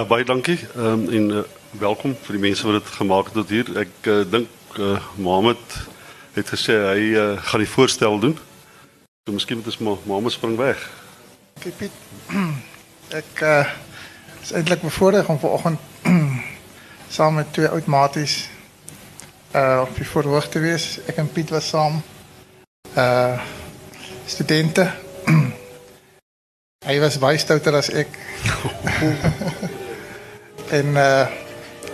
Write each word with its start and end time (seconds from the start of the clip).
Ja, 0.00 0.06
baie 0.06 0.24
dankie. 0.24 0.58
Ehm 0.76 0.86
um, 0.86 1.08
en 1.12 1.30
uh, 1.30 1.40
welkom 1.70 2.14
vir 2.24 2.32
die 2.32 2.40
mense 2.40 2.64
wat 2.64 2.78
dit 2.78 2.92
gemaak 2.96 3.24
het 3.28 3.34
tot 3.36 3.50
hier. 3.52 3.66
Ek 3.76 4.06
uh, 4.08 4.22
dink 4.24 4.48
uh, 4.80 4.96
Mohammed 5.20 5.74
het 6.32 6.48
gesê 6.48 6.72
hy 6.72 7.02
uh, 7.20 7.24
gaan 7.50 7.60
die 7.60 7.68
voorstel 7.68 8.16
doen. 8.22 8.32
So 9.28 9.34
miskien 9.36 9.58
moet 9.60 9.66
ons 9.68 9.76
maar 9.84 9.98
Mohammed 10.08 10.32
spring 10.32 10.54
weg. 10.56 10.86
Kyk 11.60 11.76
Piet. 11.76 11.98
Ek 13.20 13.42
uh 13.44 13.66
is 14.40 14.54
eintlik 14.56 14.80
bevoorreg 14.80 15.28
om 15.28 15.36
vanoggend 15.42 16.08
saam 17.16 17.36
met 17.36 17.52
twee 17.52 17.68
oud 17.68 17.84
maties 17.84 18.38
uh 19.52 19.82
op 19.84 19.92
die 20.00 20.08
verhoog 20.08 20.48
te 20.48 20.64
wees. 20.64 20.94
Ek 21.12 21.20
en 21.20 21.28
Piet 21.28 21.52
was 21.52 21.68
saam 21.74 22.00
uh 22.96 23.36
studente. 24.24 24.88
Hy 26.88 26.96
was 27.04 27.20
baie 27.20 27.44
stouter 27.44 27.76
as 27.82 27.92
ek. 27.92 28.16
en 30.70 30.86
uh 30.86 31.26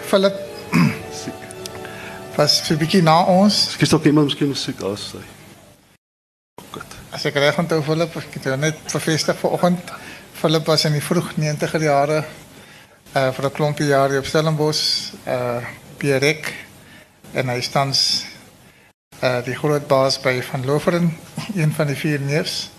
Philip 0.07 0.35
was 2.37 2.67
so 2.67 2.75
'n 2.75 2.79
bietjie 2.79 3.03
na 3.03 3.25
ons. 3.25 3.55
Ekskuus 3.67 3.89
tog 3.89 4.05
iemand 4.05 4.27
miskien 4.29 4.49
musiek 4.49 4.81
as 4.83 5.13
hy. 5.17 5.25
As 7.11 7.25
ek 7.25 7.39
reg 7.41 7.59
onthou 7.59 7.81
Philip, 7.83 8.17
ek 8.17 8.35
het 8.35 8.61
net 8.61 8.77
bevestig 8.93 9.39
vanoggend. 9.41 9.93
Philip 10.37 10.67
was 10.67 10.85
in 10.85 10.93
die 10.93 11.03
vroeg 11.03 11.33
90er 11.37 11.83
jare 11.83 12.25
uh 13.15 13.33
vir 13.33 13.45
'n 13.47 13.53
klompie 13.53 13.87
jare 13.87 14.19
op 14.19 14.27
Stellenbosch 14.27 15.15
uh 15.27 15.65
Pierrek 15.97 16.53
en 17.33 17.49
hy 17.49 17.61
tans 17.73 18.27
uh 19.23 19.41
die 19.45 19.57
groot 19.57 19.87
baas 19.89 20.21
by 20.21 20.43
Van 20.43 20.65
Loveren, 20.65 21.17
een 21.61 21.73
van 21.73 21.87
die 21.87 21.97
vier 21.97 22.21
neefs. 22.21 22.71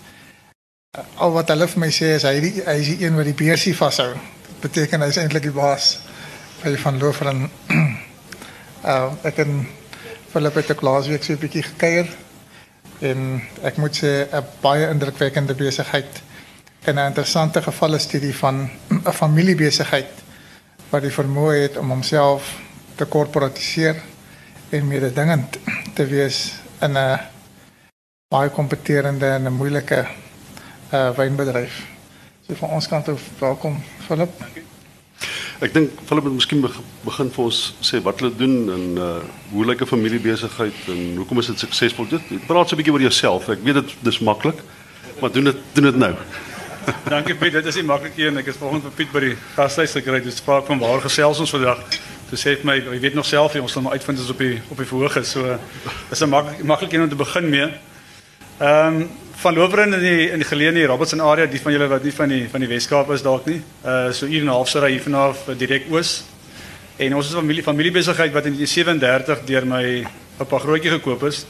Uh, 0.96 1.02
al 1.16 1.32
wat 1.32 1.48
hulle 1.48 1.68
vir 1.68 1.80
my 1.80 1.90
sê 1.90 2.14
is 2.14 2.22
hy 2.22 2.40
die, 2.40 2.62
hy 2.64 2.78
is 2.78 2.86
die 2.86 3.04
een 3.04 3.16
wat 3.16 3.24
die 3.24 3.34
beursie 3.34 3.74
vashou. 3.74 4.14
Beteken 4.58 5.04
hy 5.04 5.06
is 5.12 5.16
eintlik 5.22 5.44
die 5.46 5.54
baas 5.54 6.00
by 6.64 6.72
Van 6.82 6.96
Loveren. 6.98 7.44
uh 8.92 9.10
ek 9.28 9.36
en 9.44 9.60
Philip 10.32 10.56
het 10.58 10.72
ook 10.72 10.82
laasweek 10.82 11.22
so 11.22 11.32
'n 11.32 11.38
bietjie 11.38 11.62
gekuier 11.62 12.08
en 13.06 13.42
ek 13.62 13.76
moet 13.78 13.94
sê 13.94 14.26
'n 14.26 14.42
baie 14.60 14.88
indrukwekkende 14.90 15.54
besigheid 15.54 16.22
en 16.84 16.98
'n 16.98 17.06
interessante 17.06 17.62
gevalle 17.62 17.98
studie 17.98 18.34
van 18.34 18.70
'n 19.06 19.12
familiebesigheid 19.12 20.10
wat 20.90 21.02
die 21.02 21.14
vermoë 21.14 21.62
het 21.62 21.76
om 21.76 21.90
homself 21.90 22.58
te 22.96 23.04
korporatiseer 23.04 24.02
en 24.70 24.88
mededingend 24.88 25.58
te 25.96 26.06
wees 26.06 26.58
in 26.80 26.98
'n 26.98 27.20
baie 28.28 28.50
kompeterende 28.50 29.26
en 29.26 29.46
'n 29.46 29.54
moeilike 29.54 30.06
uh 30.92 31.10
wynbedryf. 31.16 31.97
So 32.48 32.54
van 32.54 32.68
ons 32.68 32.86
kant 32.88 33.08
af 33.08 33.22
welkom 33.38 33.74
Philip. 34.06 34.30
Ek 35.60 35.72
dink 35.74 35.98
Philip 36.08 36.24
moet 36.24 36.38
miskien 36.38 36.62
begin 37.04 37.28
vir 37.34 37.42
ons 37.44 37.58
sê 37.84 37.98
wat 38.06 38.22
hulle 38.22 38.32
doen 38.40 38.54
en 38.72 38.86
uh 38.96 39.08
hoe 39.50 39.66
lyk 39.68 39.84
'n 39.84 39.90
familiebesigheid 39.90 40.88
en 40.94 41.02
hoekom 41.20 41.42
is 41.42 41.50
dit 41.52 41.58
suksesvol? 41.58 42.08
Dit 42.08 42.24
praat 42.46 42.68
so 42.68 42.72
'n 42.72 42.80
bietjie 42.80 42.94
oor 42.94 43.04
jouself. 43.04 43.50
Ek 43.52 43.60
weet 43.60 43.74
dit 43.74 43.92
dis 44.00 44.18
maklik, 44.24 44.64
maar 45.20 45.32
doen 45.32 45.44
dit 45.44 45.60
doen 45.74 45.84
dit 45.84 45.96
nou. 45.96 46.14
Dankie 47.14 47.34
Piet, 47.34 47.52
dit 47.52 47.66
is 47.66 47.74
nie 47.74 47.84
maklik 47.84 48.16
hier 48.16 48.32
en 48.32 48.40
ek 48.40 48.46
is 48.46 48.56
vanoggend 48.56 48.88
vir 48.88 48.96
Piet 48.96 49.12
by 49.12 49.20
die 49.20 49.36
gashuis 49.54 49.92
gekry. 49.92 50.24
Dit 50.24 50.36
spraak 50.36 50.66
van 50.66 50.78
waar 50.78 51.04
gesels 51.04 51.40
ons 51.40 51.50
vandag. 51.50 51.84
Toe 52.30 52.38
sê 52.38 52.56
hy 52.56 52.64
my, 52.64 52.80
jy 52.80 53.00
weet 53.00 53.14
nog 53.14 53.26
self, 53.26 53.52
jy 53.52 53.60
ons 53.60 53.72
sal 53.72 53.82
maar 53.82 53.92
uitvind 53.92 54.18
as 54.18 54.32
op 54.32 54.38
die 54.38 54.56
op 54.70 54.76
die 54.76 54.88
verhoog 54.88 55.20
is. 55.20 55.36
So 55.36 55.58
is 56.10 56.22
'n 56.22 56.28
maklik 56.28 56.64
maklik 56.64 56.92
een 56.92 57.02
om 57.02 57.08
te 57.08 57.24
begin 57.24 57.50
mee. 57.50 57.68
Ehm 58.56 59.04
um, 59.04 59.27
van 59.38 59.54
Loweren 59.54 59.94
in 59.94 60.00
die 60.02 60.30
in 60.30 60.40
die 60.42 60.46
geleene 60.46 60.86
Robertson 60.90 61.20
area, 61.22 61.46
die 61.46 61.60
van 61.62 61.72
julle 61.72 61.86
wat 61.86 62.02
nie 62.02 62.12
van 62.12 62.32
die 62.32 62.48
van 62.50 62.62
die 62.64 62.68
Weskaap 62.72 63.12
is 63.14 63.22
dalk 63.22 63.46
nie. 63.46 63.60
Uh 63.86 64.10
so 64.10 64.26
uur 64.26 64.40
en 64.40 64.48
'n 64.48 64.56
half 64.56 64.68
se 64.68 64.80
ry 64.80 64.90
hier 64.90 65.02
vanaf 65.02 65.44
direk 65.58 65.84
oos. 65.90 66.24
En 66.98 67.14
ons 67.14 67.26
is 67.26 67.32
'n 67.32 67.38
familie 67.38 67.62
familiebesigheid 67.62 68.32
wat 68.32 68.46
in 68.46 68.66
37 68.66 69.44
deur 69.44 69.66
my 69.66 70.04
oupa 70.38 70.58
grootjie 70.58 70.90
gekoop 70.90 71.22
is. 71.22 71.46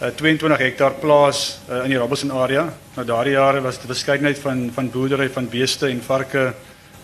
'n 0.00 0.04
uh, 0.04 0.10
22 0.16 0.58
hektaar 0.58 0.94
plaas 1.00 1.60
uh, 1.70 1.84
in 1.84 1.90
die 1.90 1.98
Robertson 1.98 2.32
area. 2.32 2.74
Nou 2.96 3.06
daardie 3.06 3.32
jare 3.32 3.60
was 3.60 3.76
dit 3.76 3.84
'n 3.84 3.94
verskeidenheid 3.94 4.38
van 4.38 4.70
van 4.74 4.90
boerdery 4.90 5.30
van 5.30 5.48
beeste 5.48 5.86
en 5.86 6.02
varke, 6.02 6.54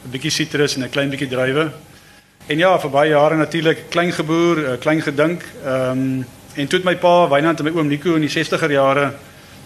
'n 0.05 0.11
bietjie 0.11 0.31
sitrus 0.31 0.75
en 0.77 0.83
'n 0.83 0.91
klein 0.91 1.11
bietjie 1.11 1.29
druiwe. 1.29 1.71
En 2.49 2.59
ja, 2.59 2.79
vir 2.79 2.91
baie 2.91 3.11
jare 3.11 3.37
natuurlik 3.37 3.91
klein 3.91 4.13
geboer, 4.13 4.59
uh, 4.59 4.79
klein 4.81 5.03
gedink. 5.03 5.45
Ehm 5.65 5.91
um, 5.91 6.27
en 6.55 6.67
toe 6.67 6.79
het 6.79 6.85
my 6.85 6.97
pa 6.97 7.29
Wynand 7.29 7.59
en 7.61 7.65
my 7.65 7.71
oom 7.71 7.87
Nico 7.87 8.15
in 8.15 8.27
die 8.27 8.45
60er 8.45 8.71
jare 8.71 9.13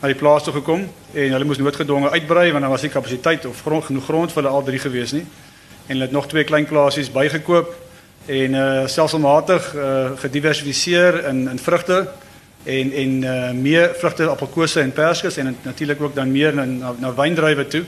na 0.02 0.10
die 0.10 0.18
plaas 0.18 0.42
toe 0.42 0.52
gekom 0.56 0.82
en 1.14 1.34
hulle 1.36 1.46
moes 1.46 1.60
noodgedwonge 1.62 2.10
uitbrei 2.10 2.48
want 2.50 2.64
daar 2.64 2.72
was 2.74 2.82
nie 2.82 2.90
kapasiteit 2.90 3.44
of 3.46 3.60
grond 3.62 3.86
genoeg 3.86 4.08
grond 4.08 4.32
vir 4.34 4.42
hulle 4.42 4.54
al 4.54 4.64
drie 4.66 4.80
gewees 4.82 5.12
nie. 5.14 5.22
En 5.86 5.94
hulle 5.94 6.08
het 6.08 6.14
nog 6.16 6.26
twee 6.26 6.42
klein 6.44 6.66
plasies 6.66 7.10
bygekoop 7.14 7.70
en 8.26 8.58
uh 8.58 8.86
selfsmatig 8.90 9.68
uh 9.74 10.10
gediversifiseer 10.24 11.20
in 11.30 11.46
in 11.52 11.58
vrugte 11.58 12.00
en 12.64 12.90
en 12.92 13.22
uh 13.22 13.52
meer 13.54 13.94
vrugte, 14.00 14.26
appelkose 14.26 14.80
en 14.82 14.92
perskes 14.92 15.38
en 15.38 15.56
natuurlik 15.62 16.02
ook 16.02 16.14
dan 16.18 16.32
meer 16.32 16.54
na 16.54 16.64
na, 16.64 16.94
na 16.98 17.14
wyndruiwe 17.14 17.66
toe. 17.66 17.84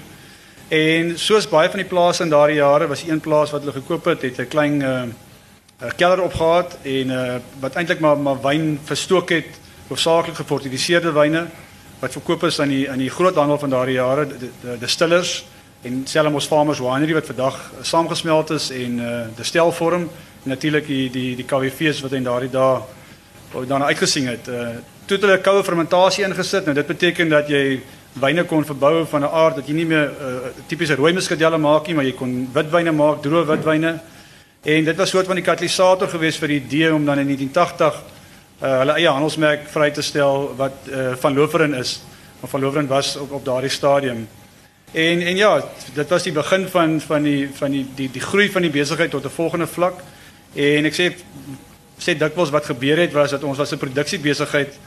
En 0.68 1.18
soos 1.18 1.48
baie 1.48 1.68
van 1.68 1.82
die 1.82 1.88
plase 1.88 2.22
in 2.22 2.30
daardie 2.30 2.62
jare 2.62 2.86
was 2.86 3.02
een 3.02 3.20
plaas 3.20 3.50
wat 3.50 3.66
hulle 3.66 3.74
gekoop 3.80 4.04
het, 4.04 4.22
het 4.22 4.38
'n 4.38 4.48
klein 4.48 4.80
uh 4.82 5.02
'n 5.82 5.96
keller 5.96 6.22
opgehad 6.22 6.78
en 6.82 7.10
uh 7.10 7.36
wat 7.60 7.74
eintlik 7.74 8.00
maar 8.00 8.18
maar 8.18 8.40
wyn 8.42 8.78
verstook 8.84 9.30
het, 9.30 9.50
hoofsaaklik 9.88 10.34
gefortifiseerde 10.34 11.12
wyne 11.12 11.46
wat 12.04 12.12
verkoop 12.12 12.44
is 12.44 12.60
aan 12.60 12.72
die 12.72 12.84
aan 12.90 13.00
die 13.00 13.10
groothandel 13.10 13.58
van 13.58 13.72
daardie 13.72 13.96
jare 13.96 14.26
die, 14.28 14.50
distillers 14.80 15.44
en 15.88 16.02
Selmos 16.08 16.48
Farmers 16.48 16.82
Winery 16.84 17.16
wat 17.16 17.30
vandag 17.32 17.56
saamgesmelt 17.82 18.52
is 18.56 18.70
en 18.70 19.00
uh 19.00 19.14
die 19.36 19.46
stelvorm 19.48 20.08
natuurlik 20.44 20.86
die 20.86 21.08
die 21.10 21.30
die 21.38 21.46
KWV's 21.48 22.02
wat 22.04 22.12
in 22.12 22.26
daardie 22.28 22.50
dae 22.52 22.82
daarna 23.54 23.86
uitgesien 23.92 24.28
het. 24.28 24.48
Uh 24.48 24.76
toe 25.04 25.18
het 25.18 25.26
hulle 25.26 25.40
koue 25.44 25.64
fermentasie 25.64 26.24
ingesit. 26.24 26.64
Nou 26.64 26.74
dit 26.74 26.86
beteken 26.86 27.28
dat 27.28 27.48
jy 27.52 27.80
wyne 28.20 28.44
kon 28.48 28.64
verbou 28.64 29.04
van 29.06 29.20
'n 29.20 29.32
aard 29.42 29.56
dat 29.56 29.68
jy 29.68 29.74
nie 29.74 29.86
meer 29.86 30.08
uh 30.08 30.52
tipiese 30.66 30.94
rooi 30.94 31.12
muskadelle 31.12 31.58
maak 31.58 31.86
nie, 31.86 31.94
maar 31.94 32.04
jy 32.04 32.12
kon 32.12 32.48
witwyne 32.52 32.92
maak, 32.92 33.22
droë 33.22 33.46
witwyne. 33.46 34.00
En 34.62 34.84
dit 34.84 34.96
was 34.96 35.10
soort 35.10 35.26
van 35.26 35.36
die 35.36 35.44
katalisator 35.44 36.08
geweest 36.08 36.38
vir 36.38 36.48
die 36.48 36.60
idee 36.60 36.94
om 36.94 37.04
dan 37.04 37.18
in 37.18 37.26
1980 37.26 38.13
uh, 38.62 38.78
hulle 38.78 38.92
eie 38.92 39.08
handelsmerk 39.08 39.68
vry 39.68 39.90
te 39.90 40.02
stel 40.02 40.54
wat 40.56 40.72
uh, 40.88 41.12
van 41.20 41.34
Loveren 41.34 41.74
is. 41.74 42.02
Of 42.40 42.50
van 42.50 42.60
Loveren 42.60 42.86
was 42.86 43.16
op 43.16 43.32
op 43.32 43.44
daardie 43.44 43.70
stadium. 43.70 44.28
En 44.92 45.20
en 45.20 45.36
ja, 45.36 45.64
dit 45.94 46.08
was 46.08 46.22
die 46.22 46.32
begin 46.32 46.68
van 46.68 47.00
van 47.00 47.22
die 47.22 47.50
van 47.54 47.70
die 47.70 47.86
die 47.94 48.10
die 48.10 48.20
groei 48.20 48.50
van 48.50 48.62
die 48.62 48.70
besigheid 48.70 49.10
tot 49.10 49.24
'n 49.24 49.28
volgende 49.28 49.66
vlak. 49.66 49.94
En 50.54 50.84
ek 50.84 50.94
sê 50.94 51.12
sê 51.98 52.18
dikwels 52.18 52.50
wat 52.50 52.64
gebeur 52.64 52.98
het 52.98 53.12
was 53.12 53.30
dat 53.30 53.42
ons 53.42 53.58
was 53.58 53.72
'n 53.72 53.78
produksiebesigheid 53.78 54.78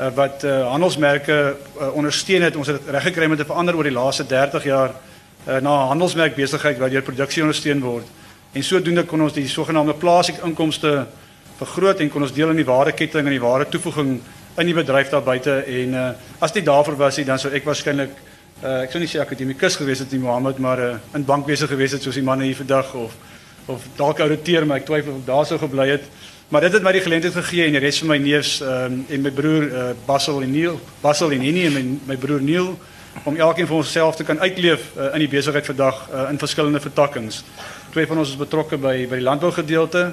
uh, 0.00 0.06
wat 0.14 0.44
uh, 0.44 0.68
handelsmerke 0.70 1.56
uh, 1.80 1.94
ondersteun 1.94 2.42
het. 2.42 2.56
Ons 2.56 2.66
het 2.66 2.80
reg 2.86 3.02
gekry 3.02 3.24
om 3.24 3.36
te 3.36 3.44
verander 3.44 3.76
oor 3.76 3.82
die 3.82 3.92
laaste 3.92 4.26
30 4.26 4.64
jaar 4.64 4.94
uh, 5.48 5.56
na 5.56 5.84
'n 5.84 5.88
handelsmerk 5.88 6.34
besigheid 6.34 6.78
waar 6.78 6.90
deur 6.90 7.02
produksie 7.02 7.42
ondersteun 7.42 7.80
word. 7.80 8.06
En 8.52 8.62
sodoende 8.62 9.04
kon 9.04 9.22
ons 9.22 9.32
die 9.32 9.48
sogenaamde 9.48 9.94
plaaslike 9.94 10.44
inkomste 10.44 11.06
vergroot 11.58 12.00
en 12.00 12.10
kon 12.10 12.22
ons 12.22 12.34
deel 12.34 12.52
in 12.54 12.60
die 12.62 12.68
waardeketting 12.68 13.26
en 13.26 13.34
die 13.34 13.42
ware 13.42 13.66
toevoeging 13.68 14.18
in 14.58 14.66
die 14.66 14.74
bedryf 14.74 15.10
daar 15.10 15.22
buite 15.22 15.60
en 15.62 15.94
uh, 15.94 16.08
as 16.42 16.52
dit 16.52 16.64
daarvoor 16.66 16.96
was, 16.98 17.18
dan 17.26 17.38
sou 17.38 17.52
ek 17.54 17.66
waarskynlik 17.66 18.14
uh, 18.62 18.82
ek 18.82 18.94
sou 18.94 19.02
nie 19.02 19.10
sê 19.10 19.20
akademikus 19.22 19.78
gewees 19.78 20.02
het 20.02 20.12
nie 20.14 20.22
Mohammed, 20.22 20.58
maar 20.62 20.82
uh, 20.82 20.90
in 21.14 21.26
bankwese 21.26 21.68
gewees 21.70 21.94
het 21.94 22.02
soos 22.02 22.18
die 22.18 22.26
manne 22.26 22.48
hier 22.48 22.58
vandag 22.58 22.94
of 22.98 23.16
of 23.68 23.82
dalk 23.98 24.22
ouditeur, 24.24 24.64
maar 24.64 24.80
ek 24.80 24.86
twyfel 24.88 25.18
of 25.18 25.24
daar 25.26 25.44
sou 25.44 25.58
gebly 25.60 25.90
het. 25.90 26.04
Maar 26.48 26.64
dit 26.64 26.72
het 26.78 26.84
my 26.86 26.92
die 26.96 27.02
geleentheid 27.04 27.34
gegee 27.36 27.66
en 27.66 27.74
die 27.76 27.82
res 27.82 27.98
van 28.00 28.08
my 28.08 28.16
neefs 28.22 28.54
um, 28.64 29.02
en 29.04 29.26
my 29.26 29.32
broer 29.36 29.66
uh, 29.68 29.82
Basil 30.06 30.40
en 30.40 30.54
Neil, 30.54 30.78
Basil 31.02 31.34
en 31.36 31.44
Henny 31.44 31.66
en 31.68 31.74
my, 31.76 31.82
my 32.08 32.16
broer 32.16 32.40
Neil 32.40 32.70
om 33.28 33.36
elkeen 33.36 33.68
vir 33.68 33.76
onsself 33.76 34.16
te 34.16 34.24
kan 34.24 34.40
uitleef 34.40 34.86
uh, 34.96 35.10
in 35.12 35.26
die 35.26 35.28
besigheid 35.28 35.68
vandag 35.68 36.00
uh, 36.08 36.24
in 36.32 36.40
verskillende 36.40 36.80
vertakkings. 36.80 37.42
Twee 37.92 38.08
van 38.08 38.22
ons 38.24 38.32
is 38.32 38.40
betrokke 38.40 38.80
by 38.80 38.94
by 39.10 39.20
die 39.20 39.28
landbougedeelte 39.28 40.06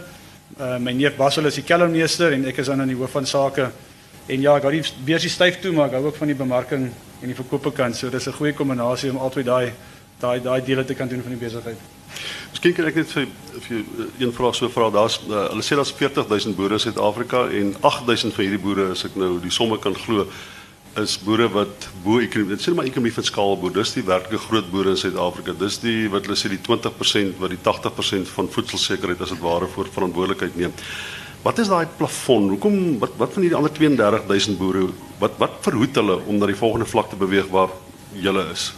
Uh, 0.56 0.78
my 0.80 0.94
neef 0.96 1.18
Basil 1.18 1.44
is 1.50 1.57
die 1.60 1.66
kellermeester 1.68 2.31
en 2.31 2.46
ek 2.48 2.62
is 2.62 2.69
dan 2.72 2.80
aan 2.80 2.88
die 2.88 2.96
hoof 2.96 3.12
van 3.12 3.25
sake. 3.28 3.66
En 4.31 4.40
ja, 4.40 4.54
ek 4.56 4.63
hou 4.63 4.72
die 4.72 4.84
beursie 5.04 5.31
styf 5.34 5.57
toe, 5.60 5.74
maar 5.75 5.90
ek 5.90 5.98
hou 5.98 6.06
ook 6.07 6.16
van 6.16 6.31
die 6.31 6.38
bemarking 6.40 6.86
en 6.88 7.28
die 7.28 7.36
verkope 7.36 7.74
kant. 7.75 7.98
So 8.00 8.07
dis 8.10 8.28
'n 8.28 8.38
goeie 8.38 8.54
kombinasie 8.56 9.12
om 9.12 9.18
altyd 9.18 9.46
daai 9.46 9.74
daai 10.19 10.40
daai 10.40 10.62
dele 10.63 10.86
te 10.86 10.96
kan 10.96 11.07
doen 11.12 11.22
van 11.22 11.36
die 11.36 11.44
besigheid. 11.44 11.75
Miskien 12.52 12.74
kan 12.74 12.88
ek 12.88 12.96
net 12.96 13.12
vir 13.12 13.28
vir 13.68 13.84
een 14.18 14.31
vraag 14.31 14.56
so 14.56 14.69
vra. 14.69 14.90
Daar's 14.90 15.19
uh, 15.28 15.50
hulle 15.52 15.62
sê 15.62 15.75
daar's 15.75 15.92
40000 15.92 16.56
boere 16.56 16.74
in 16.74 16.80
Suid-Afrika 16.80 17.50
en 17.50 17.75
8000 17.81 18.34
van 18.34 18.44
hierdie 18.44 18.63
boere 18.63 18.92
as 18.92 19.04
ek 19.04 19.16
nou 19.16 19.40
die 19.42 19.52
somme 19.52 19.78
kan 19.78 19.96
glo 19.96 20.28
is 21.01 21.18
boere 21.19 21.47
wat 21.51 21.88
bo 22.03 22.19
ekonomie, 22.24 22.56
dit 22.56 22.63
sê 22.63 22.74
maar 22.75 22.88
ekonomie 22.88 23.13
van 23.15 23.27
skaal 23.27 23.57
boer. 23.59 23.74
Dis 23.75 23.94
die 23.97 24.06
werklike 24.06 24.39
groot 24.45 24.69
boere 24.71 24.94
in 24.95 25.00
Suid-Afrika. 25.00 25.56
Dis 25.59 25.80
die 25.83 26.07
wat 26.13 26.27
hulle 26.27 26.38
sê 26.39 26.51
die 26.51 26.62
20% 26.63 27.39
wat 27.42 27.53
die 27.53 27.59
80% 27.62 28.31
van 28.38 28.50
voedselsekerheid 28.53 29.21
as 29.21 29.33
dit 29.36 29.44
ware 29.44 29.68
voor 29.75 29.92
verantwoordelikheid 29.97 30.57
neem. 30.59 30.75
Wat 31.45 31.59
is 31.62 31.69
daai 31.69 31.86
plafon? 32.00 32.50
Hoekom 32.56 32.77
wat 33.03 33.18
wat 33.19 33.36
van 33.36 33.45
hierdie 33.45 33.59
ander 33.59 33.74
32000 33.75 34.57
boere 34.62 34.88
wat 35.21 35.38
wat 35.42 35.59
verhoed 35.68 36.00
hulle 36.00 36.19
om 36.25 36.39
na 36.39 36.50
die 36.50 36.57
volgende 36.57 36.88
vlak 36.89 37.12
te 37.12 37.19
beweeg 37.19 37.51
waar 37.53 37.74
julle 38.15 38.47
is? 38.53 38.71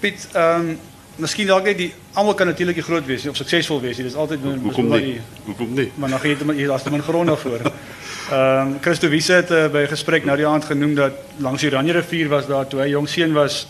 Piet, 0.00 0.28
ehm 0.34 0.72
um, 0.74 0.78
miskien 1.20 1.48
dalk 1.50 1.66
net 1.68 1.76
die 1.76 1.90
almal 2.16 2.34
kan 2.34 2.48
natuurlik 2.48 2.78
groot 2.84 3.04
wees 3.04 3.26
of 3.28 3.36
suksesvol 3.36 3.80
wees 3.82 3.98
nie. 3.98 4.06
Dis 4.08 4.16
altyd 4.16 4.44
hoekom 4.64 4.88
nie? 4.94 5.18
Hoekom 5.44 5.74
nie? 5.76 5.90
Maar 6.00 6.16
dan 6.16 6.22
gee 6.22 6.36
jy 6.36 6.54
hier 6.62 6.72
as 6.72 6.84
jy 6.84 6.94
min 6.94 7.04
grond 7.04 7.28
daarvoor. 7.28 7.66
Ehm 8.28 8.66
um, 8.66 8.78
Christo 8.80 9.08
Wiese 9.08 9.32
het 9.32 9.50
uh, 9.50 9.66
by 9.68 9.78
'n 9.78 9.88
gesprek 9.88 10.24
nou 10.24 10.36
die 10.36 10.46
aand 10.46 10.64
genoem 10.64 10.94
dat 10.94 11.12
langs 11.36 11.60
die 11.60 11.70
Oranje 11.70 11.92
rivier 11.92 12.28
was 12.28 12.46
daar 12.46 12.66
toe 12.66 12.80
hy 12.80 12.88
jong 12.88 13.08
seun 13.08 13.32
was 13.32 13.66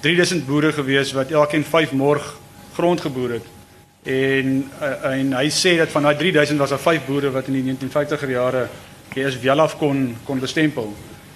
3000 0.00 0.46
boere 0.46 0.72
gewees 0.72 1.12
wat 1.12 1.30
elkeen 1.30 1.64
5 1.64 1.92
morg 1.92 2.36
grond 2.74 3.00
geboer 3.00 3.30
het. 3.30 3.46
En 4.02 4.70
uh, 4.80 5.10
en 5.10 5.32
hy 5.32 5.48
sê 5.50 5.76
dat 5.78 5.88
van 5.88 6.02
daai 6.02 6.16
3000 6.16 6.58
was 6.58 6.70
daar 6.70 6.78
5 6.78 7.06
boere 7.06 7.30
wat 7.30 7.46
in 7.46 7.52
die 7.52 7.74
1950er 7.74 8.30
jare 8.30 8.68
eers 9.14 9.40
wel 9.40 9.60
af 9.60 9.78
kon 9.78 10.16
kon 10.24 10.38
bestempel. 10.38 10.94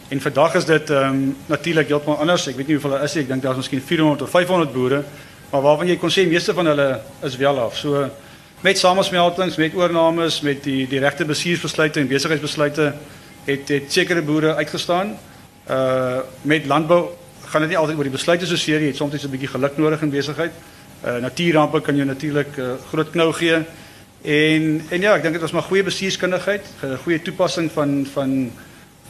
En 0.09 0.21
vandag 0.21 0.55
is 0.55 0.65
dit 0.65 0.91
ehm 0.91 1.15
um, 1.15 1.37
natuurlik 1.47 1.89
heeltemal 1.89 2.19
anders. 2.19 2.47
Ek 2.47 2.57
weet 2.57 2.67
nie 2.67 2.75
hoeveel 2.75 2.99
daar 2.99 3.05
is 3.05 3.15
nie. 3.15 3.23
Ek 3.23 3.29
dink 3.29 3.43
daar's 3.43 3.57
miskien 3.57 3.83
400 3.83 4.23
of 4.23 4.31
500 4.31 4.73
boere, 4.73 5.05
maar 5.51 5.63
waarvan 5.63 5.87
jy 5.87 5.97
kon 5.97 6.11
sê 6.11 6.27
meeste 6.27 6.55
van 6.55 6.67
hulle 6.67 7.01
is 7.23 7.37
wel 7.37 7.59
af. 7.59 7.77
So 7.77 8.11
met 8.61 8.79
samesmeltings, 8.79 9.56
met 9.56 9.75
oornames, 9.75 10.41
met 10.41 10.62
die 10.64 10.87
die 10.88 11.00
regte 11.00 11.25
bestuursbesluite 11.25 12.00
en 12.00 12.08
besigheidsbesluite 12.08 12.93
het 13.44 13.69
het 13.69 13.93
sekere 13.93 14.23
boere 14.23 14.55
uitgestaan. 14.55 15.17
Uh 15.70 16.19
met 16.43 16.67
landbou 16.67 17.08
gaan 17.47 17.61
dit 17.61 17.70
nie 17.70 17.79
altyd 17.79 17.97
oor 17.97 18.08
die 18.08 18.17
besluite 18.17 18.47
so 18.47 18.56
seer 18.56 18.79
nie. 18.79 18.88
Jy 18.88 18.94
het 18.94 18.97
soms 18.97 19.25
'n 19.25 19.31
bietjie 19.31 19.49
geluk 19.49 19.76
nodig 19.76 20.03
in 20.03 20.11
besigheid. 20.11 20.53
Uh 21.05 21.17
natuurrampe 21.17 21.81
kan 21.81 21.97
jou 21.97 22.06
natuurlik 22.06 22.56
uh, 22.56 22.73
groot 22.91 23.11
knou 23.11 23.32
gee. 23.32 23.64
En 24.23 24.82
en 24.91 25.00
ja, 25.00 25.14
ek 25.14 25.23
dink 25.23 25.35
dit 25.35 25.43
was 25.43 25.53
maar 25.53 25.62
goeie 25.62 25.82
bestuurskundigheid, 25.82 26.64
goeie 27.05 27.23
toepassing 27.23 27.70
van 27.73 28.06
van 28.12 28.50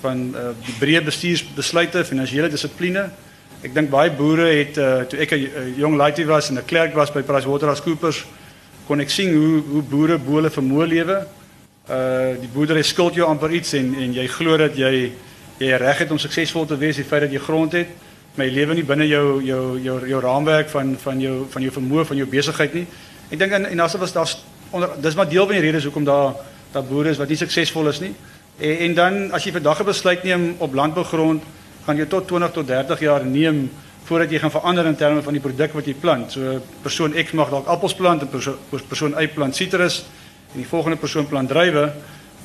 van 0.00 0.34
uh, 0.34 0.40
die 0.66 0.75
breë 0.78 1.04
bestuursbesluite, 1.04 2.04
finansiële 2.04 2.48
dissipline. 2.48 3.10
Ek 3.62 3.75
dink 3.75 3.90
baie 3.90 4.10
boere 4.10 4.46
het 4.52 4.76
uh, 4.76 5.00
toe 5.08 5.19
ek 5.19 5.32
'n 5.32 5.37
uh, 5.37 5.78
jong 5.78 5.96
laaitie 5.96 6.26
was 6.26 6.48
en 6.48 6.58
'n 6.58 6.64
klerk 6.64 6.94
was 6.94 7.12
by 7.12 7.22
PricewaterhouseCoopers 7.22 8.25
kon 8.86 9.02
ek 9.02 9.10
sien 9.10 9.34
hoe 9.34 9.62
hoe 9.72 9.82
boere 9.82 10.18
bole 10.18 10.50
vermoë 10.50 10.86
lewe. 10.86 11.18
Uh 11.90 12.34
die 12.40 12.50
boerdery 12.52 12.82
skuld 12.82 13.14
jou 13.18 13.26
amper 13.26 13.52
iets 13.54 13.74
en 13.78 13.94
en 13.94 14.14
jy 14.14 14.26
glo 14.30 14.56
dat 14.56 14.76
jy 14.78 15.12
jy 15.58 15.78
reg 15.80 16.02
het 16.04 16.10
om 16.10 16.18
suksesvol 16.18 16.66
te 16.66 16.76
wees 16.76 16.98
die 17.00 17.06
feit 17.06 17.24
dat 17.24 17.32
jy 17.32 17.40
grond 17.40 17.72
het, 17.72 17.88
jy 18.36 18.48
lewe 18.52 18.74
nie 18.74 18.84
binne 18.84 19.06
jou 19.08 19.42
jou 19.42 19.78
jou 19.80 19.96
jou 20.08 20.20
raamwerk 20.20 20.68
van 20.68 20.96
van 21.02 21.20
jou 21.20 21.46
van 21.50 21.62
jou 21.62 21.72
vermoë 21.72 22.04
van 22.04 22.16
jou 22.16 22.28
besigheid 22.28 22.74
nie. 22.74 22.86
Ek 23.30 23.38
dink 23.38 23.52
en, 23.52 23.66
en 23.66 23.80
as 23.80 23.96
was 23.98 24.12
daar 24.12 24.34
onder 24.70 24.90
dis 25.02 25.16
maar 25.16 25.28
deel 25.28 25.46
van 25.46 25.56
die 25.56 25.64
redes 25.64 25.84
hoekom 25.84 26.04
daar 26.04 26.34
daar 26.72 26.84
boere 26.84 27.10
is 27.10 27.18
wat 27.18 27.28
nie 27.28 27.38
suksesvol 27.40 27.88
is 27.88 28.00
nie. 28.00 28.14
En, 28.58 28.78
en 28.78 28.94
dan 28.94 29.18
as 29.32 29.44
jy 29.44 29.52
vandag 29.52 29.80
'n 29.80 29.90
besluit 29.90 30.22
neem 30.24 30.54
op 30.58 30.74
landbougrond, 30.74 31.42
gaan 31.86 31.96
jy 31.96 32.06
tot 32.06 32.26
20 32.28 32.52
tot 32.52 32.66
30 32.66 33.00
jaar 33.00 33.24
neem 33.24 33.70
voordat 34.06 34.31
jy 34.31 34.38
gaan 34.38 34.55
verander 34.55 34.87
in 34.87 34.97
terme 34.97 35.23
van 35.23 35.35
die 35.35 35.43
produk 35.43 35.73
wat 35.75 35.87
jy 35.87 35.94
plant. 35.99 36.37
So 36.37 36.61
persoon 36.82 37.17
X 37.19 37.35
mag 37.35 37.50
dalk 37.50 37.67
appels 37.67 37.97
plant 37.99 38.23
en 38.23 38.31
persoon, 38.31 38.58
persoon 38.70 39.17
Y 39.19 39.26
plant 39.35 39.56
sitrus 39.56 40.05
en 40.53 40.61
die 40.61 40.69
volgende 40.69 40.99
persoon 41.00 41.26
plant 41.26 41.50
druiwe 41.50 41.88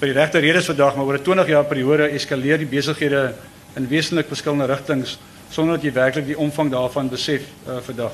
vir 0.01 0.09
die 0.09 0.17
regte 0.17 0.41
redes 0.41 0.65
vandag, 0.65 0.95
maar 0.97 1.05
oor 1.05 1.17
'n 1.19 1.23
20 1.23 1.47
jaar 1.47 1.65
periode 1.65 2.09
eskaleer 2.09 2.57
die 2.57 2.65
besighede 2.65 3.33
in 3.75 3.87
wesentlik 3.87 4.27
verskillende 4.27 4.65
rigtings 4.65 5.19
sonder 5.51 5.75
dat 5.75 5.83
jy 5.83 5.93
werklik 5.93 6.25
die 6.25 6.37
omvang 6.37 6.71
daarvan 6.71 7.09
besef 7.09 7.43
uh, 7.67 7.77
vandag. 7.85 8.11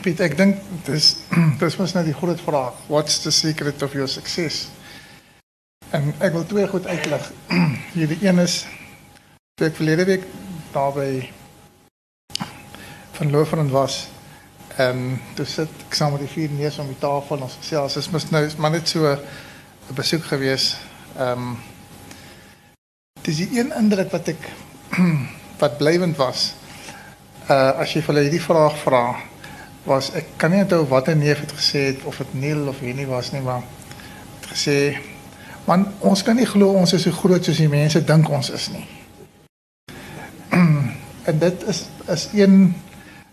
Piet, 0.00 0.20
ek 0.20 0.36
dink 0.38 0.62
dis 0.86 1.16
dis 1.60 1.76
mos 1.76 1.92
nou 1.92 2.04
die 2.06 2.14
groot 2.14 2.40
vraag. 2.40 2.72
What's 2.88 3.18
the 3.24 3.30
secret 3.30 3.82
of 3.82 3.92
your 3.92 4.08
success? 4.08 4.68
En 5.90 6.14
ek 6.18 6.32
wil 6.32 6.46
twee 6.46 6.66
goed 6.66 6.86
uitlig. 6.86 7.30
Hierdie 7.98 8.18
een 8.22 8.38
is 8.38 8.64
toe 9.56 9.70
ek 9.70 9.78
verlede 9.78 10.04
week 10.04 10.24
daarby 10.74 11.30
van 13.16 13.30
Loofrand 13.32 13.70
was. 13.72 14.08
Ehm 14.76 14.98
um, 14.98 15.20
toe 15.34 15.46
sit 15.48 15.70
ek 15.86 15.94
saam 15.96 16.10
met 16.12 16.26
die 16.26 16.28
vier 16.28 16.50
neus 16.52 16.76
om 16.82 16.90
die 16.92 16.98
tafel 17.00 17.38
en 17.38 17.46
ons 17.46 17.54
sê 17.64 17.78
as 17.80 17.96
is 17.96 18.10
nou 18.12 18.42
maar 18.60 18.74
net 18.74 18.88
so 18.88 19.08
'n 19.08 19.94
besoek 19.96 20.28
gewees. 20.28 20.76
Ehm 21.16 21.46
um, 21.46 21.56
dis 23.22 23.36
die 23.36 23.58
een 23.58 23.72
indruk 23.78 24.12
wat 24.12 24.28
ek 24.28 24.50
wat 25.62 25.78
blywend 25.78 26.20
was. 26.20 26.52
Uh 27.48 27.80
as 27.80 27.94
jy 27.94 28.02
vir 28.02 28.12
hulle 28.14 28.26
hierdie 28.28 28.44
vraag 28.48 28.76
vra, 28.84 29.02
was 29.86 30.10
ek 30.12 30.36
kan 30.36 30.50
nie 30.50 30.60
onthou 30.66 30.84
wat 30.92 31.08
'n 31.08 31.18
neef 31.18 31.40
het 31.40 31.56
gesê 31.56 31.86
het 31.94 32.04
of 32.04 32.16
dit 32.16 32.34
Neil 32.34 32.68
of 32.68 32.80
Henny 32.80 33.06
was 33.06 33.32
nie, 33.32 33.40
maar 33.40 33.64
het 33.64 34.52
gesê 34.52 35.00
man 35.64 35.88
ons 36.00 36.22
kan 36.22 36.36
nie 36.36 36.46
glo 36.46 36.76
ons 36.76 36.92
is 36.92 37.02
so 37.02 37.10
groot 37.10 37.44
soos 37.44 37.56
die 37.56 37.72
mense 37.72 38.04
dink 38.04 38.28
ons 38.28 38.50
is 38.50 38.68
nie. 38.68 38.95
En 41.26 41.38
dit 41.38 41.66
is 41.66 41.84
is 42.06 42.28
een 42.34 42.74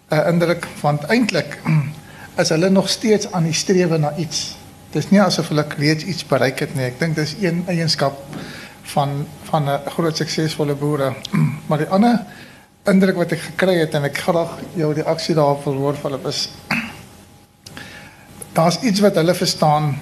uh, 0.10 0.28
indruk 0.28 0.68
want 0.82 1.06
eintlik 1.14 1.60
is 2.42 2.50
hulle 2.50 2.70
nog 2.70 2.90
steeds 2.90 3.32
aan 3.32 3.44
die 3.44 3.54
strewe 3.54 3.98
na 3.98 4.16
iets. 4.18 4.56
Dis 4.94 5.10
nie 5.10 5.22
asof 5.22 5.52
hulle 5.54 5.66
reeds 5.78 6.04
iets 6.04 6.26
bereik 6.26 6.60
het 6.66 6.74
nie. 6.76 6.88
Ek 6.90 6.98
dink 7.00 7.16
dis 7.16 7.36
een 7.42 7.64
eienskap 7.70 8.18
van 8.94 9.26
van 9.50 9.70
'n 9.70 9.94
groot 9.96 10.18
suksesvolle 10.18 10.76
boere. 10.76 11.14
maar 11.68 11.78
die 11.78 11.90
ander 11.90 12.26
indruk 12.90 13.16
wat 13.16 13.32
ek 13.32 13.46
gekry 13.52 13.78
het 13.80 13.94
en 13.94 14.10
ek 14.10 14.18
graag 14.18 14.58
jou 14.76 14.94
reaksie 14.94 15.36
daarop 15.36 15.64
wil 15.64 15.78
hoor 15.86 15.96
van 15.96 16.20
is 16.28 16.50
daar's 18.58 18.82
iets 18.82 19.00
wat 19.00 19.16
hulle 19.16 19.34
verstaan 19.34 20.00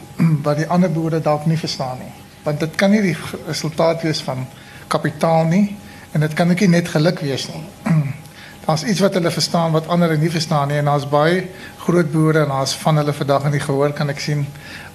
wat 0.48 0.58
die 0.58 0.68
ander 0.68 0.92
boere 0.92 1.20
dalk 1.20 1.46
nie 1.46 1.58
verstaan 1.58 2.00
nie. 2.00 2.14
Want 2.44 2.60
dit 2.60 2.76
kan 2.76 2.92
nie 2.92 3.02
die 3.02 3.18
resultaat 3.48 4.02
wees 4.02 4.22
van 4.22 4.48
kapitaal 4.88 5.46
nie 5.46 5.76
en 6.12 6.20
dit 6.20 6.34
kan 6.34 6.50
ook 6.50 6.60
nie 6.60 6.68
net 6.68 6.88
geluk 6.88 7.20
wees 7.20 7.48
nie. 7.48 7.64
Daar's 8.66 8.84
iets 8.84 9.00
wat 9.00 9.14
hulle 9.14 9.32
verstaan 9.32 9.72
wat 9.72 9.88
ander 9.88 10.18
nie 10.18 10.30
verstaan 10.32 10.68
nie 10.68 10.78
en 10.78 10.86
daar's 10.86 11.08
baie 11.10 11.48
groot 11.82 12.12
boere 12.12 12.44
en 12.44 12.52
daar's 12.54 12.76
van 12.78 12.98
hulle 13.02 13.14
vandag 13.14 13.48
in 13.50 13.56
die 13.56 13.64
gehoor 13.64 13.94
kan 13.98 14.10
ek 14.14 14.20
sien 14.22 14.46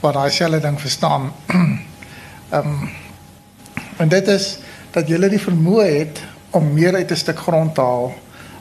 wat 0.01 0.15
daai 0.15 0.31
selfde 0.31 0.61
ding 0.63 0.79
verstaan. 0.81 1.33
Ehm 2.51 2.69
um, 2.69 2.89
en 3.97 4.09
dit 4.09 4.29
is 4.29 4.59
dat 4.95 5.09
jy 5.09 5.19
die 5.29 5.41
vermoë 5.41 5.85
het 5.99 6.23
om 6.51 6.73
meer 6.73 6.95
uit 6.95 7.11
'n 7.11 7.17
stuk 7.17 7.39
grond 7.39 7.75
te 7.75 7.81
haal 7.81 8.15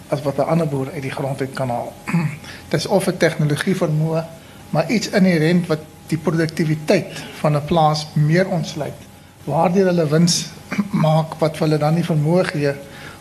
as 0.09 0.21
wat 0.21 0.37
'n 0.37 0.49
ander 0.49 0.67
boer 0.67 0.89
uit 0.93 1.01
die 1.01 1.11
grond 1.11 1.41
uit 1.41 1.53
kan 1.53 1.69
haal. 1.69 1.93
Dis 2.73 2.85
of 2.85 3.07
'n 3.07 3.17
tegnologie 3.17 3.75
vermoë, 3.75 4.23
maar 4.69 4.89
iets 4.89 5.09
inherënt 5.09 5.67
wat 5.67 5.79
die 6.07 6.17
produktiwiteit 6.17 7.23
van 7.39 7.55
'n 7.55 7.65
plaas 7.65 8.07
meer 8.13 8.47
ontsluit. 8.47 8.99
Waardeur 9.45 9.92
hulle 9.92 10.07
wins 10.09 10.47
maak 11.06 11.38
wat 11.39 11.59
hulle 11.62 11.77
dan 11.77 11.94
nie 11.97 12.06
vermoë 12.06 12.45
gee 12.51 12.74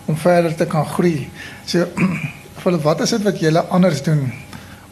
om 0.09 0.17
verder 0.17 0.55
te 0.57 0.67
kan 0.67 0.87
groei. 0.87 1.29
So 1.69 1.85
vir 2.65 2.79
wat 2.85 3.01
is 3.05 3.13
dit 3.17 3.25
wat 3.27 3.41
julle 3.41 3.65
anders 3.77 4.03
doen 4.03 4.31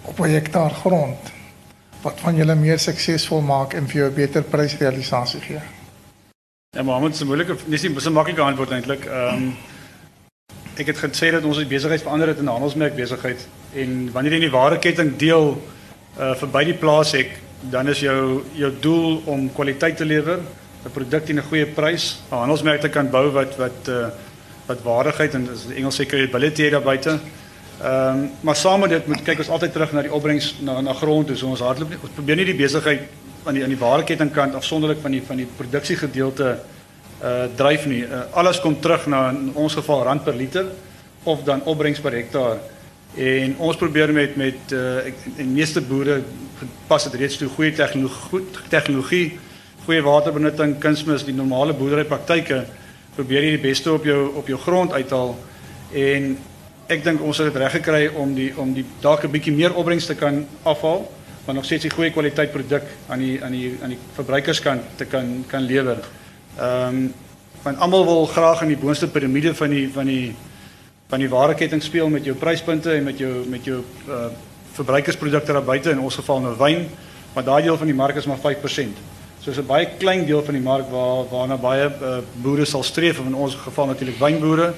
op 0.05 0.19
'n 0.21 0.35
hektaar 0.35 0.71
grond 0.83 1.31
wat 2.03 2.21
van 2.21 2.37
julle 2.37 2.55
meer 2.55 2.79
suksesvol 2.79 3.41
maak 3.41 3.75
en 3.75 3.87
vir 3.89 3.97
jou 4.01 4.09
'n 4.11 4.15
beter 4.15 4.43
prysrealisasie 4.43 5.41
gee? 5.41 5.61
Ja, 6.77 6.83
moet 6.83 7.17
se 7.17 7.25
moeilike 7.25 7.57
dis 7.67 7.83
nie 7.83 8.01
so 8.01 8.11
maklike 8.11 8.41
antwoord 8.41 8.71
eintlik. 8.71 9.05
Ehm 9.05 9.37
um, 9.37 9.57
ek 10.77 10.87
het 10.87 10.99
gesê 10.99 11.31
dat 11.31 11.45
ons 11.45 11.67
besigheid 11.69 12.01
verander 12.03 12.29
het 12.29 12.39
in 12.39 12.45
'n 12.45 12.57
handelsmerk 12.57 12.95
besigheid 12.97 13.47
en 13.75 14.13
wanneer 14.13 14.33
jy 14.33 14.39
in 14.41 14.51
die 14.51 14.59
waardeketting 14.59 15.17
deel 15.17 15.63
uh 16.19 16.35
verby 16.35 16.65
die 16.65 16.79
plaas 16.81 17.13
ek 17.15 17.39
dan 17.71 17.89
is 17.89 18.01
jou 18.01 18.43
jou 18.53 18.73
doel 18.81 19.23
om 19.25 19.53
kwaliteit 19.53 19.97
te 19.97 20.05
lewer, 20.05 20.41
'n 20.85 20.91
produk 20.91 21.25
teen 21.25 21.39
'n 21.39 21.49
goeie 21.49 21.67
prys, 21.67 22.19
'n 22.31 22.35
handelsmerk 22.35 22.81
te 22.81 22.89
kan 22.89 23.11
bou 23.11 23.31
wat 23.31 23.57
wat 23.57 23.89
uh 23.89 24.11
wat 24.67 24.83
waardigheid 24.83 25.35
en 25.35 25.49
as 25.51 25.67
Engels 25.75 25.99
sê 26.01 26.07
credibility 26.07 26.71
daar 26.71 26.83
buite. 26.83 27.19
Ehm 27.83 28.19
um, 28.19 28.31
maar 28.41 28.57
saam 28.57 28.81
met 28.81 28.91
dit 28.91 29.07
moet 29.07 29.23
kyk 29.23 29.39
ons 29.39 29.49
altyd 29.49 29.73
terug 29.73 29.93
na 29.93 30.03
die 30.03 30.13
opbrengs 30.13 30.55
na 30.61 30.81
na 30.81 30.93
grond 30.93 31.27
toe. 31.27 31.37
So 31.37 31.47
ons 31.47 31.61
hardloop 31.61 31.89
nie 31.91 31.99
ons 32.03 32.15
probeer 32.15 32.37
nie 32.37 32.45
die 32.45 32.55
besigheid 32.55 33.01
aan 33.45 33.55
die 33.55 33.63
aan 33.63 33.75
die 33.75 33.79
waardekettingkant 33.79 34.55
afsonderlik 34.55 35.01
van 35.03 35.11
die 35.11 35.23
van 35.27 35.37
die 35.37 35.49
produksiegedeelte 35.57 36.59
uh 37.23 37.45
dryf 37.57 37.87
nie. 37.87 38.03
Uh, 38.03 38.23
alles 38.33 38.61
kom 38.61 38.81
terug 38.81 39.07
na 39.07 39.31
in 39.31 39.51
ons 39.55 39.75
geval 39.75 40.05
rand 40.05 40.25
per 40.25 40.35
liter 40.35 40.67
of 41.23 41.43
dan 41.45 41.63
opbrengs 41.65 42.01
per 42.01 42.13
hektaar. 42.13 42.59
En 43.17 43.57
ons 43.59 43.77
probeer 43.77 44.13
met 44.13 44.37
met 44.37 44.73
uh 44.73 45.13
die 45.37 45.47
meeste 45.47 45.81
boere 45.81 46.23
pas 46.87 47.03
dit 47.03 47.15
reeds 47.21 47.37
toe 47.37 47.49
goeie 47.49 47.73
tegnologie, 47.73 48.29
goed 48.31 48.59
tegnologie, 48.69 49.39
goeie 49.87 50.03
waterbenutting, 50.03 50.77
kunsmis, 50.79 51.25
die 51.27 51.35
normale 51.35 51.75
boerderypraktyke 51.75 52.65
probeer 53.17 53.43
jy 53.43 53.57
die 53.57 53.65
beste 53.65 53.93
op 53.93 54.05
jou 54.07 54.21
op 54.39 54.47
jou 54.49 54.59
grond 54.59 54.93
uithaal 54.93 55.35
en 55.93 56.29
ek 56.93 57.03
dink 57.05 57.23
ons 57.25 57.39
het 57.39 57.51
dit 57.51 57.59
reg 57.61 57.75
gekry 57.77 58.07
om 58.19 58.35
die 58.37 58.53
om 58.57 58.73
die 58.75 58.85
dalk 59.01 59.25
'n 59.25 59.33
bietjie 59.33 59.53
meer 59.53 59.75
opbrengs 59.75 60.07
te 60.07 60.15
kan 60.15 60.47
afhaal 60.63 61.09
maar 61.47 61.55
nog 61.55 61.65
steeds 61.65 61.85
'n 61.85 61.91
goeie 61.91 62.11
kwaliteit 62.11 62.53
produk 62.53 62.83
aan 63.09 63.19
die 63.19 63.45
aan 63.45 63.53
die 63.53 63.79
aan 63.83 63.89
die 63.89 63.99
verbruikerskant 64.15 64.83
te 64.97 65.05
kan 65.05 65.45
kan 65.49 65.63
lewer. 65.63 65.99
Ehm 66.59 66.89
um, 66.89 67.15
want 67.63 67.79
almal 67.79 68.05
wil 68.05 68.27
graag 68.27 68.63
in 68.63 68.69
die 68.69 68.77
boonste 68.77 69.09
piramide 69.09 69.55
van 69.55 69.71
die 69.71 69.89
van 69.93 70.07
die 70.07 70.35
van 71.09 71.19
die 71.19 71.29
waardeketting 71.29 71.83
speel 71.83 72.09
met 72.09 72.25
jou 72.25 72.37
pryspunte 72.37 72.93
en 72.93 73.05
met 73.05 73.19
jou 73.19 73.47
met 73.49 73.65
jou 73.65 73.83
uh 74.09 74.27
verbruikersprodukte 74.73 75.53
daar 75.53 75.65
buite 75.65 75.91
in 75.91 76.01
ons 76.01 76.15
geval 76.15 76.41
nou 76.41 76.57
wyn, 76.57 76.89
maar 77.35 77.45
daai 77.45 77.63
deel 77.63 77.77
van 77.77 77.87
die 77.87 77.95
mark 77.95 78.17
is 78.17 78.27
maar 78.27 78.39
5%. 78.39 79.12
So 79.43 79.51
is 79.51 79.59
'n 79.59 79.67
baie 79.67 79.89
klein 79.99 80.25
deel 80.25 80.43
van 80.45 80.55
die 80.55 80.63
mark 80.63 80.87
waar 80.91 81.27
waarna 81.27 81.57
baie 81.57 81.91
uh, 81.91 82.19
boere 82.43 82.65
sal 82.65 82.83
streef, 82.83 83.19
in 83.19 83.35
ons 83.35 83.55
geval 83.55 83.87
natuurlik 83.87 84.19
wynboere. 84.19 84.75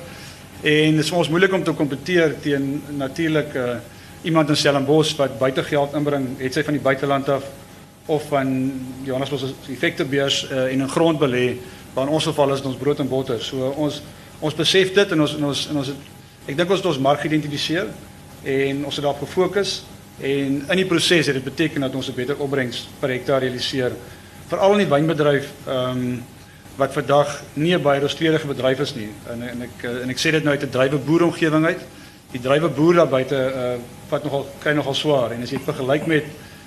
En 0.62 0.97
dit 0.97 1.04
is 1.04 1.11
ons 1.11 1.28
moeilik 1.28 1.52
om 1.52 1.64
te 1.64 1.73
kompeteer 1.73 2.40
teen 2.40 2.83
natuurlik 2.97 3.54
uh, 3.54 3.76
iemand 4.23 4.49
in 4.49 4.56
Stellenbosch 4.56 5.16
wat 5.16 5.38
buite 5.38 5.62
geld 5.62 5.92
inbring, 5.92 6.38
het 6.38 6.54
sy 6.54 6.64
van 6.64 6.73
die 6.73 6.83
buiteland 6.83 7.28
af 7.28 7.44
of 8.06 8.25
van 8.28 8.73
Johannesburg 9.04 9.40
se 9.42 9.73
effektebeurs 9.73 10.47
uh, 10.50 10.73
en 10.73 10.83
'n 10.83 10.88
grond 10.88 11.18
belê 11.18 11.59
waar 11.92 12.06
in 12.06 12.12
ons 12.12 12.25
geval 12.25 12.54
is 12.54 12.62
ons 12.62 12.76
brood 12.76 12.99
en 12.99 13.09
botter. 13.09 13.42
So 13.42 13.68
ons 13.76 14.02
ons 14.40 14.54
besef 14.54 14.94
dit 14.94 15.12
en 15.12 15.21
ons 15.21 15.37
en 15.37 15.44
ons 15.44 15.68
en 15.68 15.76
ons 15.76 15.87
het, 15.87 15.97
ek 16.47 16.56
dink 16.56 16.71
ons 16.71 16.78
het 16.78 16.88
ons 16.88 16.99
mark 16.99 17.21
geïdentifiseer 17.21 17.87
en 18.42 18.85
ons 18.85 18.97
het 18.97 19.04
daarop 19.04 19.28
gefokus 19.28 19.85
en 20.21 20.64
in 20.71 20.76
die 20.76 20.88
proses 20.88 21.26
het 21.26 21.35
dit 21.35 21.44
beteken 21.44 21.80
dat 21.80 21.94
ons 21.94 22.09
'n 22.09 22.16
beter 22.16 22.37
opbrengs 22.37 22.88
per 23.00 23.09
hektaar 23.09 23.40
realiseer 23.40 23.92
veral 24.49 24.79
in 24.79 24.85
die 24.85 24.93
wynbedryf 24.93 25.51
ehm 25.67 25.99
um, 25.99 26.23
wat 26.77 26.93
vandag 26.93 27.43
nie 27.55 27.75
'n 27.75 27.83
baie 27.83 28.01
roostredige 28.01 28.47
bedryf 28.47 28.81
is 28.81 28.95
nie. 28.95 29.11
En 29.31 29.43
en 29.43 29.63
ek 29.63 29.85
en 30.03 30.11
ek 30.11 30.19
sê 30.19 30.31
dit 30.31 30.43
nou 30.45 30.55
uit 30.55 30.63
'n 30.63 30.71
drywe 30.71 30.99
boeromgewing 30.99 31.67
uit. 31.67 31.81
Die 32.33 32.41
drywe 32.41 32.69
boer 32.69 32.95
daar 32.95 33.09
buite 33.09 33.37
uh 33.37 33.81
wat 34.09 34.25
nogal 34.25 34.47
kry 34.59 34.73
nogal 34.73 34.95
swaar. 34.95 35.33
En 35.33 35.43
as 35.43 35.51
jy 35.51 35.59
vergelyk 35.59 36.07
met 36.07 36.25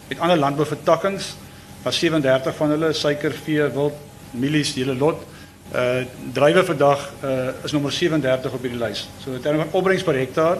met 0.07 0.19
ander 0.19 0.37
landbouvertakkings 0.37 1.35
was 1.83 1.99
37 1.99 2.55
van 2.55 2.69
hulle 2.69 2.93
suiker 2.93 3.33
vee 3.33 3.67
wild 3.73 3.93
mielies 4.31 4.73
hele 4.75 4.95
lot 4.95 5.19
uh 5.75 6.05
drywe 6.33 6.63
vandag 6.63 7.11
uh 7.23 7.49
is 7.63 7.71
nommer 7.71 7.91
37 7.91 8.53
op 8.53 8.61
hierdie 8.61 8.79
lys. 8.79 9.07
So 9.23 9.33
in 9.33 9.41
terme 9.41 9.57
van 9.57 9.71
opbrengs 9.71 10.03
per 10.03 10.15
hektaar 10.15 10.57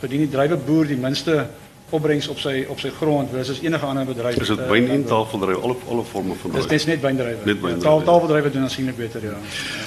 verdien 0.00 0.26
die 0.26 0.30
drywe 0.30 0.56
boer 0.56 0.86
die 0.86 0.96
minste 0.96 1.46
opbrengs 1.90 2.28
op 2.28 2.38
sy 2.38 2.66
op 2.68 2.80
sy 2.80 2.90
grond 2.98 3.30
versus 3.32 3.60
enige 3.64 3.86
ander 3.86 4.04
bedryf. 4.04 4.36
Is 4.40 4.50
dit 4.52 4.60
wyn 4.68 4.90
en 4.92 5.04
tafeldrywe 5.08 5.60
alle 5.64 5.76
alle 5.88 6.04
forme 6.04 6.36
van 6.40 6.52
bedryf? 6.52 6.70
Dis 6.70 6.86
net 6.90 7.00
wyndrywe. 7.00 7.46
Net 7.48 7.60
wyndrywe. 7.62 7.84
Taal 7.84 8.02
tafeldrywe 8.04 8.52
doen 8.52 8.66
aansienlik 8.68 8.96
beter 8.96 9.24
ja. 9.24 9.36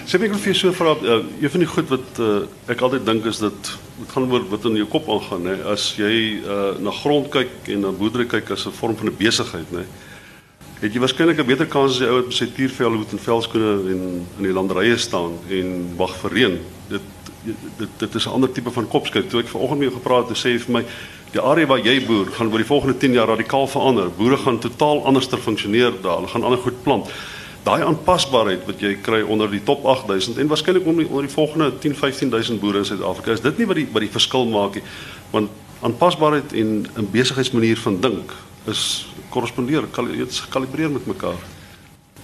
Sê 0.10 0.18
ek 0.18 0.34
wil 0.34 0.42
vir 0.42 0.52
jou 0.54 0.58
so 0.64 0.78
vra 0.80 0.96
uh, 0.98 1.20
een 1.44 1.54
van 1.54 1.66
die 1.66 1.70
goed 1.70 1.94
wat 1.94 2.22
uh, 2.26 2.32
ek 2.74 2.82
altyd 2.88 3.06
dink 3.06 3.30
is 3.30 3.44
dat 3.44 3.74
dit 4.02 4.16
gaan 4.16 4.26
oor 4.34 4.48
wat 4.50 4.66
in 4.72 4.80
jou 4.82 4.90
kop 4.90 5.10
aangaan 5.14 5.52
hè 5.52 5.58
as 5.76 5.92
jy 6.00 6.16
uh, 6.42 6.72
na 6.82 6.96
grond 7.04 7.30
kyk 7.34 7.70
en 7.76 7.86
na 7.86 7.94
boerdery 7.94 8.26
kyk 8.34 8.50
as 8.58 8.66
'n 8.66 8.78
vorm 8.82 8.98
van 8.98 9.14
'n 9.14 9.18
besigheid 9.22 9.70
nê. 9.70 9.86
Het 10.82 10.94
jy 10.94 11.06
waarskynlik 11.06 11.38
'n 11.38 11.46
beter 11.54 11.70
kans 11.70 11.94
as 11.94 12.02
jy 12.02 12.10
ou 12.10 12.18
wat 12.18 12.34
met 12.34 12.40
sy 12.42 12.50
tuurvel 12.50 12.98
moet 12.98 13.12
en 13.14 13.26
velskoene 13.30 13.74
en 13.94 14.04
in 14.42 14.46
die 14.50 14.58
landerye 14.58 14.98
staan 14.98 15.38
en 15.50 15.94
wag 15.98 16.18
vir 16.26 16.32
reën. 16.34 16.62
Dit 16.90 17.06
dit 17.46 17.90
dit 17.98 18.16
is 18.16 18.26
'n 18.26 18.34
ander 18.34 18.52
tipe 18.52 18.72
van 18.72 18.88
kopskyk. 18.88 19.30
Toe 19.30 19.42
ek 19.42 19.48
vanoggend 19.48 19.80
met 19.80 19.90
jou 19.90 20.02
gepraat 20.02 20.30
het, 20.30 20.38
sê 20.38 20.50
hy 20.54 20.60
vir 20.60 20.74
my 20.74 20.86
die 21.32 21.42
area 21.42 21.68
waar 21.68 21.80
jy 21.80 22.00
boer 22.06 22.32
gaan 22.36 22.50
oor 22.52 22.60
die 22.60 22.68
volgende 22.68 22.98
10 23.00 23.14
jaar 23.16 23.30
radikaal 23.32 23.68
verander. 23.72 24.10
Boere 24.18 24.38
gaan 24.38 24.60
totaal 24.60 25.06
anders 25.08 25.30
ter 25.32 25.40
funksioneer 25.40 25.94
daar. 26.02 26.20
Hulle 26.20 26.32
gaan 26.34 26.44
ander 26.44 26.60
goed 26.60 26.84
plant. 26.84 27.12
Daai 27.64 27.84
aanpasbaarheid 27.86 28.66
wat 28.66 28.82
jy 28.82 28.96
kry 29.06 29.22
onder 29.22 29.52
die 29.52 29.62
top 29.64 29.86
8000 29.86 30.42
en 30.42 30.50
waarskynlik 30.50 30.88
onder, 30.90 31.08
onder 31.08 31.28
die 31.28 31.34
volgende 31.34 31.72
10 31.80 31.96
15000 31.96 32.60
boere 32.60 32.82
in 32.82 32.90
Suid-Afrika 32.90 33.32
is 33.38 33.44
dit 33.46 33.62
nie 33.62 33.68
wat 33.70 33.80
die 33.80 33.88
wat 33.94 34.04
die 34.04 34.12
verskil 34.12 34.50
maak 34.50 34.80
nie. 34.80 34.84
Want 35.32 35.54
aanpasbaarheid 35.86 36.54
en 36.54 36.86
'n 36.98 37.10
besigheidsmanier 37.14 37.78
van 37.78 38.02
dink 38.02 38.34
is 38.66 39.08
korrespondeer, 39.30 39.88
dit 40.18 40.30
is 40.30 40.40
gekalibreer 40.40 40.92
met 40.92 41.06
mekaar. 41.06 41.40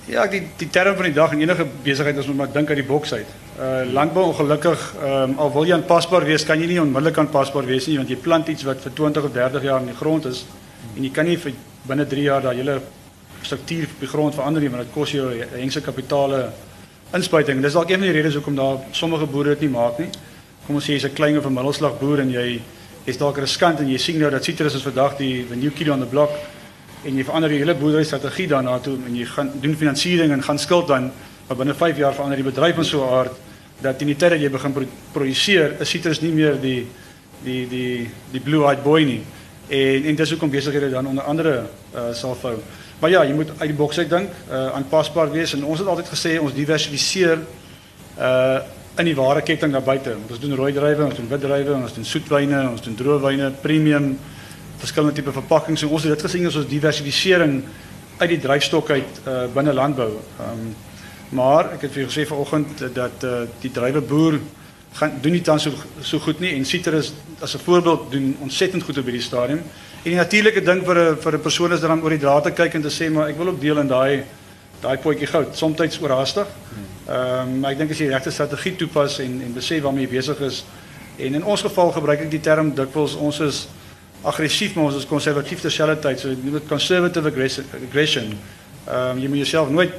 Ja, 0.08 0.24
die 0.32 0.40
die 0.56 0.70
term 0.72 0.96
van 0.96 1.04
die 1.04 1.14
dag 1.14 1.34
in 1.36 1.42
enige 1.42 1.66
besigheid 1.84 2.18
is 2.18 2.28
om 2.32 2.38
maar 2.40 2.52
dink 2.52 2.70
uit 2.72 2.80
die 2.80 2.86
boks 2.88 3.12
uit. 3.14 3.32
Uh 3.60 3.82
landbou 3.92 4.24
ongelukkig, 4.30 4.84
ehm 5.04 5.34
um, 5.34 5.34
al 5.44 5.52
wil 5.52 5.66
jy 5.68 5.74
aanpasbaar 5.76 6.24
wees, 6.24 6.46
kan 6.48 6.62
jy 6.62 6.70
nie 6.70 6.80
onmiddellik 6.80 7.20
aanpasbaar 7.20 7.68
wees 7.68 7.90
nie 7.92 7.98
want 8.00 8.14
jy 8.14 8.16
plant 8.16 8.48
iets 8.48 8.64
wat 8.64 8.80
vir 8.86 8.94
20 8.96 9.28
of 9.28 9.34
30 9.36 9.68
jaar 9.68 9.84
in 9.84 9.92
die 9.92 9.98
grond 10.00 10.30
is 10.32 10.46
en 10.96 11.04
jy 11.04 11.12
kan 11.12 11.28
nie 11.28 11.36
vir 11.38 11.52
binne 11.90 12.08
3 12.08 12.24
jaar 12.24 12.42
daai 12.42 12.56
hele 12.56 12.80
struktuur 13.42 13.84
op 13.84 14.00
die 14.06 14.12
grond 14.14 14.40
verander 14.40 14.64
nie 14.64 14.72
want 14.72 14.86
dit 14.86 14.94
kos 14.96 15.12
jou 15.12 15.28
hengse 15.58 15.84
kapitale 15.84 16.42
inspuiting. 17.12 17.62
Dis 17.62 17.76
dalk 17.76 17.92
een 17.92 18.00
van 18.00 18.08
die 18.08 18.16
redes 18.22 18.40
hoekom 18.40 18.56
daar 18.56 18.80
sommige 18.92 19.28
boere 19.28 19.58
dit 19.58 19.68
nie 19.68 19.76
maak 19.76 20.00
nie. 20.00 20.08
Kom 20.68 20.80
ons 20.80 20.88
sê 20.88 20.96
jy's 20.96 21.04
'n 21.04 21.16
klein 21.20 21.38
of 21.38 21.46
'n 21.46 21.54
middelslag 21.54 22.00
boer 22.00 22.22
en 22.22 22.32
jy 22.32 22.62
is 23.04 23.18
dalk 23.18 23.38
riskant 23.38 23.80
en 23.80 23.90
jy 23.90 23.98
sien 23.98 24.20
nou 24.20 24.32
dat 24.32 24.44
sitrus 24.44 24.76
is 24.76 24.84
vandag 24.84 25.18
die 25.18 25.46
the 25.50 25.56
new 25.56 25.72
kid 25.72 25.90
on 25.90 26.00
the 26.00 26.06
block 26.06 26.32
en 27.06 27.18
jy 27.18 27.24
verander 27.24 27.50
die 27.50 27.60
hele 27.62 27.76
boerderystrategie 27.76 28.48
daarna 28.48 28.80
toe 28.80 28.98
en 29.06 29.16
jy 29.16 29.26
gaan 29.26 29.52
doen 29.62 29.76
finansiering 29.76 30.32
en 30.32 30.44
gaan 30.44 30.60
skuld 30.60 30.88
dan 30.88 31.12
maar 31.48 31.58
binne 31.58 31.74
5 31.74 31.98
jaar 31.98 32.14
verander 32.14 32.40
die 32.42 32.50
bedryf 32.50 32.76
van 32.76 32.86
so 32.86 33.04
'n 33.04 33.14
aard 33.14 33.36
dat 33.82 34.02
in 34.02 34.08
die 34.08 34.16
tyd 34.16 34.30
dat 34.30 34.42
jy 34.42 34.50
begin 34.50 34.74
produseer 35.14 35.76
is 35.82 35.90
citrus 35.90 36.22
nie 36.22 36.32
meer 36.34 36.58
die 36.62 36.88
die 37.44 37.68
die 37.70 38.10
die 38.32 38.42
blue 38.42 38.66
eyed 38.66 38.84
boy 38.84 39.04
nie. 39.04 39.22
En 39.70 40.06
en 40.06 40.16
dis 40.16 40.30
hoekom 40.30 40.50
besighede 40.50 40.90
dan 40.90 41.08
onder 41.08 41.24
andere 41.24 41.54
uh, 41.96 42.14
sal 42.14 42.36
vou. 42.36 42.56
Maar 43.00 43.10
ja 43.10 43.24
jy 43.24 43.34
moet 43.34 43.52
uit 43.58 43.70
die 43.70 43.78
boks 43.78 44.00
uit 44.00 44.10
dink 44.10 44.30
uh, 44.50 44.74
aanpasbaar 44.80 45.32
wees 45.32 45.54
en 45.54 45.66
ons 45.66 45.80
het 45.80 45.88
altyd 45.88 46.10
gesê 46.16 46.40
ons 46.40 46.54
diversifiseer 46.54 47.46
uh 48.20 48.60
in 48.98 49.06
die 49.06 49.16
ware 49.16 49.44
ketting 49.46 49.70
daar 49.72 49.84
buite. 49.86 50.16
Ons 50.30 50.40
doen 50.40 50.56
rooi 50.58 50.72
druiwe 50.74 51.04
ons 51.06 51.16
doen 51.16 51.28
wit 51.30 51.42
druiwe 51.42 51.74
ons 51.74 51.94
doen 51.94 52.06
soetwyne 52.06 52.64
ons 52.72 52.82
doen 52.82 52.96
droë 52.98 53.20
wyne 53.22 53.52
premium 53.62 54.08
verskillende 54.78 55.16
tipe 55.16 55.32
verpakkings 55.32 55.84
en 55.84 55.90
ons 55.90 56.04
het 56.04 56.14
dit 56.14 56.26
gesien 56.28 56.48
as 56.48 56.56
ons 56.60 56.70
diversifisering 56.70 57.64
uit 58.18 58.30
die 58.30 58.42
dryfstok 58.42 58.90
uit 58.90 59.22
uh, 59.26 59.46
binne 59.54 59.74
landbou. 59.74 60.12
Ehm 60.40 60.52
um, 60.52 60.76
maar 61.30 61.74
ek 61.76 61.82
het 61.84 61.92
vir 61.92 62.06
julle 62.06 62.12
gesê 62.14 62.24
vanoggend 62.24 62.84
dat 62.96 63.24
uh, 63.28 63.42
die 63.60 63.72
drywerboer 63.76 64.38
gaan 64.96 65.18
doen 65.22 65.34
nie 65.36 65.42
tans 65.44 65.66
so 65.68 65.74
so 66.00 66.24
goed 66.24 66.40
nie 66.40 66.54
en 66.56 66.64
Citrus 66.66 67.12
as 67.44 67.56
'n 67.56 67.64
voorbeeld 67.66 68.12
doen 68.12 68.38
ontsettend 68.40 68.84
goed 68.84 68.98
op 68.98 69.04
hierdie 69.04 69.22
stadium. 69.22 69.60
En 70.04 70.12
die 70.12 70.16
natuurlike 70.16 70.62
ding 70.64 70.86
vir 70.86 70.98
'n 70.98 71.18
vir 71.18 71.34
'n 71.34 71.42
persoon 71.42 71.74
is 71.74 71.82
dan 71.82 72.02
oor 72.02 72.10
die 72.10 72.20
draad 72.20 72.44
te 72.44 72.52
kyk 72.52 72.74
en 72.74 72.82
te 72.82 72.90
sê 72.90 73.12
maar 73.12 73.28
ek 73.28 73.38
wil 73.38 73.48
ook 73.48 73.62
deel 73.62 73.80
in 73.80 73.88
daai 73.88 74.24
daai 74.82 74.98
potjie 74.98 75.28
goud. 75.28 75.56
Somstyds 75.56 76.00
oorhaastig. 76.02 76.48
Ehm 77.08 77.48
um, 77.48 77.60
maar 77.60 77.72
ek 77.72 77.78
dink 77.78 77.92
as 77.92 77.98
jy 77.98 78.08
regte 78.08 78.32
strategie 78.32 78.76
toepas 78.76 79.20
en 79.20 79.42
en 79.42 79.54
besef 79.54 79.82
waarmee 79.82 80.08
jy 80.08 80.16
besig 80.16 80.40
is 80.40 80.64
en 81.18 81.34
in 81.34 81.44
ons 81.44 81.62
geval 81.62 81.92
gebruik 81.92 82.20
ek 82.20 82.32
die 82.32 82.42
term 82.42 82.76
dikwels 82.76 83.16
ons 83.16 83.40
is 83.40 83.68
aggressief 84.28 84.76
maar 84.76 84.90
ons 84.90 85.00
is 85.00 85.08
konservatief 85.10 85.64
terselfdertyd 85.66 86.20
so 86.22 86.34
jy 86.34 86.52
moet 86.52 86.68
conservative 86.70 87.32
aggression. 87.32 88.34
Ehm 88.88 89.18
um, 89.18 89.22
jy 89.24 89.30
moet 89.32 89.44
jouself 89.46 89.70
nooit 89.70 89.94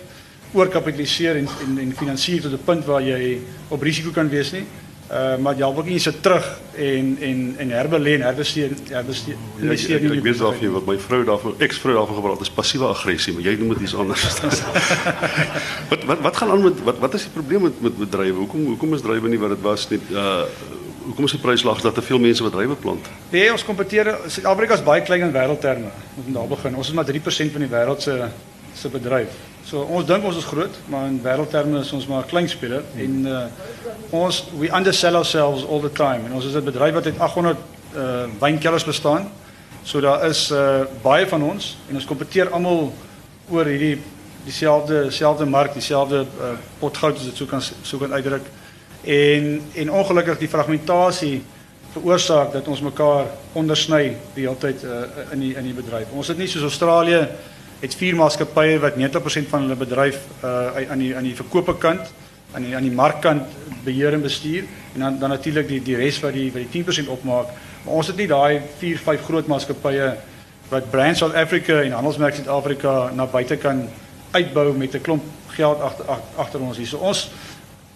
oorkapitaliseer 0.56 1.36
en 1.36 1.48
en 1.66 1.78
en 1.84 1.94
finansier 1.96 2.42
tot 2.42 2.52
'n 2.52 2.64
punt 2.64 2.84
waar 2.84 3.02
jy 3.02 3.38
op 3.68 3.82
risiko 3.82 4.10
kan 4.10 4.28
wees 4.28 4.52
nie. 4.52 4.66
Uh, 5.08 5.38
maar 5.40 5.56
jy 5.56 5.68
wil 5.72 5.86
nie 5.88 5.98
sit 6.04 6.18
terug 6.20 6.44
en 6.76 7.06
en 7.24 7.38
en 7.58 7.70
herbelê 7.72 8.18
en 8.18 8.24
herbesteer 8.26 8.74
ja, 8.90 9.00
ek, 9.00 9.84
ek, 9.96 10.02
ek 10.04 10.24
weet 10.26 10.42
of 10.44 10.58
jy 10.60 10.68
wat 10.68 10.84
my 10.84 10.98
vrou 11.00 11.22
daarvan 11.24 11.54
eksvrou 11.64 11.94
daarvan 11.96 12.18
gepraat 12.18 12.42
is 12.44 12.50
passiewe 12.52 12.90
aggressie 12.92 13.32
maar 13.32 13.46
jy 13.46 13.54
noem 13.56 13.72
dit 13.72 13.86
iets 13.86 13.94
anders 13.96 14.26
wat 15.90 16.04
wat 16.10 16.20
wat 16.26 16.36
gaan 16.36 16.52
aan 16.52 16.66
met 16.66 16.84
wat 16.90 17.00
wat 17.00 17.16
is 17.16 17.24
die 17.24 17.32
probleem 17.38 17.64
met 17.70 17.80
met 17.86 17.96
bedrywe 18.02 18.36
hoekom 18.42 18.66
hoekom 18.74 18.92
is 18.98 19.06
drywe 19.06 19.32
nie 19.32 19.40
wat 19.40 19.56
dit 19.56 19.64
was 19.64 19.88
nie 19.94 20.00
uh 20.12 20.44
hoekom 21.08 21.24
is 21.24 21.34
die 21.36 21.40
pryslaag 21.40 21.80
dat 21.80 21.94
te 21.96 22.04
veel 22.04 22.20
mense 22.20 22.44
wat 22.44 22.52
drywe 22.52 22.76
plant? 22.76 23.08
Nee, 23.32 23.48
ons 23.52 23.64
kompeteer 23.64 24.10
Suid-Afrika 24.26 24.76
is 24.76 24.84
baie 24.84 25.02
klein 25.02 25.24
in 25.26 25.32
wêreldterme. 25.32 25.92
Ons 26.16 26.26
moet 26.26 26.36
daar 26.36 26.50
begin. 26.50 26.76
Ons 26.76 26.90
is 26.92 26.96
maar 26.98 27.08
3% 27.08 27.54
van 27.54 27.64
die 27.64 27.72
wêreld 27.72 28.04
se 28.04 28.18
se 28.78 28.88
bedryf. 28.92 29.32
So 29.66 29.82
ons 29.82 30.06
dink 30.06 30.24
ons 30.24 30.36
is 30.38 30.46
groot, 30.46 30.76
maar 30.92 31.08
in 31.08 31.18
wêreldterme 31.24 31.80
is 31.80 31.90
ons 31.92 32.06
maar 32.06 32.22
'n 32.22 32.28
klein 32.28 32.48
speler 32.48 32.84
en 32.96 33.26
uh, 33.26 33.40
ons 34.10 34.44
we 34.58 34.70
undersell 34.70 35.14
ourselves 35.14 35.64
all 35.66 35.80
the 35.80 35.92
time. 35.92 36.26
En 36.26 36.32
ons 36.32 36.44
is 36.44 36.54
'n 36.54 36.64
bedryf 36.64 36.94
wat 36.94 37.04
uit 37.04 37.18
800 37.18 37.58
uh 37.96 38.24
wynkelders 38.38 38.84
bestaan. 38.84 39.30
So 39.82 40.00
daar 40.00 40.24
is 40.28 40.50
uh 40.50 40.84
baie 41.02 41.26
van 41.26 41.42
ons 41.42 41.76
en 41.88 41.94
ons 41.94 42.04
kompeteer 42.04 42.50
almal 42.50 42.92
oor 43.50 43.64
hierdie 43.64 43.98
dieselfde 44.44 45.10
selfde 45.10 45.44
mark, 45.44 45.72
dieselfde 45.72 46.24
uh, 46.40 46.56
pot 46.78 46.96
goud 46.96 47.16
as 47.16 47.24
dit 47.24 47.36
sou 47.36 47.48
kan 47.48 47.62
sou 47.62 48.00
kan 48.00 48.12
uitdruk. 48.12 48.46
En 49.02 49.62
en 49.74 49.90
ongelukkig 49.90 50.38
die 50.38 50.48
fragmentasie 50.48 51.42
veroorsaak 51.92 52.52
dat 52.52 52.68
ons 52.68 52.80
mekaar 52.84 53.26
ondersny 53.52 54.16
die 54.34 54.44
hele 54.44 54.58
tyd 54.60 54.82
uh, 54.84 55.04
in 55.32 55.40
die 55.40 55.54
in 55.56 55.64
die 55.70 55.76
bedryf. 55.76 56.10
Ons 56.12 56.28
het 56.28 56.38
nie 56.38 56.48
soos 56.50 56.66
Australië 56.68 57.22
het 57.78 57.94
vier 57.94 58.16
maatskappye 58.18 58.78
wat 58.82 58.98
90% 58.98 59.50
van 59.50 59.66
hulle 59.66 59.78
bedryf 59.78 60.18
uh 60.42 60.90
aan 60.90 60.98
die 60.98 61.14
aan 61.16 61.26
die 61.26 61.36
verkope 61.38 61.76
kant, 61.78 62.10
aan 62.52 62.66
die 62.66 62.74
aan 62.76 62.86
die 62.86 62.94
markkant 62.94 63.46
beheer 63.84 64.12
en 64.12 64.22
bestuur 64.22 64.66
en 64.94 65.00
dan 65.00 65.18
dan 65.18 65.30
natuurlik 65.30 65.68
die 65.68 65.80
die 65.82 65.96
res 65.96 66.20
wat 66.20 66.34
die 66.34 66.50
wat 66.52 66.66
die 66.66 66.84
10% 66.84 67.08
opmaak. 67.08 67.54
Maar 67.84 67.94
ons 67.94 68.10
het 68.10 68.16
nie 68.16 68.28
daai 68.28 68.60
4, 68.78 68.98
5 68.98 69.24
groot 69.24 69.46
maatskappye 69.46 70.12
wat 70.68 70.90
Brand 70.90 71.16
South 71.16 71.34
Africa 71.34 71.80
en 71.82 71.96
Handelsmerk 71.96 72.34
Suid-Afrika 72.34 73.10
na 73.14 73.26
buite 73.26 73.56
kan 73.56 73.88
uitbou 74.30 74.72
met 74.76 74.94
'n 74.94 75.00
klomp 75.00 75.22
geld 75.46 75.80
agter 75.80 76.04
agter 76.36 76.60
ons 76.60 76.76
hier. 76.76 76.86
So 76.86 76.98
ons 76.98 77.30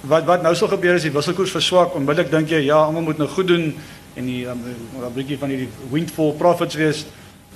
wat 0.09 0.25
wat 0.27 0.43
nou 0.43 0.55
sal 0.59 0.69
gebeur 0.69 0.99
as 0.99 1.07
die 1.07 1.15
wisselkoers 1.15 1.55
verswak 1.55 1.95
onmiddellik 1.95 2.31
dink 2.31 2.51
jy 2.51 2.65
ja 2.67 2.81
almal 2.83 3.03
moet 3.07 3.19
nou 3.19 3.29
goed 3.31 3.47
doen 3.47 3.73
en 4.17 4.27
die 4.27 4.45
um, 4.49 4.61
'n 5.01 5.13
bietjie 5.15 5.39
van 5.39 5.49
hierdie 5.49 5.69
windfall 5.91 6.33
profits 6.39 6.75
wees. 6.75 7.05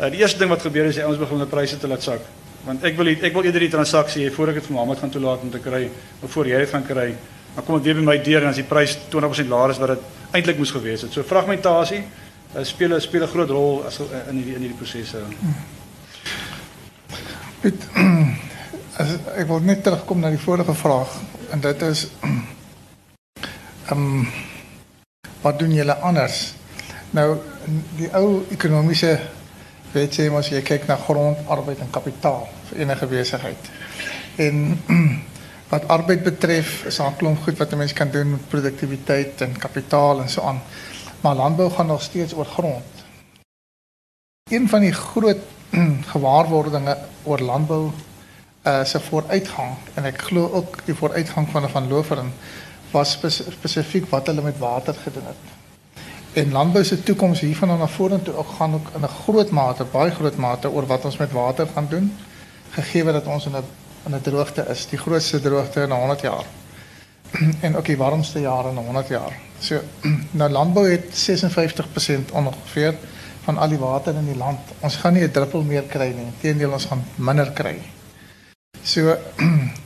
Uh, 0.00 0.10
die 0.10 0.20
eerste 0.20 0.38
ding 0.38 0.50
wat 0.50 0.62
gebeur 0.62 0.86
is 0.86 0.96
jy 0.96 1.04
ons 1.04 1.18
begin 1.18 1.38
die 1.38 1.46
pryse 1.46 1.78
te 1.78 1.88
laat 1.88 2.02
sak. 2.02 2.20
Want 2.64 2.84
ek 2.84 2.96
wil 2.96 3.08
ek 3.08 3.32
wil 3.32 3.44
eerder 3.44 3.60
die 3.60 3.70
transaksie 3.70 4.24
hê 4.24 4.32
voor 4.32 4.48
ek 4.48 4.60
dit 4.60 4.66
vir 4.66 4.74
Mohammed 4.74 4.98
gaan 4.98 5.10
toelaat 5.10 5.42
om 5.42 5.50
te 5.50 5.58
kry 5.58 5.90
voor 6.22 6.46
jy 6.46 6.58
dit 6.58 6.70
gaan 6.70 6.86
kry. 6.86 7.14
Dan 7.54 7.64
kom 7.64 7.76
dit 7.78 7.84
weer 7.84 7.94
by 7.94 8.06
my 8.06 8.18
deur 8.18 8.42
en 8.42 8.48
as 8.48 8.56
die 8.56 8.64
prys 8.64 8.98
20% 9.10 9.48
laer 9.48 9.70
is 9.70 9.78
wat 9.78 9.88
dit 9.88 10.02
eintlik 10.32 10.58
moes 10.58 10.70
gewees 10.70 11.02
het. 11.02 11.12
So 11.12 11.22
fragmentasie 11.22 12.02
uh, 12.02 12.64
speel 12.64 13.00
speel 13.00 13.22
'n 13.22 13.28
groot 13.28 13.50
rol 13.50 13.84
as 13.86 14.00
uh, 14.00 14.04
in 14.30 14.36
hierdie 14.36 14.54
in 14.54 14.62
hierdie 14.62 14.78
prosesse. 14.78 15.18
As, 17.62 17.72
ek 18.96 19.44
wil 19.48 19.60
net 19.60 19.82
terugkom 19.84 20.22
na 20.24 20.30
die 20.32 20.40
vorige 20.40 20.72
vraag 20.74 21.10
en 21.52 21.60
dit 21.60 21.82
is 21.84 22.06
ehm 23.90 23.92
um, 23.92 24.28
wat 25.42 25.58
doen 25.58 25.74
julle 25.76 25.94
anders? 26.02 26.54
Nou 27.14 27.36
die 27.98 28.08
ou 28.16 28.40
ekonomiese 28.50 29.12
weet 29.92 30.16
jy 30.16 30.30
mos 30.32 30.48
jy 30.50 30.62
kyk 30.64 30.88
na 30.88 30.96
grond, 30.96 31.44
arbeid 31.52 31.82
en 31.84 31.92
kapitaal 31.92 32.48
vir 32.70 32.80
enige 32.82 33.06
besigheid. 33.10 33.68
En 34.42 34.80
wat 35.72 35.86
arbeid 35.92 36.24
betref 36.24 36.86
is 36.88 36.96
daar 36.96 37.12
'n 37.12 37.20
klomp 37.20 37.44
goed 37.44 37.58
wat 37.58 37.72
'n 37.72 37.82
mens 37.84 37.92
kan 37.92 38.10
doen 38.10 38.30
met 38.30 38.48
produktiwiteit 38.48 39.40
en 39.40 39.58
kapitaal 39.58 40.20
en 40.20 40.28
so 40.28 40.42
aan. 40.42 40.62
Maar 41.20 41.34
landbou 41.34 41.70
gaan 41.70 41.86
nog 41.86 42.02
steeds 42.02 42.34
oor 42.34 42.48
grond. 42.48 43.04
Een 44.50 44.68
van 44.68 44.80
die 44.80 44.92
groot 44.92 45.42
gewaarwordinge 46.12 46.96
oor 47.24 47.40
landbou 47.40 47.92
uh 48.66 48.84
se 48.84 49.00
vooruitgang 49.00 49.76
en 49.94 50.04
ek 50.04 50.22
glo 50.28 50.50
ook 50.52 50.78
die 50.84 50.94
vooruitgang 50.94 51.48
van 51.50 51.68
van 51.70 51.88
Loferen 51.88 52.32
was 52.90 53.18
spesifiek 53.38 54.10
wat 54.10 54.26
hulle 54.26 54.42
met 54.42 54.58
water 54.58 54.94
gedoen 54.94 55.26
het. 55.26 55.54
En 56.32 56.52
landbou 56.52 56.84
se 56.84 57.02
toekoms 57.02 57.40
hiervan 57.40 57.78
na 57.78 57.86
vorentoe 57.86 58.34
ook 58.36 58.48
gaan 58.58 58.74
ook 58.74 58.90
in 58.94 59.02
'n 59.02 59.16
groot 59.22 59.50
mate, 59.50 59.84
baie 59.84 60.10
groot 60.10 60.36
mate 60.36 60.70
oor 60.70 60.86
wat 60.86 61.04
ons 61.04 61.16
met 61.16 61.32
water 61.32 61.66
gaan 61.74 61.86
doen 61.88 62.12
gegee 62.70 63.04
dat 63.04 63.26
ons 63.26 63.46
in 63.46 63.56
'n 63.56 63.64
in 64.06 64.14
'n 64.14 64.20
droogte 64.20 64.66
is, 64.68 64.86
die 64.88 64.98
grootste 64.98 65.40
droogte 65.40 65.80
in 65.80 65.90
100 65.90 66.20
jaar. 66.20 66.44
en 67.66 67.76
ook 67.76 67.84
die 67.84 67.96
warmste 67.96 68.40
jare 68.40 68.68
in 68.68 68.76
100 68.76 69.08
jaar. 69.08 69.32
So 69.58 69.80
nou 70.40 70.50
landbou 70.50 70.90
het 70.90 71.04
56% 71.30 72.32
ongeveer 72.32 72.94
van 73.42 73.58
al 73.58 73.68
die 73.68 73.78
water 73.78 74.14
in 74.14 74.26
die 74.26 74.36
land. 74.36 74.58
Ons 74.80 74.96
gaan 74.96 75.12
nie 75.12 75.22
'n 75.22 75.30
druppel 75.30 75.62
meer 75.62 75.82
kry 75.82 76.12
nie. 76.16 76.24
Inteendeel 76.24 76.72
ons 76.72 76.84
gaan 76.84 77.04
minder 77.14 77.50
kry. 77.52 77.76
So 78.86 79.16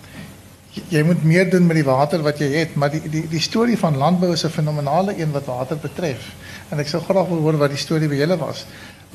jy 0.95 1.03
moet 1.07 1.23
meer 1.25 1.49
doen 1.51 1.67
met 1.67 1.81
die 1.81 1.87
water 1.87 2.21
wat 2.23 2.41
jy 2.43 2.51
het, 2.53 2.77
maar 2.77 2.93
die 2.93 3.01
die 3.09 3.25
die 3.31 3.43
storie 3.43 3.79
van 3.81 3.97
landbou 3.97 4.33
is 4.35 4.45
'n 4.45 4.53
fenominale 4.53 5.17
een 5.17 5.33
wat 5.33 5.49
water 5.49 5.77
betref. 5.77 6.29
En 6.69 6.79
ek 6.79 6.89
sou 6.89 7.01
graag 7.03 7.29
wil 7.29 7.41
hoor 7.47 7.57
wat 7.57 7.73
die 7.73 7.81
storie 7.81 8.09
by 8.09 8.21
julle 8.21 8.37
was. 8.37 8.67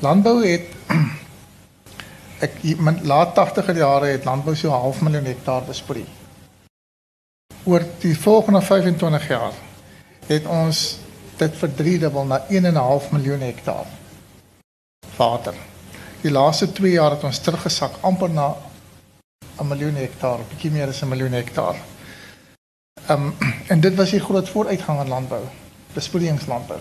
Landbou 0.02 0.42
het 0.42 0.66
ek 2.46 2.52
in 2.62 3.00
laat 3.02 3.34
80er 3.38 3.76
jare 3.76 4.06
het 4.06 4.24
landbou 4.24 4.56
so 4.56 4.70
half 4.70 5.00
miljoen 5.00 5.24
hektaar 5.24 5.62
besproei. 5.62 6.04
Oor 7.64 7.82
die 8.00 8.18
volgende 8.18 8.60
25 8.62 9.28
jaar 9.28 9.54
het 10.26 10.46
ons 10.46 10.98
dit 11.38 11.56
verdriedubbel 11.56 12.24
na 12.24 12.42
1.5 12.48 13.10
miljoen 13.12 13.40
hektaar 13.40 13.86
water. 15.16 15.54
Die 16.22 16.30
laaste 16.30 16.72
2 16.72 16.92
jaar 16.92 17.10
het 17.10 17.24
ons 17.24 17.38
teruggesak 17.38 17.92
amper 18.00 18.30
na 18.30 18.54
'n 19.60 19.68
miljoen 19.68 19.96
hektaar, 19.96 20.42
bietjie 20.50 20.70
meer 20.70 20.88
as 20.92 21.02
'n 21.02 21.08
miljoen 21.08 21.32
hektaar. 21.32 21.76
Ehm 23.06 23.22
um, 23.22 23.34
en 23.72 23.80
dit 23.80 23.94
was 23.94 24.10
die 24.10 24.20
groot 24.20 24.48
vooruitgang 24.48 25.00
in 25.00 25.08
landbou, 25.08 25.42
besproeiingslandbou. 25.94 26.78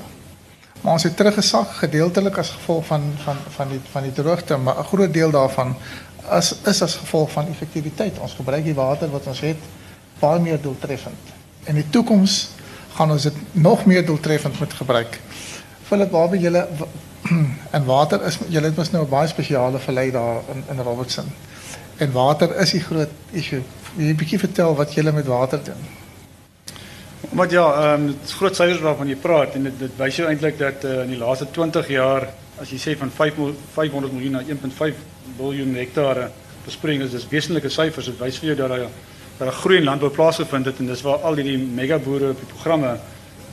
Maar 0.81 0.93
ons 0.93 1.03
het 1.03 1.15
teruggesak 1.15 1.69
gedeeltelik 1.81 2.37
as 2.37 2.49
gevolg 2.49 2.85
van 2.85 3.13
van 3.23 3.37
van 3.57 3.69
die 3.69 3.79
van 3.91 4.03
die 4.03 4.13
droogte, 4.13 4.57
maar 4.57 4.79
'n 4.79 4.89
groot 4.91 5.13
deel 5.13 5.31
daarvan 5.31 5.75
as 6.29 6.55
is 6.65 6.81
as 6.81 6.95
gevolg 6.95 7.31
van 7.31 7.47
effektiwiteit. 7.47 8.19
Ons 8.19 8.33
gebruik 8.33 8.63
die 8.63 8.73
water 8.73 9.09
wat 9.11 9.27
ons 9.27 9.39
het 9.39 9.57
baie 10.19 10.39
meer 10.39 10.61
doeltreffend. 10.61 11.33
In 11.63 11.75
die 11.75 11.89
toekoms 11.89 12.49
gaan 12.93 13.11
ons 13.11 13.23
dit 13.23 13.35
nog 13.51 13.85
meer 13.85 14.05
doeltreffend 14.05 14.59
moet 14.59 14.73
gebruik. 14.73 15.19
Philip, 15.83 16.11
waar 16.11 16.29
by 16.29 16.37
julle 16.37 16.67
en 17.75 17.85
water 17.85 18.23
is 18.23 18.37
julle 18.47 18.65
het 18.65 18.75
mos 18.75 18.91
nou 18.91 19.03
'n 19.03 19.09
baie 19.09 19.27
spesiale 19.27 19.79
verlei 19.79 20.11
daar 20.11 20.41
in 20.53 20.63
in 20.69 20.83
Robertson. 20.83 21.31
En 21.97 22.11
water 22.11 22.55
is 22.59 22.71
die 22.71 22.83
groot 22.83 23.09
issue. 23.31 23.61
Wil 23.95 24.05
jy 24.05 24.11
'n 24.11 24.15
bietjie 24.19 24.39
vertel 24.39 24.75
wat 24.75 24.93
julle 24.93 25.11
met 25.11 25.25
water 25.25 25.59
doen? 25.63 25.83
Maar 27.29 27.51
ja, 27.51 27.65
ehm 27.73 28.01
um, 28.01 28.07
dit 28.07 28.15
is 28.25 28.33
groot 28.33 28.55
syfers 28.55 28.79
waarvan 28.79 29.07
jy 29.07 29.15
praat 29.15 29.55
en 29.55 29.63
dit 29.63 29.79
dit 29.79 29.91
wys 29.97 30.15
jou 30.15 30.27
eintlik 30.29 30.57
dat 30.57 30.83
uh, 30.83 31.01
in 31.03 31.09
die 31.09 31.17
laaste 31.17 31.47
20 31.51 31.87
jaar 31.87 32.27
as 32.59 32.69
jy 32.69 32.77
sê 32.77 32.97
van 32.97 33.11
5 33.11 33.33
500 33.73 34.13
miljoen 34.13 34.31
na 34.31 34.41
1.5 34.41 34.95
miljard 35.37 35.75
hektare 35.75 36.29
besproeiing 36.65 37.03
is 37.03 37.11
dis 37.11 37.27
wesenlike 37.29 37.69
syfers. 37.69 38.05
Dit 38.05 38.19
wys 38.19 38.39
vir 38.39 38.47
jou 38.47 38.57
dat 38.57 38.69
daar 38.69 38.87
dat 39.37 39.47
'n 39.47 39.51
groei 39.51 39.77
in 39.77 39.83
landbou 39.83 40.09
plaasgevind 40.09 40.65
het 40.65 40.79
en 40.79 40.87
dis 40.87 41.01
waar 41.01 41.17
al 41.17 41.35
hierdie 41.35 41.57
mega 41.57 41.97
boere 41.97 42.29
op 42.29 42.39
die 42.39 42.53
programme 42.53 42.97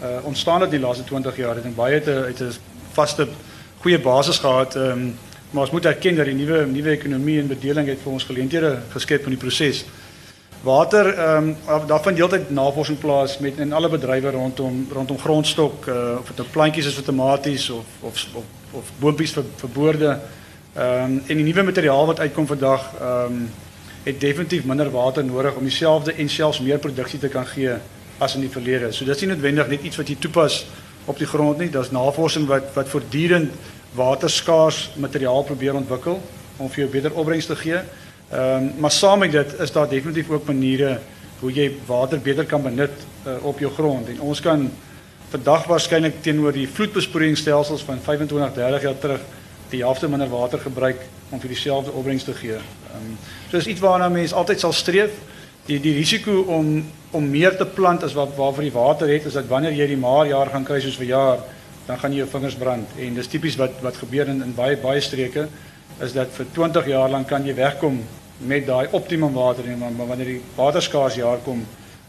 uh, 0.03 0.09
ontstaan 0.23 0.61
het 0.61 0.71
die 0.71 0.81
laaste 0.81 1.05
20 1.05 1.37
jaar. 1.37 1.57
Ek 1.57 1.63
dink 1.63 1.77
baie 1.77 1.95
het 1.95 2.07
'n 2.07 2.27
het 2.27 2.41
'n 2.41 2.53
vaste 2.93 3.29
goeie 3.81 3.99
basis 3.99 4.39
gehad. 4.39 4.77
Ehm 4.77 4.91
um, 4.91 5.19
maar 5.53 5.63
ons 5.63 5.71
moet 5.71 5.87
erken 5.87 6.17
dat 6.17 6.29
die 6.29 6.35
nuwe 6.35 6.65
nuwe 6.67 6.91
ekonomie 6.97 7.39
en 7.41 7.51
bedeling 7.51 7.89
het 7.93 8.01
vir 8.01 8.13
ons 8.13 8.25
geleenthede 8.25 8.73
geskep 8.93 9.29
in 9.29 9.37
die 9.37 9.41
proses. 9.41 9.85
Water 10.63 11.09
ehm 11.13 11.49
um, 11.69 11.87
daar 11.87 12.03
vind 12.03 12.17
heeltyd 12.17 12.51
navorsing 12.51 12.99
plaas 12.99 13.39
met 13.39 13.59
in 13.59 13.73
alle 13.73 13.89
bedrywe 13.89 14.31
rondom 14.31 14.87
rondom 14.93 15.19
grondstok 15.19 15.87
uh, 15.87 16.19
of 16.21 16.29
dit 16.29 16.37
nou 16.37 16.49
plantjies 16.53 16.87
is 16.87 16.95
vir 16.95 17.05
tomaties 17.05 17.71
of 17.71 17.85
of 18.01 18.27
of, 18.35 18.45
of 18.73 18.93
boontjies 19.01 19.35
vir 19.37 19.45
vir 19.57 19.75
boorde. 19.75 20.19
Ehm 20.75 21.05
um, 21.05 21.23
en 21.27 21.37
die 21.37 21.45
nuwe 21.45 21.63
materiaal 21.63 22.07
wat 22.07 22.21
uitkom 22.21 22.47
vandag 22.47 22.89
ehm 23.01 23.35
um, 23.35 23.51
het 24.03 24.21
definitief 24.21 24.65
minder 24.65 24.91
water 24.91 25.25
nodig 25.25 25.55
om 25.55 25.65
dieselfde 25.65 26.13
en 26.13 26.29
selfs 26.29 26.61
meer 26.61 26.79
produksie 26.79 27.19
te 27.19 27.29
kan 27.29 27.47
gee 27.47 27.75
as 28.19 28.35
in 28.35 28.41
die 28.41 28.51
verlede. 28.51 28.93
So 28.93 29.05
dit 29.05 29.15
is 29.15 29.21
nie 29.23 29.31
noodwendig 29.35 29.69
net 29.69 29.83
iets 29.83 29.97
wat 29.97 30.09
jy 30.09 30.17
toepas 30.19 30.65
op 31.05 31.19
die 31.19 31.27
grond 31.27 31.59
nie. 31.59 31.71
Daar's 31.71 31.91
navorsing 31.91 32.47
wat 32.47 32.71
wat 32.75 32.89
voortdurend 32.89 33.53
waterskaars 33.95 34.91
materiaal 34.97 35.43
probeer 35.43 35.75
ontwikkel 35.75 36.21
om 36.57 36.71
vir 36.71 36.85
jou 36.85 36.91
beter 36.93 37.13
opbrengs 37.13 37.47
te 37.47 37.57
gee. 37.57 37.81
Ehm 38.33 38.57
um, 38.57 38.71
maar 38.81 38.91
saam 38.91 39.19
met 39.19 39.33
dit 39.33 39.59
is 39.61 39.73
daar 39.73 39.89
definitief 39.89 40.31
ook 40.31 40.47
maniere 40.47 40.99
hoe 41.41 41.53
jy 41.53 41.73
water 41.87 42.21
beter 42.21 42.47
kan 42.47 42.63
benut 42.63 42.95
uh, 43.27 43.45
op 43.45 43.59
jou 43.59 43.73
grond 43.73 44.09
en 44.09 44.21
ons 44.21 44.41
kan 44.41 44.71
vandag 45.31 45.67
waarskynlik 45.67 46.23
teenoor 46.23 46.53
die 46.53 46.69
vloedbesproeiingsstelsels 46.69 47.83
van 47.83 47.99
25 48.05 48.55
30 48.55 48.83
jaar 48.83 48.99
terug 48.99 49.21
die 49.71 49.81
helfte 49.83 50.09
minder 50.09 50.29
water 50.29 50.61
gebruik 50.61 51.01
om 51.31 51.41
vir 51.41 51.49
dieselfde 51.49 51.93
opbrengs 51.93 52.25
te 52.25 52.35
gee. 52.35 52.57
Ehm 52.57 53.13
um, 53.13 53.19
so 53.51 53.57
is 53.57 53.67
iets 53.67 53.81
waarna 53.81 54.09
mense 54.09 54.35
altyd 54.35 54.61
sal 54.61 54.73
streef. 54.73 55.11
Die 55.67 55.81
die 55.81 55.95
risiko 55.95 56.41
om 56.43 56.85
om 57.11 57.29
meer 57.31 57.57
te 57.57 57.67
plant 57.67 58.03
as 58.03 58.15
wat 58.17 58.37
waarvoor 58.37 58.65
die 58.65 58.73
water 58.73 59.09
het 59.09 59.25
is 59.29 59.37
dat 59.37 59.49
wanneer 59.49 59.73
jy 59.77 59.87
die 59.87 60.01
maar 60.01 60.27
jaar 60.27 60.49
gaan 60.49 60.65
kry 60.65 60.81
soos 60.81 60.97
vir 60.97 61.07
jaar 61.07 61.43
dan 61.87 61.99
gaan 61.99 62.13
jy 62.13 62.23
jou 62.23 62.29
vingers 62.29 62.57
brand. 62.57 62.89
En 62.99 63.15
dis 63.15 63.27
tipies 63.27 63.57
wat 63.57 63.81
wat 63.83 63.97
gebeur 63.97 64.29
in 64.29 64.43
in 64.43 64.55
baie 64.55 64.77
baie 64.77 65.01
streke 65.01 65.49
is 66.01 66.13
dat 66.13 66.33
vir 66.37 66.47
20 66.53 66.87
jaar 66.87 67.11
lank 67.11 67.29
kan 67.29 67.47
jy 67.47 67.55
wegkom 67.55 68.01
met 68.39 68.67
daai 68.67 68.89
optimum 68.91 69.33
water 69.33 69.69
en 69.69 69.79
maar, 69.79 69.93
maar 69.93 70.07
wanneer 70.07 70.27
die 70.27 70.43
waterskaars 70.57 71.15
jaar 71.15 71.39
kom 71.45 71.67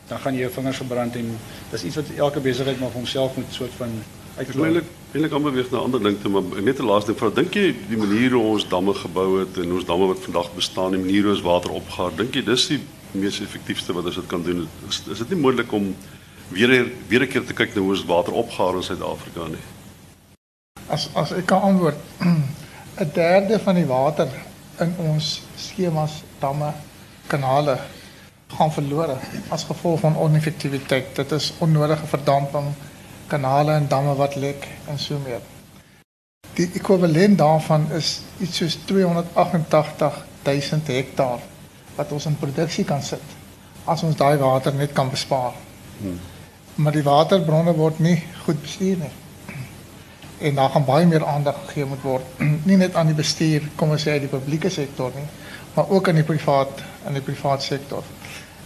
dan 0.07 0.19
gaan 0.19 0.33
jy 0.33 0.39
jou 0.45 0.51
vingers 0.51 0.77
verbrand 0.81 1.15
en 1.15 1.29
dis 1.71 1.83
iets 1.83 1.95
wat 1.95 2.11
elke 2.17 2.39
besigheid 2.39 2.79
maar 2.79 2.89
vir 2.89 3.01
homself 3.03 3.35
moet 3.37 3.53
soort 3.53 3.75
van 3.77 3.91
uiteindelik 4.37 4.89
eintlik 5.13 5.35
amper 5.37 5.53
weer 5.53 5.67
'n 5.71 5.75
ander 5.75 6.01
ding 6.03 6.17
te 6.21 6.29
maar 6.29 6.43
net 6.63 6.79
'n 6.79 6.85
laaste 6.85 7.11
ding 7.11 7.19
vrou 7.19 7.33
dink 7.33 7.53
jy 7.53 7.75
die 7.89 7.97
manier 7.97 8.31
hoe 8.31 8.43
ons 8.43 8.67
damme 8.69 8.93
gebou 8.93 9.39
het 9.39 9.57
en 9.57 9.71
ons 9.71 9.85
damme 9.85 10.07
wat 10.07 10.19
vandag 10.19 10.49
bestaan 10.55 10.91
die 10.91 10.99
manier 11.05 11.21
hoe 11.23 11.31
ons 11.31 11.41
water 11.41 11.71
opgaar 11.71 12.11
dink 12.15 12.35
jy 12.35 12.43
dis 12.43 12.67
die 12.67 12.79
mees 13.13 13.39
effektiefste 13.43 13.93
wat 13.93 14.09
ons 14.09 14.17
dit 14.17 14.29
kan 14.29 14.43
doen? 14.43 14.65
Is, 14.89 15.01
is 15.11 15.21
dit 15.23 15.33
nie 15.33 15.41
moontlik 15.43 15.71
om 15.75 15.91
weer 16.53 16.91
weer 17.07 17.21
'n 17.21 17.27
keer 17.27 17.45
te 17.45 17.53
kyk 17.53 17.75
na 17.75 17.81
hoe 17.81 17.89
ons 17.89 18.05
water 18.05 18.33
opgaar 18.33 18.75
in 18.75 18.83
Suid-Afrika 18.83 19.47
nie. 19.47 19.65
As 20.87 21.09
as 21.13 21.31
ek 21.31 21.45
kan 21.45 21.61
antwoord, 21.61 21.97
'n 23.03 23.11
derde 23.13 23.59
van 23.59 23.75
die 23.75 23.85
water 23.85 24.29
in 24.79 24.95
ons 24.97 25.41
skemas, 25.55 26.23
damme, 26.39 26.73
kanale 27.27 27.77
gaan 28.47 28.71
verlore 28.71 29.17
as 29.49 29.63
gevolg 29.63 29.99
van 29.99 30.17
oneffektiwiteit. 30.17 31.15
Dit 31.15 31.31
is 31.31 31.53
onnodige 31.57 32.05
verdamping, 32.05 32.73
kanale 33.27 33.71
en 33.71 33.87
damme 33.87 34.15
wat 34.15 34.35
lek 34.35 34.67
en 34.87 34.99
so 34.99 35.17
meer. 35.19 35.41
Die 36.53 36.69
ekwivalent 36.73 37.37
daarvan 37.37 37.91
is 37.91 38.21
iets 38.39 38.57
soos 38.57 38.77
288 38.85 40.25
000 40.43 40.81
hektaar 40.85 41.39
wat 41.95 42.11
ons 42.11 42.25
in 42.25 42.37
produksie 42.37 42.85
kan 42.85 43.01
sit 43.01 43.23
as 43.85 44.03
ons 44.03 44.15
daai 44.15 44.37
water 44.37 44.73
net 44.73 44.93
kan 44.93 45.09
bespaar. 45.09 45.53
Hmm 45.97 46.19
maar 46.75 46.95
die 46.95 47.05
waterbronne 47.05 47.73
word 47.77 47.99
nie 47.99 48.17
goed 48.45 48.61
bestuur 48.61 48.97
nie. 48.97 49.11
En 50.43 50.55
daar 50.55 50.69
gaan 50.73 50.85
baie 50.85 51.05
meer 51.05 51.25
aandag 51.25 51.59
gegee 51.65 51.85
moet 51.85 52.01
word, 52.01 52.41
nie 52.69 52.77
net 52.77 52.95
aan 52.95 53.11
die 53.11 53.17
bestuur, 53.17 53.69
kom 53.75 53.93
ons 53.95 54.05
sê 54.07 54.17
uit 54.17 54.25
die 54.25 54.31
publieke 54.31 54.71
sektor 54.73 55.13
nie, 55.15 55.27
maar 55.75 55.89
ook 55.89 56.09
aan 56.09 56.21
die 56.21 56.27
privaat 56.27 56.83
in 57.07 57.17
die 57.19 57.25
privaat 57.25 57.63
sektor. 57.63 58.03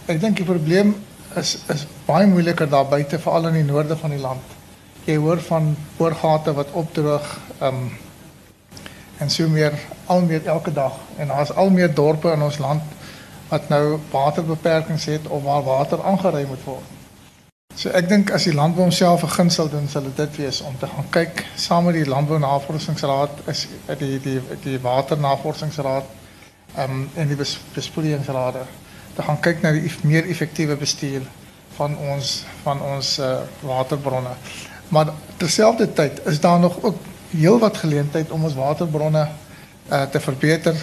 Ek 0.08 0.20
dink 0.20 0.40
die 0.40 0.48
probleem 0.48 0.94
is 1.36 1.58
is 1.72 1.84
baie 2.06 2.26
moeiliker 2.26 2.68
daar 2.68 2.88
buite 2.88 3.20
veral 3.20 3.50
in 3.50 3.60
die 3.60 3.68
noorde 3.68 3.96
van 3.96 4.14
die 4.16 4.20
land. 4.22 4.56
Jy 5.04 5.16
hoor 5.20 5.40
van 5.44 5.74
boorgate 5.96 6.54
wat 6.56 6.72
opdroog, 6.76 7.32
ehm 7.60 7.82
um, 7.82 7.88
en 9.18 9.30
so 9.30 9.48
meer 9.50 9.74
al 10.06 10.20
meer 10.22 10.46
elke 10.46 10.72
dag 10.72 10.94
en 11.18 11.32
daar's 11.32 11.50
al 11.50 11.70
meer 11.74 11.94
dorpe 11.94 12.30
in 12.30 12.42
ons 12.42 12.58
land 12.62 12.82
wat 13.48 13.68
nou 13.68 13.98
waterbeperkings 14.12 15.08
het 15.10 15.26
of 15.26 15.42
waar 15.42 15.64
water 15.66 16.02
aangery 16.02 16.44
moet 16.46 16.64
word. 16.64 16.97
So 17.78 17.92
ek 17.94 18.08
dink 18.10 18.32
as 18.34 18.42
die 18.48 18.56
landbou 18.58 18.82
homself 18.82 19.22
'n 19.22 19.30
guns 19.30 19.54
sal 19.54 19.68
doen, 19.70 19.86
sal 19.88 20.06
dit 20.16 20.36
wees 20.36 20.60
om 20.66 20.74
te 20.78 20.86
gaan 20.86 21.10
kyk 21.14 21.44
saam 21.54 21.84
met 21.84 21.94
die 21.94 22.08
landbou 22.10 22.38
navorsingsraad 22.42 23.30
is 23.46 23.68
die 24.00 24.18
die 24.18 24.40
die 24.64 24.80
waternavorsingsraad 24.82 26.08
ehm 26.74 26.90
um, 26.90 27.10
en 27.14 27.28
die 27.28 27.36
bes, 27.36 27.52
besproeiingsrade 27.74 28.64
te 29.14 29.22
gaan 29.22 29.38
kyk 29.40 29.62
na 29.62 29.72
die 29.72 29.92
meer 30.02 30.26
effektiewe 30.26 30.76
bestuur 30.76 31.22
van 31.76 31.94
ons 32.10 32.44
van 32.64 32.82
ons 32.82 33.18
uh, 33.18 33.30
waterbronne. 33.62 34.34
Maar 34.88 35.14
terselfdertyd 35.36 36.26
is 36.26 36.40
daar 36.40 36.58
nog 36.58 36.82
ook 36.82 36.98
heelwat 37.30 37.76
geleentheid 37.76 38.30
om 38.30 38.44
ons 38.44 38.58
waterbronne 38.58 39.28
uh, 39.28 40.02
te 40.02 40.20
verbeter 40.20 40.74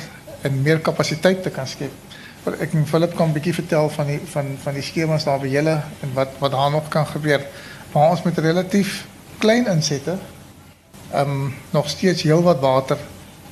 en 0.41 0.61
meer 0.61 0.79
kapasiteit 0.79 1.43
te 1.43 1.49
kan 1.49 1.67
skep. 1.67 2.04
Ek 2.45 2.73
en 2.77 2.85
Philip 2.85 3.15
kan 3.17 3.29
'n 3.29 3.33
bietjie 3.33 3.53
vertel 3.53 3.89
van 3.89 4.05
die 4.05 4.19
van 4.25 4.57
van 4.61 4.73
die 4.73 4.83
skemas 4.83 5.23
daar 5.23 5.39
by 5.39 5.47
julle 5.47 5.81
en 6.01 6.13
wat 6.13 6.29
wat 6.39 6.51
daar 6.51 6.71
nog 6.71 6.87
kan 6.87 7.07
gebeur. 7.07 7.41
Maar 7.91 8.09
ons 8.09 8.21
met 8.21 8.37
relatief 8.37 9.07
klein 9.37 9.67
insette 9.67 10.17
ehm 11.11 11.29
um, 11.29 11.53
nog 11.69 11.89
steeds 11.89 12.21
heelwat 12.21 12.59
water 12.59 12.97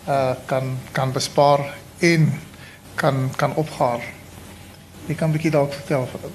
uh 0.08 0.32
kan 0.46 0.78
kan 0.92 1.12
bespaar 1.12 1.74
en 2.00 2.40
kan 2.96 3.32
kan 3.36 3.56
opgaar. 3.56 4.02
Ek 5.08 5.18
kan 5.18 5.30
'n 5.30 5.32
bietjie 5.32 5.52
dalk 5.52 5.74
vertel 5.74 6.08
vir 6.08 6.30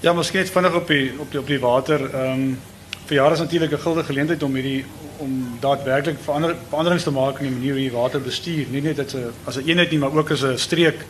Ja, 0.00 0.12
miskien 0.12 0.40
net 0.40 0.50
vinnig 0.50 0.74
op 0.74 0.86
die 0.86 1.12
op 1.18 1.30
die 1.30 1.40
op 1.40 1.46
die 1.46 1.60
water. 1.60 2.14
Ehm 2.14 2.32
um, 2.32 2.58
vir 3.06 3.16
jare 3.16 3.32
is 3.32 3.38
natuurlik 3.38 3.72
'n 3.72 3.78
guldige 3.78 4.06
geleentheid 4.06 4.42
om 4.42 4.54
hierdie 4.54 4.84
om 5.16 5.56
daadwerklik 5.60 6.18
verander, 6.24 6.56
veranderings 6.68 7.02
te 7.02 7.10
maak 7.10 7.38
in 7.38 7.46
die 7.46 7.54
manier 7.54 7.72
hoe 7.72 7.82
jy 7.82 7.90
water 7.90 8.20
bestuur. 8.20 8.66
Nie 8.70 8.82
net 8.82 8.96
dit 8.96 9.16
as 9.44 9.56
'n 9.56 9.68
eenheid 9.68 9.90
nie, 9.90 9.98
maar 9.98 10.16
ook 10.16 10.30
as 10.30 10.42
'n 10.42 10.58
streek 10.58 11.06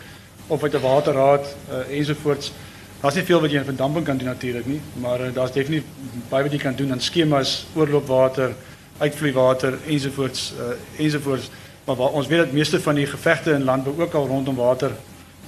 of 0.50 0.62
uit 0.62 0.74
'n 0.74 0.80
waterraad 0.80 1.46
uh, 1.46 1.98
ensovoorts. 1.98 2.52
Daar's 3.00 3.14
nie 3.14 3.24
veel 3.24 3.40
wat 3.40 3.50
jy 3.50 3.58
in 3.58 3.64
verdamping 3.64 4.04
kan 4.04 4.18
doen 4.18 4.26
natuurlik 4.26 4.66
nie, 4.66 4.80
maar 5.00 5.20
uh, 5.20 5.32
daar's 5.34 5.52
definitief 5.52 5.86
baie 6.28 6.42
wat 6.42 6.52
jy 6.52 6.58
kan 6.58 6.74
doen 6.76 6.92
aan 6.92 7.00
skemas, 7.00 7.66
oorloopwater, 7.74 8.54
uitvloeiwater 8.98 9.78
ensovoorts 9.86 10.52
uh, 10.58 11.04
ensovoorts. 11.04 11.50
Maar 11.84 11.96
waar, 11.96 12.12
ons 12.18 12.26
weet 12.26 12.38
dat 12.38 12.52
meeste 12.52 12.80
van 12.80 12.94
die 12.94 13.06
gevegte 13.06 13.52
in 13.52 13.64
landbou 13.64 14.00
ook 14.00 14.14
al 14.14 14.26
rondom 14.26 14.56
water 14.56 14.90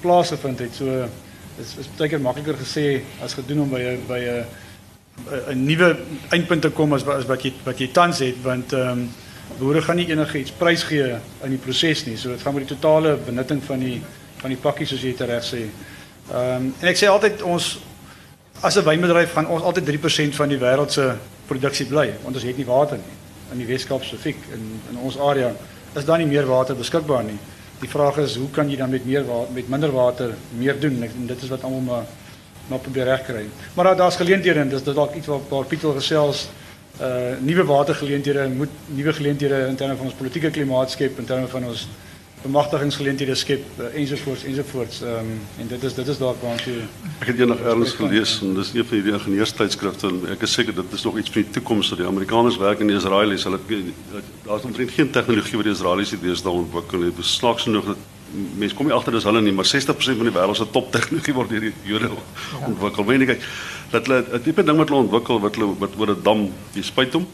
plaasgevind 0.00 0.58
het. 0.58 0.74
So 0.74 1.08
is 1.60 1.76
is 1.78 1.88
baie 1.96 2.08
keer 2.08 2.20
makliker 2.20 2.56
gesê 2.56 3.02
as 3.22 3.34
gedoen 3.34 3.60
om 3.66 3.70
by 3.70 3.80
'n 3.80 4.06
by 4.08 4.18
'n 4.18 4.44
'n 5.52 5.64
nuwe 5.64 5.96
eindpunt 6.30 6.62
te 6.62 6.70
kom 6.70 6.92
as, 6.92 7.06
as 7.06 7.26
wat 7.26 7.42
jy 7.42 7.52
wat 7.64 7.78
jy 7.78 7.88
tans 7.92 8.18
het 8.18 8.42
want 8.42 8.72
ehm 8.72 8.88
um, 8.88 9.10
boere 9.58 9.82
gaan 9.82 9.96
nie 9.96 10.08
enige 10.08 10.38
iets 10.38 10.50
prys 10.50 10.82
gee 10.82 11.12
in 11.44 11.50
die 11.50 11.60
proses 11.60 12.06
nie. 12.06 12.16
So 12.16 12.30
dit 12.30 12.40
gaan 12.40 12.54
met 12.54 12.68
die 12.68 12.76
totale 12.76 13.18
benutting 13.26 13.62
van 13.62 13.78
die 13.78 14.00
van 14.42 14.50
die 14.50 14.60
pakkies 14.60 14.92
soos 14.92 15.02
jy 15.02 15.14
dit 15.16 15.26
reg 15.28 15.44
sê. 15.46 15.64
Ehm 16.30 16.68
um, 16.68 16.74
en 16.80 16.88
ek 16.88 16.98
sê 16.98 17.08
altyd 17.10 17.42
ons 17.42 17.78
as 18.60 18.76
'n 18.76 18.84
wynbedryf 18.84 19.32
gaan 19.32 19.46
ons 19.46 19.62
altyd 19.62 19.86
3% 19.86 20.34
van 20.34 20.48
die 20.48 20.58
wêreld 20.58 20.90
se 20.90 21.14
produksie 21.46 21.86
bly 21.86 22.12
want 22.22 22.36
ons 22.36 22.44
het 22.44 22.56
nie 22.56 22.66
water 22.66 22.98
nie 22.98 23.20
in 23.52 23.60
die 23.62 23.68
Weskaap 23.68 24.04
spesifiek 24.04 24.38
in 24.56 24.64
in 24.90 24.98
ons 24.98 25.18
area 25.18 25.52
is 25.94 26.06
daar 26.08 26.18
nie 26.18 26.26
meer 26.26 26.46
water 26.48 26.76
beskikbaar 26.76 27.24
nie. 27.24 27.38
Die 27.82 27.90
vraag 27.90 28.18
is 28.22 28.36
hoe 28.40 28.48
kan 28.50 28.70
jy 28.70 28.76
dan 28.76 28.90
met 28.90 29.04
meer 29.04 29.24
water, 29.26 29.52
met 29.52 29.68
minder 29.68 29.92
water 29.92 30.34
meer 30.56 30.78
doen? 30.80 31.02
En 31.02 31.26
dit 31.26 31.42
is 31.42 31.52
wat 31.52 31.64
almal 31.64 31.80
maar 31.80 32.10
maar 32.70 32.78
probeer 32.78 33.04
regkry. 33.04 33.46
Maar 33.74 33.84
daar 33.84 33.96
daar's 33.96 34.16
geleenthede 34.16 34.60
en 34.60 34.68
dis 34.68 34.84
dalk 34.84 35.14
iets 35.14 35.26
wat 35.26 35.48
waar 35.50 35.64
Pieter 35.64 35.94
gesels 35.94 36.48
uh 37.00 37.34
nuwe 37.40 37.64
watergeleenthede 37.64 38.48
moet 38.48 38.70
nuwe 38.86 39.12
geleenthede 39.12 39.66
in 39.68 39.76
terme 39.76 39.96
van 39.96 40.06
ons 40.06 40.14
politieke 40.14 40.50
klimaat 40.50 40.90
skep 40.90 41.18
in 41.18 41.24
terme 41.24 41.48
van 41.48 41.64
ons 41.64 41.88
bemagtigingsgeleenthede 42.42 43.34
skep 43.34 43.64
uh, 43.78 43.90
ensovoorts 43.98 44.44
ensovoorts 44.44 45.00
um, 45.02 45.32
en 45.62 45.68
dit 45.68 45.82
is 45.82 45.94
dit 45.94 46.08
is 46.08 46.18
dalk 46.18 46.40
waar 46.42 46.56
ons 46.56 46.64
Ek 47.22 47.28
het 47.30 47.38
eendag 47.38 47.60
ergens 47.60 47.94
gelees 47.98 48.32
en 48.42 48.54
dis 48.58 48.72
een 48.74 48.86
van 48.88 48.98
hierdie 48.98 49.14
ingenieurstydskrifte 49.18 50.10
en 50.10 50.22
ek 50.34 50.42
is 50.46 50.56
seker 50.58 50.74
dit 50.74 50.96
is 50.98 51.04
nog 51.06 51.18
iets 51.22 51.30
vir 51.30 51.44
die 51.44 51.52
toekoms 51.58 51.92
dat 51.92 52.02
die 52.02 52.08
Amerikaners 52.08 52.58
werk 52.62 52.82
in 52.82 52.90
die 52.90 52.96
Israelies 52.98 53.46
hulle 53.48 53.60
daar's 54.46 54.66
omtrent 54.66 54.90
geen 54.96 55.10
tegnologie 55.10 55.60
wat 55.60 55.70
die 55.70 55.76
Israelies 55.76 56.14
het 56.16 56.22
deesdae 56.22 56.52
ontwikkel 56.64 57.04
nie. 57.04 57.12
Beslaaks 57.16 57.68
genoeg 57.68 57.92
dat 57.92 58.08
mense 58.32 58.74
kom 58.74 58.88
nie 58.88 58.96
agter 58.96 59.12
dis 59.12 59.26
hulle 59.28 59.42
nie, 59.44 59.52
maar 59.52 59.68
60% 59.68 60.18
van 60.18 60.28
die 60.28 60.34
wêreld 60.34 60.58
se 60.58 60.66
top 60.72 60.90
tegnologie 60.94 61.34
word 61.36 61.52
deur 61.52 61.66
die 61.68 61.72
Jode 61.84 62.10
ontwikkel. 62.66 63.06
Weet 63.06 63.24
jy 63.24 63.30
kyk, 63.34 63.46
dat 63.92 64.08
hulle 64.08 64.24
'n 64.38 64.42
tipe 64.42 64.64
ding 64.64 64.78
wat 64.80 64.88
hulle 64.88 65.04
ontwikkel 65.04 65.40
wat 65.40 65.56
hulle 65.56 65.78
wat 65.78 65.96
oor 65.98 66.10
'n 66.16 66.22
dam, 66.22 66.50
jy 66.74 66.82
spuit 66.82 67.12
hom 67.12 67.26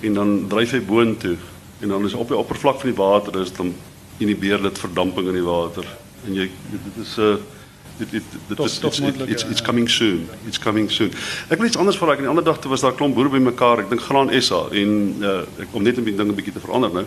en 0.00 0.14
dan 0.14 0.48
dryf 0.48 0.72
hy 0.72 0.80
boontoe 0.80 1.36
en 1.80 1.88
dan 1.88 2.04
is 2.04 2.14
op 2.14 2.28
die 2.28 2.36
oppervlak 2.36 2.80
van 2.80 2.90
die 2.90 2.98
water 2.98 3.40
is 3.40 3.52
dan 3.52 3.74
inhibeer 4.18 4.62
dit 4.62 4.78
verdamping 4.78 5.28
in 5.28 5.38
die 5.40 5.46
water. 5.46 5.86
En 6.26 6.34
jy 6.34 6.50
dit 6.70 7.04
is 7.04 7.16
'n 7.16 7.22
uh, 7.22 7.36
dit 7.96 8.10
dit 8.10 8.22
dit 8.48 8.58
is 8.58 8.78
it's, 8.82 8.98
it's 9.26 9.44
it's 9.44 9.62
coming 9.62 9.90
soon. 9.90 10.28
It's 10.46 10.58
coming 10.58 10.90
soon. 10.90 11.12
Ek 11.48 11.58
wil 11.58 11.66
iets 11.66 11.76
anders 11.76 11.96
vra. 11.96 12.12
Ek 12.12 12.24
die 12.24 12.28
ander 12.28 12.44
dag 12.44 12.58
toe 12.60 12.70
was 12.70 12.84
daar 12.84 12.94
klomp 12.94 13.14
boere 13.14 13.32
bymekaar. 13.32 13.84
Ek 13.84 13.88
dink 13.88 14.04
Graan 14.04 14.32
SA 14.42 14.66
en 14.72 14.92
uh, 15.20 15.40
ek 15.62 15.72
kom 15.72 15.82
net 15.82 15.98
om 15.98 16.04
die 16.04 16.16
ding 16.16 16.28
'n 16.28 16.36
bietjie 16.36 16.52
te 16.52 16.60
verander 16.60 16.92
nou. 16.92 17.06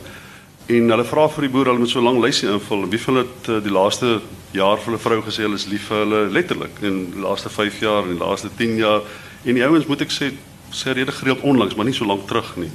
En 0.69 0.89
hulle 0.89 1.05
vra 1.05 1.27
vir 1.33 1.47
die 1.47 1.49
boer, 1.49 1.65
hulle 1.65 1.81
moet 1.81 1.89
so 1.89 2.01
lank 2.01 2.21
lysie 2.21 2.49
invul. 2.49 2.85
Wie 2.89 3.01
van 3.01 3.15
hulle 3.15 3.27
uh, 3.49 3.63
die 3.63 3.73
laaste 3.73 4.19
jaar 4.53 4.77
vir 4.77 4.91
hulle 4.91 5.01
vrou 5.01 5.21
gesê 5.25 5.45
hulle 5.45 5.57
is 5.57 5.65
lief 5.69 5.89
vir 5.89 6.03
hulle 6.05 6.21
letterlik 6.29 6.81
in 6.81 7.11
die 7.13 7.21
laaste 7.21 7.49
5 7.49 7.79
jaar 7.81 8.03
en 8.03 8.13
die 8.13 8.21
laaste 8.21 8.49
10 8.57 8.77
jaar. 8.77 9.01
En 9.45 9.57
die 9.57 9.65
ouens 9.65 9.87
moet 9.89 10.01
ek 10.05 10.13
sê 10.13 10.33
sê 10.69 10.93
rede 10.93 11.11
gereeld 11.11 11.41
onlangs, 11.41 11.75
maar 11.75 11.85
nie 11.85 11.97
so 11.97 12.05
lank 12.05 12.27
terug 12.29 12.55
nie. 12.61 12.69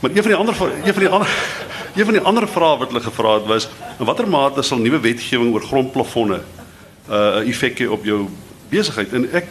Maar 0.00 0.10
een 0.10 0.22
van 0.22 0.30
die 0.30 0.40
ander 0.40 0.54
een 0.84 0.92
van 0.92 1.02
die 1.02 1.08
ander 1.08 1.28
een 1.94 2.04
van 2.04 2.14
die 2.14 2.22
ander 2.22 2.48
vrae 2.48 2.78
wat 2.78 2.92
hulle 2.92 3.02
gevra 3.02 3.34
het 3.34 3.46
was 3.46 3.68
in 3.98 4.06
watter 4.06 4.28
mate 4.28 4.62
sal 4.62 4.78
nuwe 4.78 5.00
wetgewing 5.00 5.52
oor 5.54 5.62
grondplafonne 5.62 6.38
'n 6.38 7.12
uh, 7.12 7.48
effek 7.48 7.78
hê 7.78 7.88
op 7.88 8.04
jou 8.04 8.28
besigheid? 8.68 9.12
En 9.12 9.32
ek 9.32 9.46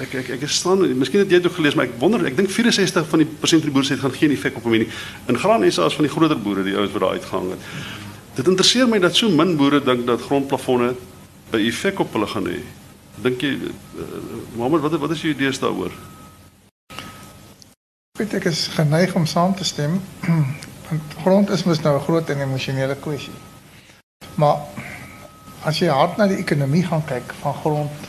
ek 0.00 0.14
ek 0.14 0.28
ek 0.42 0.48
staan 0.48 0.98
miskien 0.98 1.20
het 1.20 1.30
jy 1.30 1.40
dit 1.40 1.52
gelees 1.52 1.74
maar 1.74 1.88
ek 1.88 1.96
wonder 1.98 2.26
ek 2.26 2.36
dink 2.36 2.50
64 2.50 3.08
van 3.08 3.18
die 3.18 3.28
persent 3.40 3.62
van 3.62 3.70
die 3.70 3.74
boere 3.74 3.86
sê 3.86 3.96
dit 3.96 4.04
gaan 4.04 4.14
geen 4.14 4.30
effek 4.30 4.56
op 4.56 4.62
hom 4.62 4.72
hê 4.72 4.78
nie. 4.78 4.90
In 5.26 5.38
Graan 5.38 5.72
SA 5.72 5.86
is 5.86 5.94
van 5.94 6.06
die 6.06 6.12
groter 6.14 6.38
boere 6.38 6.62
die 6.62 6.76
ouens 6.76 6.92
wat 6.92 7.00
daar 7.00 7.16
uitgehang 7.18 7.50
het. 7.50 7.58
Dit 8.34 8.46
interesseer 8.46 8.88
my 8.88 8.98
dat 8.98 9.16
so 9.16 9.28
min 9.28 9.56
boere 9.56 9.80
dink 9.80 10.06
dat 10.06 10.22
grondplafonne 10.22 10.94
'n 11.52 11.58
effek 11.58 11.98
op 11.98 12.12
hulle 12.12 12.26
gaan 12.26 12.46
hê. 12.46 12.60
Dink 13.22 13.40
jy 13.40 13.58
uh, 13.58 14.02
Mohammed 14.54 14.80
wat 14.80 15.00
wat 15.00 15.10
is 15.10 15.22
jou 15.22 15.34
idees 15.34 15.58
daaroor? 15.58 15.90
Weet 18.18 18.32
ek 18.34 18.48
is 18.50 18.64
geneig 18.74 19.12
om 19.14 19.26
saam 19.30 19.52
te 19.54 19.64
stem. 19.64 19.92
Want 20.88 21.12
grond 21.22 21.50
is 21.54 21.62
mos 21.62 21.78
nou 21.84 21.92
'n 21.94 22.02
groot 22.02 22.30
en 22.30 22.40
emosionele 22.40 22.96
kwessie. 22.98 23.34
Maar 24.34 24.56
as 25.62 25.78
jy 25.78 25.86
hard 25.86 26.16
na 26.16 26.26
die 26.26 26.40
ekonomie 26.42 26.82
gaan 26.82 27.04
kyk 27.04 27.34
van 27.42 27.54
grond 27.54 28.08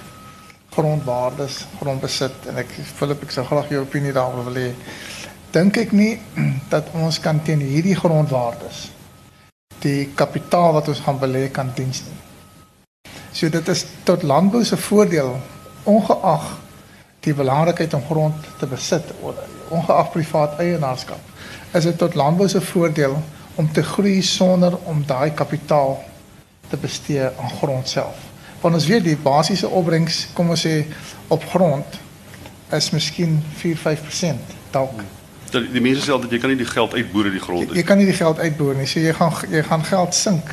grondwaardes, 0.73 1.65
grondbesit 1.77 2.47
en 2.47 2.57
ek 2.57 2.73
Philip 2.97 3.21
ek 3.23 3.31
sou 3.31 3.45
graag 3.45 3.69
jou 3.69 3.81
opinie 3.81 4.13
daaroor 4.13 4.49
wil 4.49 4.57
hê. 4.57 4.73
Dink 5.51 5.77
ek 5.77 5.91
nie 5.91 6.17
dat 6.73 6.89
ons 6.93 7.19
kan 7.19 7.43
teen 7.43 7.61
hierdie 7.61 7.95
grondwaardes 7.95 8.89
die 9.85 10.09
kapitaal 10.15 10.73
wat 10.73 10.87
ons 10.87 11.05
gaan 11.05 11.21
belê 11.21 11.51
kan 11.51 11.69
diens 11.75 12.01
nie. 12.07 12.17
So 13.31 13.49
dit 13.49 13.67
is 13.67 13.85
tot 14.03 14.23
landbou 14.23 14.65
se 14.65 14.77
voordeel 14.77 15.37
ongeag 15.83 16.57
die 17.19 17.33
belangrikheid 17.33 17.93
om 17.93 18.05
grond 18.09 18.35
te 18.57 18.65
besit 18.65 19.13
ongeag 19.69 20.11
privaat 20.11 20.59
eienaarskap. 20.59 21.19
Is 21.73 21.83
dit 21.83 21.97
tot 21.97 22.15
landbou 22.15 22.49
se 22.49 22.61
voordeel 22.61 23.21
om 23.55 23.71
te 23.71 23.83
groei 23.83 24.21
sonder 24.21 24.77
om 24.83 25.03
daai 25.05 25.33
kapitaal 25.33 26.03
te 26.69 26.77
bestee 26.77 27.23
aan 27.23 27.55
grond 27.61 27.87
self 27.89 28.29
want 28.61 28.75
ons 28.75 28.87
weet 28.87 29.05
die 29.07 29.17
basiese 29.23 29.69
opbrengs 29.71 30.25
kom 30.35 30.51
ons 30.53 30.65
sê 30.65 30.81
op 31.31 31.45
grond 31.53 31.99
is 32.75 32.89
miskien 32.93 33.39
4-5% 33.61 34.57
dalk. 34.73 34.99
Die, 35.49 35.63
die 35.73 35.81
mense 35.81 36.03
sê 36.05 36.13
altyd 36.13 36.35
jy 36.35 36.41
kan 36.43 36.51
nie 36.53 36.59
die 36.59 36.69
geld 36.69 36.93
uitboer 36.93 37.29
uit 37.29 37.37
die 37.39 37.43
grond 37.43 37.63
nie. 37.63 37.71
Jy, 37.71 37.79
jy 37.79 37.85
kan 37.87 38.01
nie 38.01 38.09
die 38.09 38.17
geld 38.17 38.41
uitboer 38.43 38.77
nie. 38.77 38.89
So 38.89 39.01
jy 39.01 39.13
gaan 39.17 39.33
jy 39.49 39.63
gaan 39.65 39.85
geld 39.87 40.17
sink 40.17 40.51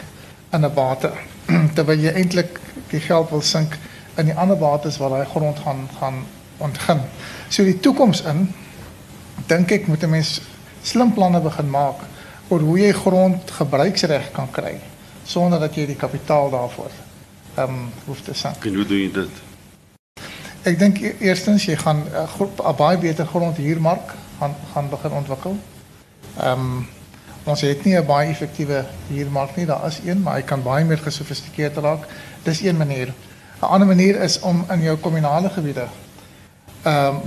in 0.54 0.64
'n 0.64 0.72
bate 0.74 1.10
terwyl 1.76 2.06
jy 2.06 2.14
eintlik 2.14 2.60
die 2.92 3.02
geld 3.02 3.30
wil 3.34 3.42
sink 3.42 3.76
in 4.16 4.30
die 4.30 4.38
ander 4.38 4.56
bates 4.56 4.96
waar 5.02 5.12
daai 5.18 5.28
grond 5.34 5.58
gaan 5.66 5.88
gaan 5.98 6.22
ontgin. 6.62 7.02
So 7.50 7.64
die 7.64 7.80
toekoms 7.80 8.22
in 8.22 8.48
dink 9.46 9.70
ek 9.70 9.86
moet 9.86 10.02
'n 10.02 10.10
mens 10.10 10.40
slim 10.82 11.12
planne 11.12 11.40
begin 11.40 11.70
maak 11.70 12.00
oor 12.48 12.60
hoe 12.60 12.78
jy 12.78 12.92
grond 12.92 13.50
gebruiksreg 13.50 14.30
kan 14.32 14.50
kry 14.50 14.80
sonder 15.24 15.60
dat 15.60 15.74
jy 15.74 15.86
die 15.86 15.98
kapitaal 15.98 16.50
daarvoor 16.50 16.90
ehm 17.56 17.70
um, 17.70 17.92
hoef 18.04 18.20
te 18.20 18.34
sank. 18.34 18.64
En 18.64 18.74
hoe 18.74 18.86
doen 18.86 18.98
jy 18.98 19.12
dit? 19.12 19.30
Ek 20.62 20.78
dink 20.78 20.98
e-, 21.00 21.14
eerstens 21.24 21.64
jy 21.64 21.76
gaan 21.76 22.04
'n 22.04 22.48
uh, 22.60 22.76
baie 22.76 22.98
beter 22.98 23.26
grond 23.26 23.56
huurmark 23.56 24.14
gaan 24.38 24.54
gaan 24.72 24.88
begin 24.88 25.10
ontwikkel. 25.10 25.56
Ehm 26.36 26.60
um, 26.60 26.86
ons 27.44 27.60
het 27.60 27.84
nie 27.84 27.96
'n 27.96 28.06
baie 28.06 28.28
effektiewe 28.30 28.84
huurmark 29.08 29.56
nie, 29.56 29.66
daar 29.66 29.86
is 29.86 30.00
een, 30.04 30.22
maar 30.22 30.34
hy 30.34 30.42
kan 30.42 30.62
baie 30.62 30.84
meer 30.84 30.98
gesofistikeerd 30.98 31.76
raak. 31.76 32.06
Dis 32.42 32.60
een 32.62 32.76
manier. 32.76 33.14
'n 33.60 33.64
Ander 33.64 33.88
manier 33.88 34.20
is 34.20 34.40
om 34.40 34.64
in 34.70 34.82
jou 34.82 34.96
kommunale 34.96 35.48
gebiede 35.48 35.86
ehm 36.82 37.06
um, 37.06 37.20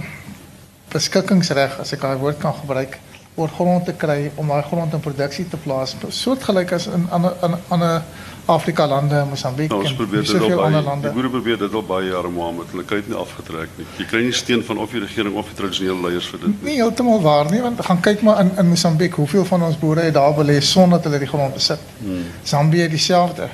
beskikkingsreg, 0.93 1.79
as 1.83 1.93
ek 1.93 2.01
daai 2.05 2.17
woord 2.21 2.39
kan 2.41 2.55
gebruik, 2.61 2.97
oor 3.39 3.51
grond 3.55 3.85
te 3.87 3.93
kry 3.95 4.31
om 4.35 4.49
daai 4.51 4.63
grond 4.67 4.93
in 4.93 5.03
produksie 5.03 5.45
te 5.49 5.57
plaas, 5.63 5.95
soortgelyk 6.15 6.73
as 6.75 6.89
in 6.91 7.07
ander 7.15 7.37
in 7.45 7.55
ander 7.69 8.01
Afrika 8.49 8.87
lande, 8.89 9.19
Mosambiek 9.29 9.69
nou, 9.69 9.83
en 9.85 10.25
soveel 10.25 10.61
ander 10.63 10.81
lande. 10.81 11.07
Die 11.07 11.13
boere 11.13 11.29
probeer 11.29 11.59
dit 11.61 11.73
al 11.77 11.83
baie 11.85 12.09
jare 12.09 12.31
maar 12.33 12.55
met 12.57 12.71
hulle 12.73 12.85
kyk 12.89 13.11
nie 13.11 13.17
afgetrek 13.21 13.75
nie. 13.77 13.85
Jy 13.99 14.07
kry 14.09 14.23
nie 14.25 14.33
steun 14.33 14.63
van 14.65 14.81
of 14.81 14.95
die 14.95 15.03
regering 15.03 15.37
of 15.37 15.51
die 15.51 15.57
tradisionele 15.59 16.07
leiers 16.07 16.29
vir 16.33 16.41
dit 16.41 16.49
nie. 16.49 16.71
Nie 16.71 16.77
heeltemal 16.79 17.21
waar 17.21 17.51
nie, 17.53 17.61
want 17.61 17.83
gaan 17.85 18.01
kyk 18.09 18.25
maar 18.25 18.41
in 18.41 18.51
in 18.57 18.71
Mosambiek, 18.71 19.21
hoeveel 19.21 19.45
van 19.51 19.67
ons 19.69 19.77
boere 19.77 20.07
het 20.07 20.17
daar 20.17 20.33
belê 20.37 20.57
sonder 20.65 20.97
dat 20.97 21.11
hulle 21.11 21.21
die 21.21 21.29
grond 21.29 21.53
besit. 21.53 21.85
Hmm. 22.01 22.25
Zambië 22.43 22.89
dieselfde. 22.89 23.49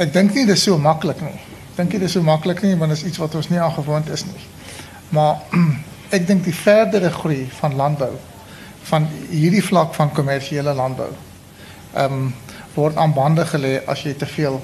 Ek 0.00 0.14
dink 0.14 0.34
nie 0.38 0.46
dis 0.46 0.62
so 0.62 0.78
maklik 0.78 1.20
nie. 1.26 1.36
Dink 1.76 1.92
jy 1.92 2.04
dis 2.04 2.14
so 2.14 2.22
maklik 2.22 2.62
nie, 2.62 2.76
want 2.78 2.94
dit 2.94 3.02
is 3.02 3.06
iets 3.10 3.18
wat 3.18 3.34
ons 3.34 3.50
nie 3.50 3.58
aangewoond 3.60 4.08
is 4.14 4.24
nie. 4.30 4.46
Maar 5.16 5.42
ek 6.10 6.26
dink 6.26 6.44
die 6.44 6.54
verdere 6.54 7.10
groei 7.10 7.48
van 7.60 7.76
landbou 7.76 8.12
van 8.90 9.06
hierdie 9.28 9.64
vlak 9.64 9.94
van 9.94 10.12
kommersiële 10.12 10.74
landbou. 10.74 11.10
Ehm 11.94 12.12
um, 12.12 12.34
word 12.74 12.96
aan 12.96 13.12
bande 13.12 13.44
gelê 13.44 13.80
as 13.86 14.02
jy 14.06 14.12
te 14.14 14.26
veel 14.26 14.60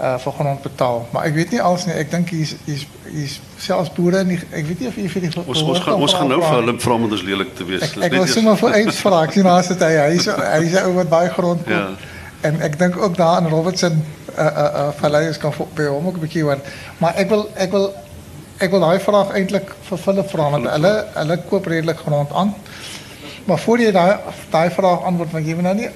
uh 0.00 0.18
vir 0.18 0.32
grond 0.32 0.62
betaal. 0.62 1.02
Maar 1.12 1.24
ek 1.28 1.34
weet 1.34 1.50
nie 1.50 1.60
als 1.62 1.84
nie. 1.86 1.94
Ek 1.94 2.10
dink 2.10 2.30
hier's 2.34 2.54
hier's 2.64 2.86
hier's 3.10 3.40
selfs 3.60 3.90
boere 3.94 4.22
nie. 4.24 4.38
Ek 4.50 4.66
weet 4.66 4.80
nie 4.80 4.88
of 4.88 4.96
jy 4.96 5.08
vir 5.10 5.26
die 5.26 5.30
ons 5.42 5.62
ons 5.62 5.82
gaan 5.84 6.06
ons 6.06 6.14
gaan 6.16 6.32
nou 6.32 6.40
vir 6.42 6.56
hulle 6.60 6.76
vra 6.84 6.96
om 6.96 7.04
ons 7.10 7.26
lelik 7.26 7.52
te 7.58 7.66
wees. 7.68 7.84
Ek, 7.86 7.98
ek 8.08 8.16
wil 8.16 8.26
sommer 8.30 8.58
vir 8.62 8.78
eens 8.80 9.02
vra. 9.04 9.20
Ek 9.26 9.36
sien 9.36 9.46
daar 9.46 9.66
sit 9.66 9.84
hy. 9.84 9.92
Hy's 10.14 10.26
'n 10.30 10.86
ou 10.86 10.96
wat 11.00 11.12
baie 11.12 11.30
grond. 11.36 11.66
Ja. 11.70 11.84
En 12.42 12.58
ek 12.60 12.78
dink 12.78 12.96
ook 12.98 13.16
daar 13.16 13.42
in 13.42 13.50
Robertson 13.52 14.02
uh 14.38 14.46
uh 14.46 14.70
uh 14.82 14.88
vallei 15.02 15.28
is 15.28 15.38
kan 15.38 15.52
by 15.76 15.86
hom 15.86 16.06
ook 16.06 16.16
'n 16.18 16.24
bietjie 16.26 16.42
hoor. 16.42 16.58
Maar 16.98 17.14
ek 17.16 17.28
wil 17.28 17.50
ek 17.54 17.70
wil 17.70 17.92
ek 18.62 18.70
wil 18.70 18.84
daai 18.84 19.00
vraag 19.02 19.32
eintlik 19.34 19.72
vir 19.88 19.98
Philip 19.98 20.28
vra 20.30 20.48
want 20.54 20.68
hulle 20.70 20.92
hulle 21.16 21.36
koop 21.50 21.66
redelik 21.70 22.02
grond 22.04 22.32
aan. 22.38 22.54
Maar 23.48 23.58
voor 23.58 23.82
jy 23.82 23.90
daai 23.94 24.12
daai 24.52 24.70
vraag 24.70 25.06
antwoord 25.08 25.34
want 25.34 25.48
jy 25.48 25.56
moet 25.58 25.66
nou 25.68 25.74
nie 25.80 25.90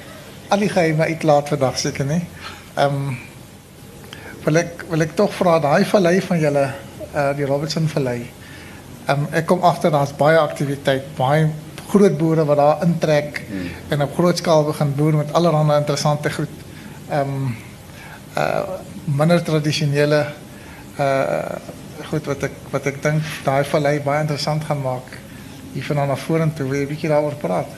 al 0.51 0.63
die 0.63 0.71
geheime 0.73 1.07
uitlaat 1.07 1.53
vandag 1.55 1.79
seker 1.79 2.09
nie. 2.09 2.23
Ehm 2.75 2.99
um, 2.99 3.15
wil 4.47 4.61
ek 4.63 4.83
wil 4.91 5.03
ek 5.03 5.15
tog 5.19 5.33
vra 5.35 5.59
daai 5.63 5.85
vallei 5.93 6.21
van 6.23 6.43
julle 6.43 6.65
uh 7.13 7.31
die 7.39 7.47
Robertson 7.47 7.87
vallei. 7.95 8.19
Ehm 9.07 9.27
um, 9.27 9.29
ek 9.33 9.47
kom 9.47 9.63
agter 9.63 9.95
daar's 9.95 10.15
baie 10.19 10.39
aktiwiteit, 10.39 11.07
baie 11.19 11.47
groot 11.87 12.19
boere 12.19 12.45
wat 12.45 12.59
daar 12.59 12.83
intrek 12.87 13.43
hmm. 13.47 13.71
en 13.95 14.03
op 14.03 14.15
groot 14.19 14.39
skaal 14.43 14.65
begin 14.67 14.95
boer 14.99 15.21
met 15.23 15.33
allerlei 15.33 15.79
interessante 15.79 16.35
goed. 16.41 16.61
Ehm 17.11 17.35
um, 17.39 17.57
uh 18.37 18.63
minder 19.07 19.43
tradisionele 19.43 20.25
uh 20.99 21.76
goed 22.11 22.27
wat 22.27 22.43
ek 22.43 22.53
wat 22.71 22.87
ek 22.87 23.03
dink 23.03 23.23
daai 23.45 23.65
vallei 23.65 24.01
baie 24.01 24.21
interessant 24.21 24.65
gaan 24.65 24.83
maak 24.83 25.19
hier 25.73 25.85
van 25.85 26.09
na 26.09 26.17
vorentoe. 26.17 26.69
Wil 26.69 26.81
'n 26.81 26.89
bietjie 26.89 27.09
daaroor 27.09 27.35
praat? 27.35 27.69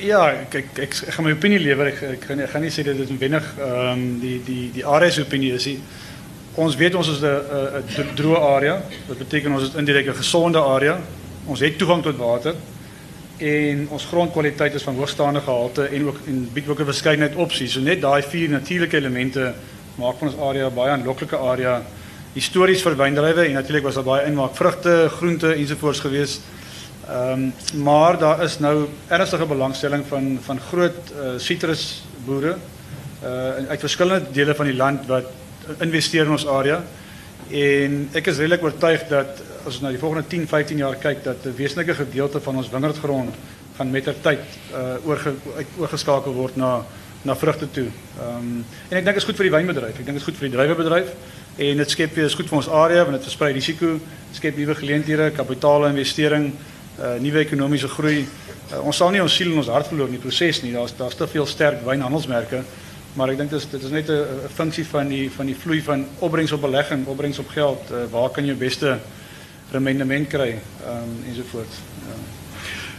Ja, 0.00 0.28
ek 0.30 0.54
ek 0.54 0.78
ek, 0.78 0.94
ek 1.08 1.14
gaan 1.14 1.24
my 1.24 1.32
opinie 1.32 1.58
lewer. 1.58 1.86
Ek 1.86 2.02
ek 2.02 2.24
gaan 2.28 2.40
ek 2.40 2.50
gaan 2.50 2.62
nie 2.62 2.70
sê 2.70 2.82
dit 2.84 2.98
is 2.98 3.08
noodwendig 3.08 3.46
ehm 3.58 3.92
um, 3.92 4.20
die 4.20 4.40
die 4.44 4.70
die 4.72 4.86
area 4.86 5.10
se 5.10 5.22
opinie 5.22 5.52
is 5.54 5.66
nie. 5.66 5.78
Ons 6.54 6.76
weet 6.76 6.94
ons 6.94 7.08
is 7.08 7.20
'n 7.20 7.26
'n 8.04 8.14
droë 8.14 8.40
area. 8.40 8.82
Wat 9.08 9.18
beteken 9.18 9.52
ons 9.52 9.62
is 9.62 9.74
indirek 9.74 10.06
'n 10.06 10.14
gesonde 10.22 10.58
area. 10.58 11.00
Ons 11.46 11.60
het 11.60 11.78
toegang 11.78 12.02
tot 12.02 12.16
water 12.16 12.54
en 13.38 13.88
ons 13.90 14.04
grondkwaliteit 14.04 14.74
is 14.74 14.82
van 14.82 14.94
hoogstaande 14.94 15.40
gehalte 15.40 15.84
en 15.84 16.06
ook 16.06 16.18
en 16.26 16.48
bied 16.52 16.68
ook 16.68 16.80
'n 16.80 16.84
verskeidenheid 16.84 17.36
opsies. 17.36 17.72
So 17.72 17.80
net 17.80 18.00
daai 18.00 18.22
vier 18.22 18.48
natuurlike 18.48 18.96
elemente 18.96 19.54
maak 19.94 20.18
van 20.18 20.28
ons 20.28 20.40
area 20.40 20.70
baie 20.70 20.90
aanloklike 20.90 21.36
area. 21.36 21.82
Histories 22.36 22.82
vir 22.84 22.98
wyndrywe 23.00 23.46
en 23.46 23.54
natuurlik 23.56 23.86
was 23.86 23.96
daar 23.96 24.04
baie 24.04 24.26
inmaak 24.28 24.52
vrugte, 24.58 25.06
groente 25.08 25.54
ensovoorts 25.54 26.02
geweest. 26.04 26.42
Ehm 27.08 27.46
um, 27.46 27.82
maar 27.84 28.18
daar 28.18 28.42
is 28.44 28.58
nou 28.60 28.88
ernstige 29.08 29.46
belangstelling 29.46 30.04
van 30.08 30.38
van 30.44 30.60
groot 30.60 31.12
uh, 31.14 31.38
citrusboere 31.38 32.56
uh 33.24 33.70
uit 33.70 33.80
verskillende 33.80 34.32
dele 34.32 34.54
van 34.54 34.68
die 34.68 34.76
land 34.76 35.06
wat 35.06 35.30
investeer 35.80 36.26
in 36.26 36.34
ons 36.36 36.46
area. 36.46 36.82
En 37.48 37.96
ek 38.12 38.28
is 38.28 38.42
redelik 38.42 38.68
oortuig 38.68 39.08
dat 39.08 39.40
as 39.64 39.78
ons 39.78 39.80
na 39.86 39.94
die 39.94 40.02
volgende 40.02 40.28
10, 40.28 40.44
15 40.48 40.84
jaar 40.84 41.00
kyk 41.00 41.24
dat 41.24 41.46
'n 41.46 41.56
wesenlike 41.56 41.94
gedeelte 41.94 42.40
van 42.40 42.56
ons 42.56 42.68
wingerdgrond 42.70 43.34
gaan 43.78 43.90
met 43.90 44.04
ter 44.04 44.20
tyd 44.20 44.44
uh 44.74 45.08
oorge, 45.08 45.32
oorgeskakel 45.78 46.32
word 46.34 46.56
na 46.56 46.84
na 47.22 47.36
vrugte 47.36 47.70
toe. 47.70 47.88
Ehm 48.20 48.36
um, 48.36 48.64
en 48.90 48.96
ek 48.98 49.04
dink 49.04 49.16
dit 49.16 49.24
is 49.24 49.30
goed 49.30 49.40
vir 49.40 49.48
die 49.50 49.56
wynbedryf. 49.56 49.98
Ek 49.98 50.04
dink 50.04 50.18
dit 50.18 50.24
is 50.24 50.28
goed 50.28 50.36
vir 50.36 50.48
die 50.50 50.56
druiwebedryf 50.56 51.16
en 51.56 51.76
dit 51.76 51.90
skep 51.90 52.16
is 52.20 52.34
goed 52.36 52.48
vir 52.50 52.58
ons 52.58 52.68
area 52.68 53.04
want 53.04 53.16
dit 53.16 53.28
versprei 53.28 53.52
risiko, 53.56 53.96
skep 54.36 54.56
nuwe 54.60 54.74
geleenthede, 54.76 55.30
kapitaal 55.36 55.86
investering 55.88 56.50
uh, 56.52 57.16
nuwe 57.20 57.40
ekonomiese 57.44 57.88
groei. 57.88 58.24
Uh, 58.72 58.82
ons 58.82 58.96
sal 58.96 59.10
nie 59.14 59.22
ons 59.22 59.32
siel 59.32 59.52
en 59.52 59.62
ons 59.62 59.72
hart 59.72 59.88
verloor 59.88 60.10
in 60.10 60.18
die 60.18 60.22
proses 60.22 60.62
nie. 60.62 60.74
Daar's 60.76 60.96
daar's 60.98 61.16
te 61.16 61.28
veel 61.30 61.46
sterk 61.48 61.84
wynhandelsmerke. 61.86 62.62
Maar 63.16 63.32
ek 63.32 63.40
dink 63.40 63.52
dit 63.54 63.60
is 63.60 63.68
dit 63.72 63.84
is 63.88 63.94
net 63.94 64.10
'n 64.12 64.48
funksie 64.52 64.84
van 64.84 65.08
die 65.08 65.30
van 65.32 65.46
die 65.46 65.56
vloei 65.56 65.80
van 65.82 66.06
opbrengs 66.18 66.52
op 66.52 66.60
belegging, 66.60 67.06
opbrengs 67.06 67.38
op 67.38 67.48
geld. 67.48 67.90
Uh, 67.90 68.04
waar 68.10 68.30
kan 68.30 68.44
jy 68.44 68.54
beste 68.54 68.98
rendement 69.72 70.28
kry 70.28 70.58
um, 70.86 71.12
ensovoorts. 71.26 71.80
Ja. 72.06 72.16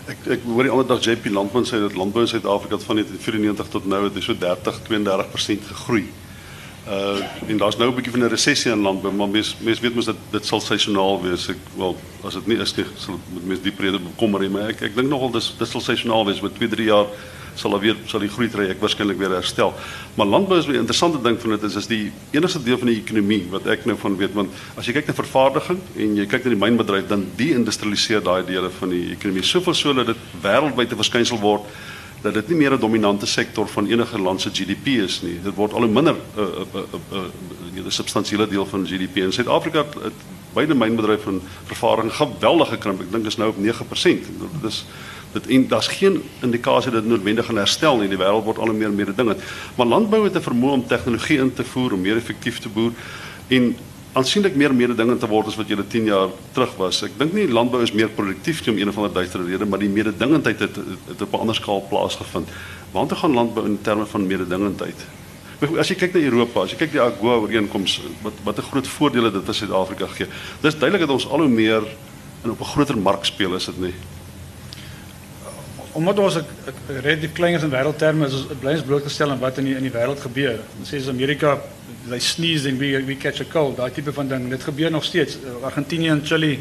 Ek 0.08 0.28
ek 0.38 0.46
hoor 0.48 0.64
die 0.64 0.72
ander 0.72 0.88
dag 0.88 1.04
JP 1.04 1.32
Landman 1.36 1.66
sê 1.68 1.80
dat 1.80 1.96
landbou 1.96 2.24
in 2.24 2.32
Suid-Afrika 2.32 2.80
van 2.80 2.96
1994 2.96 3.68
tot 3.68 3.86
nou 3.86 4.04
het 4.04 4.24
so 4.24 4.34
30 4.34 4.82
32% 4.88 5.68
gegroei. 5.68 6.08
Uh 6.88 7.20
en 7.48 7.58
daar's 7.58 7.78
nou 7.78 7.90
'n 7.90 7.96
bietjie 7.96 8.12
van 8.12 8.24
'n 8.24 8.30
resessie 8.30 8.72
in 8.72 8.82
landbou, 8.82 9.14
maar 9.14 9.30
mens 9.30 9.56
mens 9.60 9.80
weet 9.80 9.96
mos 9.96 10.06
dat 10.06 10.16
dit 10.32 10.46
sal 10.46 10.62
seisoonaal 10.62 11.22
wees. 11.22 11.50
Ek 11.50 11.58
wel 11.78 11.98
as 12.24 12.34
dit 12.34 12.48
nie 12.48 12.58
is 12.58 12.76
nie, 12.76 12.86
sal 12.98 13.20
met 13.34 13.46
mens 13.46 13.62
die 13.62 13.72
brede 13.72 14.00
bekommer 14.00 14.42
hê, 14.42 14.50
maar 14.50 14.70
ek 14.70 14.82
ek 14.82 14.96
dink 14.96 15.10
nogal 15.10 15.32
dis 15.32 15.54
dit 15.58 15.68
sal 15.68 15.82
seisoonaal 15.82 16.26
wees 16.26 16.42
met 16.42 16.56
2, 16.56 16.68
3 16.68 16.86
jaar 16.86 17.06
sal 17.58 17.72
daar 17.72 17.80
weer 17.80 17.96
sal 18.06 18.22
die 18.22 18.30
groei 18.30 18.50
trek 18.50 18.80
waarskynlik 18.82 19.18
weer 19.18 19.34
herstel. 19.36 19.74
Maar 20.16 20.26
landbou 20.26 20.60
is 20.60 20.68
'n 20.68 20.76
interessante 20.76 21.22
ding 21.22 21.42
van 21.42 21.50
dit 21.50 21.64
is 21.64 21.76
is 21.76 21.88
die 21.88 22.12
enigste 22.32 22.64
deel 22.64 22.78
van 22.78 22.88
die 22.88 23.02
ekonomie 23.02 23.48
wat 23.50 23.66
ek 23.68 23.86
nou 23.86 23.98
van 23.98 24.18
weet 24.18 24.34
want 24.34 24.50
as 24.76 24.86
jy 24.86 24.94
kyk 24.94 25.08
na 25.08 25.14
vervaardiging 25.14 25.80
en 25.96 26.16
jy 26.16 26.26
kyk 26.26 26.44
na 26.44 26.50
die 26.50 26.66
mynbedryf 26.66 27.08
dan 27.08 27.26
die-industrialiseer 27.36 28.24
daai 28.24 28.46
dele 28.46 28.70
van 28.70 28.90
die 28.90 29.12
ekonomie 29.12 29.44
soveel 29.44 29.74
so 29.74 29.94
dat 29.94 30.06
dit 30.06 30.18
wêreldwyd 30.42 30.92
'n 30.92 30.96
verskynsel 30.96 31.40
word 31.40 31.62
dat 32.28 32.34
dit 32.34 32.50
nie 32.52 32.58
meer 32.58 32.74
'n 32.76 32.80
dominante 32.80 33.26
sektor 33.26 33.68
van 33.68 33.88
enige 33.88 34.20
land 34.20 34.42
se 34.42 34.50
GDP 34.50 34.88
is 34.88 35.22
nie. 35.22 35.40
Dit 35.44 35.56
word 35.56 35.74
al 35.74 35.82
hoe 35.82 35.92
minder 35.92 36.16
uh, 36.38 36.44
'n 36.44 37.80
uh, 37.80 37.86
'n 37.86 37.92
substansiële 37.92 38.48
deel 38.48 38.66
van 38.66 38.88
GDP. 38.88 39.16
In 39.16 39.34
Suid-Afrika 39.34 39.86
beide 40.54 40.76
mynbedryf 40.76 41.26
en 41.26 41.42
vervaardiging 41.66 42.14
geweldig 42.14 42.70
gekrimp. 42.70 43.02
Ek 43.02 43.12
dink 43.12 43.26
is 43.26 43.38
nou 43.38 43.50
op 43.50 43.58
9%. 43.58 43.62
Dit 44.62 44.66
is 44.68 44.86
dit 45.32 45.48
en 45.48 45.68
daar's 45.68 45.88
geen 45.88 46.22
indikasie 46.42 46.92
dat 46.92 47.02
dit 47.02 47.12
noodwendig 47.12 47.46
gaan 47.46 47.62
herstel 47.62 47.98
nie. 47.98 48.10
Die 48.10 48.18
wêreld 48.18 48.44
word 48.44 48.58
al 48.58 48.72
hoe 48.72 48.78
meer 48.78 48.92
meer 48.92 49.14
dinge. 49.16 49.36
Maar 49.76 49.86
landbou 49.86 50.24
het 50.24 50.36
'n 50.36 50.48
vermoë 50.50 50.72
om 50.72 50.88
tegnologie 50.88 51.40
in 51.40 51.54
te 51.54 51.64
voer 51.64 51.94
om 51.94 52.02
meer 52.02 52.18
effektief 52.18 52.60
te 52.60 52.70
boer 52.70 52.92
en 53.48 53.76
aansienlik 54.18 54.56
meer 54.58 54.74
mededingend 54.74 55.22
te 55.22 55.30
word 55.30 55.52
as 55.52 55.58
wat 55.60 55.70
jy 55.70 55.78
10 55.78 56.10
jaar 56.10 56.32
terug 56.56 56.74
was. 56.80 57.04
Ek 57.06 57.14
dink 57.20 57.36
nie 57.38 57.46
landbou 57.50 57.84
is 57.86 57.94
meer 57.96 58.10
produktief 58.10 58.64
nie 58.66 58.74
om 58.74 58.80
een 58.82 58.92
of 58.92 58.98
ander 58.98 59.14
duistere 59.14 59.46
rede, 59.46 59.68
maar 59.70 59.82
die 59.82 59.92
mededingendheid 59.92 60.64
het, 60.66 60.80
het, 60.82 61.06
het 61.12 61.22
op 61.28 61.34
'n 61.34 61.46
ander 61.46 61.56
skaal 61.56 61.86
plaasgevind. 61.90 62.50
Waartoe 62.92 63.18
gaan 63.18 63.34
landbou 63.34 63.66
in 63.66 63.80
terme 63.82 64.06
van 64.06 64.28
mededingendheid? 64.28 65.06
As 65.80 65.90
jy 65.90 65.96
kyk 65.96 66.14
na 66.14 66.22
Europa, 66.22 66.62
as 66.62 66.72
jy 66.72 66.78
kyk 66.78 66.92
die 66.92 67.02
AGOA 67.02 67.40
ooreenkoms 67.46 68.02
wat 68.22 68.34
wat 68.44 68.58
'n 68.58 68.70
groot 68.70 68.88
voordele 68.88 69.32
dit 69.32 69.46
vir 69.46 69.54
Suid-Afrika 69.54 70.08
gee. 70.08 70.28
Dis 70.62 70.78
duidelik 70.78 71.08
dat 71.08 71.16
ons 71.16 71.30
al 71.30 71.40
hoe 71.40 71.50
meer 71.50 71.82
in 72.44 72.52
op 72.52 72.60
'n 72.60 72.72
groter 72.74 72.98
mark 72.98 73.26
speel 73.26 73.56
is 73.56 73.66
dit 73.66 73.80
nie 73.80 73.94
omdat 75.98 76.20
ons 76.20 76.36
'n 76.36 76.46
relatief 77.02 77.32
klein 77.34 77.56
is 77.56 77.64
in 77.64 77.70
wêreldterme 77.70 78.26
is 78.26 78.46
bly 78.60 78.72
ons 78.72 78.82
blootgestel 78.82 79.32
aan 79.32 79.40
wat 79.40 79.58
in 79.58 79.64
die, 79.64 79.76
in 79.76 79.82
die 79.82 79.92
wêreld 79.92 80.20
gebeur. 80.22 80.60
Ons 80.80 80.90
sê 80.90 80.96
as 81.02 81.10
Amerika 81.10 81.62
they 82.10 82.20
sneeze 82.20 82.70
and 82.70 82.80
we 82.80 82.98
we 83.06 83.16
catch 83.16 83.42
a 83.42 83.46
cold. 83.46 83.78
Daai 83.78 83.92
tipe 83.92 84.14
van 84.14 84.28
ding. 84.28 84.50
Dit 84.50 84.64
gebeur 84.64 84.92
nog 84.92 85.04
steeds. 85.04 85.38
Argentinië 85.64 86.10
en 86.10 86.22
Chili 86.26 86.60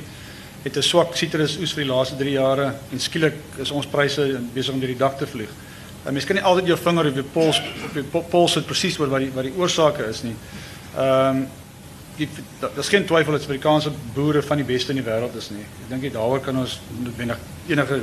het 0.63 0.77
'n 0.77 0.83
swak 0.83 1.17
sitrus 1.17 1.59
oes 1.59 1.73
vir 1.73 1.85
die 1.85 1.93
laaste 1.93 2.17
3 2.17 2.31
jare 2.31 2.75
en 2.93 3.01
skielik 3.01 3.35
is 3.59 3.71
ons 3.71 3.87
pryse 3.87 4.41
besig 4.55 4.75
om 4.75 4.81
deur 4.81 4.89
die 4.89 4.99
dak 4.99 5.19
te 5.19 5.27
vlieg. 5.27 5.51
En 6.05 6.13
mens 6.13 6.25
kan 6.25 6.37
nie 6.37 6.45
altyd 6.45 6.67
jou 6.67 6.79
vinger 6.79 7.07
op 7.07 7.15
die 7.15 7.23
pols 7.23 7.61
op 7.85 7.95
die 7.95 8.23
pols 8.31 8.53
sit 8.53 8.67
presies 8.67 8.99
oor 8.99 9.09
wat 9.09 9.21
die 9.21 9.31
wat 9.35 9.45
die 9.45 9.57
oorsake 9.57 10.09
is 10.09 10.23
nie. 10.23 10.35
Ehm 10.97 11.37
um, 11.37 11.47
Daar's 12.61 12.89
geen 12.89 13.05
twyfel 13.05 13.33
dat 13.33 13.43
Suid-Afrikaanse 13.43 13.91
boere 14.15 14.43
van 14.43 14.57
die 14.57 14.65
beste 14.65 14.95
in 14.95 15.03
die 15.03 15.05
wêreld 15.05 15.35
is 15.37 15.51
nie. 15.51 15.67
Ek 15.85 15.89
dink 15.91 16.13
daaroor 16.15 16.41
kan 16.41 16.57
ons 16.57 16.79
noodwendig 17.03 17.39
enige 17.69 17.99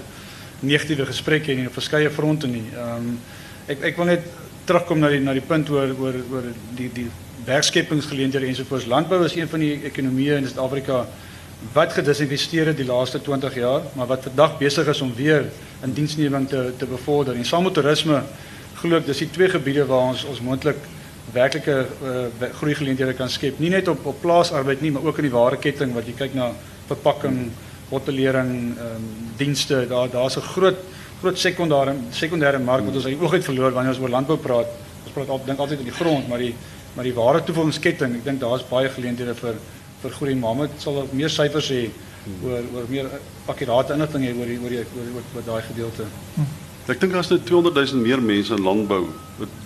negatiewe 0.59 1.05
gesprekke 1.05 1.51
en 1.51 1.67
op 1.67 1.73
verskeie 1.73 2.11
fronte 2.13 2.47
nie. 2.47 2.67
Ehm 2.75 3.07
um, 3.07 3.19
ek 3.67 3.81
ek 3.89 3.97
wil 3.97 4.05
net 4.05 4.27
terugkom 4.67 4.99
na 4.99 5.09
die 5.09 5.19
na 5.19 5.33
die 5.33 5.41
punt 5.41 5.69
oor 5.73 5.95
oor 5.97 6.19
oor 6.31 6.49
die 6.77 6.89
die 6.93 7.07
werkskepingsgeleenthede 7.45 8.45
ensovoorts. 8.45 8.85
Landbou 8.85 9.23
is 9.25 9.35
een 9.35 9.49
van 9.49 9.59
die 9.59 9.73
ekonomieë 9.89 10.39
in 10.39 10.47
Suid-Afrika 10.47 11.05
wat 11.73 11.93
gedisinvesteer 11.95 12.71
het 12.71 12.77
die 12.77 12.87
laaste 12.87 13.21
20 13.21 13.55
jaar, 13.55 13.85
maar 13.95 14.07
wat 14.07 14.25
vandag 14.27 14.57
besig 14.59 14.87
is 14.87 15.01
om 15.01 15.13
weer 15.15 15.45
in 15.83 15.93
diensneming 15.93 16.47
te 16.49 16.71
te 16.77 16.85
bevorder. 16.85 17.35
En 17.35 17.45
saam 17.45 17.63
met 17.63 17.73
toerisme 17.73 18.23
glo 18.81 18.99
ek 18.99 19.07
dis 19.07 19.23
die 19.23 19.29
twee 19.31 19.49
gebiede 19.49 19.85
waar 19.87 20.11
ons 20.11 20.25
ons 20.27 20.41
moontlik 20.43 20.79
werklike 21.33 21.75
uh, 22.03 22.47
groei 22.59 22.75
geleenthede 22.75 23.13
kan 23.15 23.29
skep. 23.31 23.59
Nie 23.59 23.71
net 23.71 23.87
op 23.87 24.05
op 24.05 24.19
plaasarbeid 24.21 24.81
nie, 24.81 24.91
maar 24.91 25.05
ook 25.07 25.21
in 25.21 25.29
die 25.29 25.35
waardeketting 25.35 25.93
wat 25.95 26.07
jy 26.07 26.17
kyk 26.19 26.35
na 26.35 26.51
verpakking 26.89 27.45
hotellering 27.89 28.51
ehm 28.73 28.97
um, 28.97 29.07
dienste 29.37 29.85
daar 29.89 30.09
daar's 30.11 30.37
'n 30.37 30.49
groot 30.53 30.77
groot 31.21 31.37
sekondêre 31.39 31.95
sekondêre 32.11 32.59
mark 32.59 32.85
wat 32.85 32.95
ons 32.95 33.05
uit 33.05 33.21
oog 33.21 33.33
uit 33.33 33.43
verloor 33.43 33.71
wanneer 33.71 33.93
ons 33.93 34.01
oor 34.01 34.09
landbou 34.09 34.37
praat. 34.37 34.67
Ons 35.03 35.13
praat 35.13 35.29
altyd 35.29 35.47
dink 35.47 35.59
altyd 35.59 35.79
oor 35.79 35.91
die 35.91 35.99
grond, 36.01 36.27
maar 36.27 36.37
die 36.37 36.55
maar 36.95 37.07
die 37.07 37.15
ware 37.17 37.43
toevoegingsketting, 37.43 38.17
ek 38.19 38.25
dink 38.27 38.41
daar's 38.43 38.65
baie 38.69 38.89
geleenthede 38.89 39.35
vir 39.39 39.61
vir 40.03 40.11
groei. 40.17 40.33
Mohammed 40.35 40.75
sal 40.83 41.07
meer 41.15 41.31
syfers 41.31 41.69
hê 41.71 41.85
oor 42.43 42.67
oor 42.75 42.89
meer 42.91 43.09
akkurate 43.51 43.95
inligting 43.95 44.27
hê 44.27 44.33
oor 44.35 44.51
die 44.51 44.59
oor 44.59 44.75
die 44.75 44.83
oor, 44.83 45.09
oor, 45.15 45.31
oor 45.35 45.47
daai 45.47 45.63
gedeelte. 45.69 46.07
Hm. 46.35 46.51
Ek 46.83 46.99
dink 46.99 47.13
daar's 47.15 47.29
nou 47.31 47.37
200 47.39 47.77
000 47.93 48.01
meer 48.03 48.19
mense 48.19 48.51
in 48.51 48.59
landbou. 48.59 49.05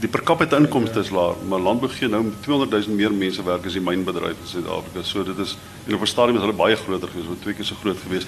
Die 0.03 0.09
per 0.09 0.21
capita 0.21 0.59
inkomste 0.61 1.01
is 1.01 1.09
laag, 1.09 1.39
maar 1.49 1.63
landbou 1.65 1.89
gee 1.89 2.05
nou 2.13 2.19
200 2.45 2.75
000 2.85 2.93
meer 2.93 3.13
mense 3.13 3.41
werk 3.41 3.65
as 3.65 3.73
die 3.73 3.81
mynbedryf 3.81 4.37
in 4.37 4.51
Suid-Afrika. 4.51 5.01
So 5.01 5.25
dit 5.25 5.39
is 5.41 5.55
en 5.87 5.95
op 5.95 6.01
'n 6.05 6.11
stadium 6.11 6.37
is 6.37 6.45
hulle 6.45 6.53
baie 6.53 6.75
groter 6.75 7.09
geweest, 7.09 7.27
wat 7.27 7.41
twee 7.41 7.55
keer 7.55 7.65
so 7.65 7.75
groot 7.81 7.97
geweest. 8.05 8.27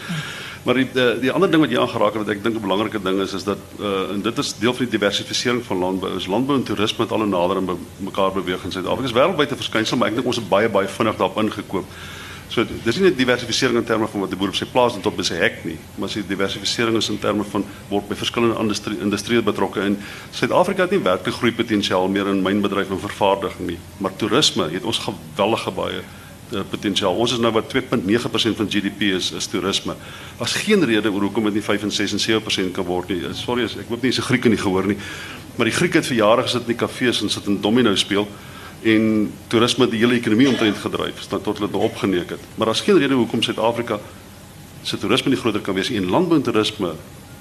Maar 0.66 0.74
die 0.74 0.90
die, 0.94 1.20
die 1.20 1.32
ander 1.32 1.52
ding 1.52 1.62
wat 1.62 1.70
jy 1.70 1.78
aangeraak 1.78 2.14
het 2.18 2.26
wat 2.26 2.36
ek 2.36 2.44
dink 2.44 2.56
'n 2.56 2.66
belangrike 2.66 3.02
ding 3.04 3.22
is 3.22 3.34
is 3.34 3.44
dat 3.44 3.62
uh, 3.80 4.10
en 4.10 4.22
dit 4.22 4.38
is 4.38 4.58
deel 4.58 4.74
van 4.74 4.86
die 4.86 4.98
diversifisering 4.98 5.64
van 5.66 5.78
landbou. 5.78 6.16
Is 6.18 6.28
landbou 6.28 6.58
en 6.58 6.64
toerisme 6.64 7.04
het 7.06 7.12
al 7.12 7.28
nader 7.30 7.58
aan 7.58 7.78
mekaar 7.98 8.32
beweeg 8.34 8.64
in 8.64 8.72
Suid-Afrika. 8.72 9.06
Dit 9.06 9.16
is 9.16 9.18
wêreldwyd 9.22 9.52
'n 9.52 9.56
verskynsel, 9.56 9.98
maar 9.98 10.10
ek 10.10 10.16
dink 10.16 10.26
ons 10.26 10.42
het 10.42 10.50
baie 10.50 10.70
baie 10.70 10.88
vinnig 10.88 11.16
daarop 11.18 11.38
ingekoop. 11.38 11.86
So 12.50 12.66
dis 12.66 12.98
nie 12.98 13.06
net 13.06 13.18
diversifisering 13.18 13.78
in 13.78 13.86
terme 13.86 14.08
van 14.10 14.24
wat 14.24 14.32
die 14.34 14.38
boer 14.40 14.50
op 14.50 14.58
sy 14.58 14.66
plaas 14.72 14.96
en 14.98 15.04
tot 15.06 15.14
by 15.18 15.26
sy 15.28 15.38
hek 15.38 15.60
nie, 15.70 15.76
maar 16.02 16.10
sy 16.10 16.24
diversifisering 16.26 16.98
is 16.98 17.12
in 17.14 17.20
terme 17.22 17.46
van 17.52 17.66
word 17.92 18.08
by 18.10 18.18
verskillende 18.18 18.58
industrie 18.58 18.98
industrieë 19.06 19.46
betrokke 19.46 19.84
in 19.86 20.00
Suid-Afrika 20.34 20.88
het 20.88 20.96
nie 20.96 21.04
werklik 21.06 21.38
groei 21.38 21.54
potensiaal 21.54 22.10
meer 22.10 22.32
in 22.32 22.42
mynbedryf 22.46 22.90
en 22.90 23.04
vervaardiging 23.06 23.70
nie, 23.76 23.78
maar 24.02 24.18
toerisme 24.18 24.66
het 24.74 24.90
ons 24.90 25.04
geweldige 25.06 25.76
baie 25.78 26.02
uh, 26.02 26.66
potensiaal. 26.74 27.22
Ons 27.22 27.38
is 27.38 27.44
nou 27.44 27.54
wat 27.54 27.70
2.9% 27.70 28.58
van 28.58 28.74
GDP 28.74 29.14
is 29.20 29.30
is 29.38 29.48
toerisme. 29.54 29.94
Daar's 30.42 30.58
geen 30.66 30.86
rede 30.90 31.14
hoekom 31.14 31.52
dit 31.52 31.60
nie 31.62 31.66
5 31.70 31.86
en 31.86 31.94
6 32.02 32.18
en 32.18 32.26
7% 32.42 32.74
kan 32.74 32.90
word 32.90 33.14
nie. 33.14 33.22
Sorry 33.38 33.70
as 33.70 33.78
ek 33.78 33.94
hoop 33.94 34.02
nie 34.02 34.16
se 34.16 34.26
Grieke 34.26 34.50
nie 34.50 34.58
gehoor 34.58 34.90
nie, 34.90 34.98
maar 35.56 35.70
die 35.70 35.78
Grieke 35.78 36.02
het 36.02 36.10
vir 36.10 36.24
jare 36.24 36.50
gesit 36.50 36.66
in 36.66 36.74
die 36.74 36.82
kafees 36.82 37.22
en 37.22 37.30
sit 37.30 37.46
in 37.46 37.62
domino 37.62 37.94
speel 37.94 38.26
en 38.84 39.32
toerisme 39.48 39.88
die 39.92 40.00
hele 40.00 40.16
ekonomie 40.16 40.48
omtrent 40.48 40.78
gedryf 40.78 41.28
tot 41.28 41.44
tot 41.44 41.60
hulle 41.60 41.78
opgeneek 41.78 42.30
het. 42.30 42.44
Maar 42.56 42.72
daar's 42.72 42.82
geen 42.82 43.00
rede 43.00 43.14
hoekom 43.14 43.42
Suid-Afrika 43.44 44.00
se 44.82 44.98
toerisme 44.98 45.30
nie 45.30 45.40
groter 45.40 45.62
kan 45.62 45.76
wees. 45.76 45.90
En 45.90 46.10
landbou 46.10 46.38
en 46.38 46.44
toerisme, 46.44 46.94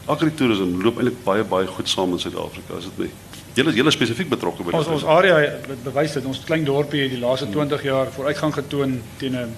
agritourisme 0.06 0.82
loop 0.82 0.98
eintlik 0.98 1.22
baie 1.24 1.44
baie 1.44 1.66
goed 1.66 1.88
saam 1.88 2.12
in 2.12 2.18
Suid-Afrika, 2.18 2.78
is 2.78 2.90
dit 2.90 2.98
nie? 2.98 3.10
Julle 3.54 3.70
is 3.70 3.76
julle 3.76 3.90
spesifiek 3.90 4.28
betrokke 4.30 4.62
by 4.62 4.70
dit. 4.70 4.78
Ons 4.78 4.90
ons 4.98 5.06
area 5.18 5.38
bewys 5.84 6.12
dit 6.18 6.26
ons 6.30 6.44
klein 6.46 6.66
dorpie 6.66 7.02
het 7.06 7.14
die 7.14 7.22
laaste 7.22 7.48
20 7.50 7.82
jaar 7.86 8.10
vooruitgang 8.14 8.54
getoon 8.54 9.00
teen 9.18 9.36
'n 9.36 9.54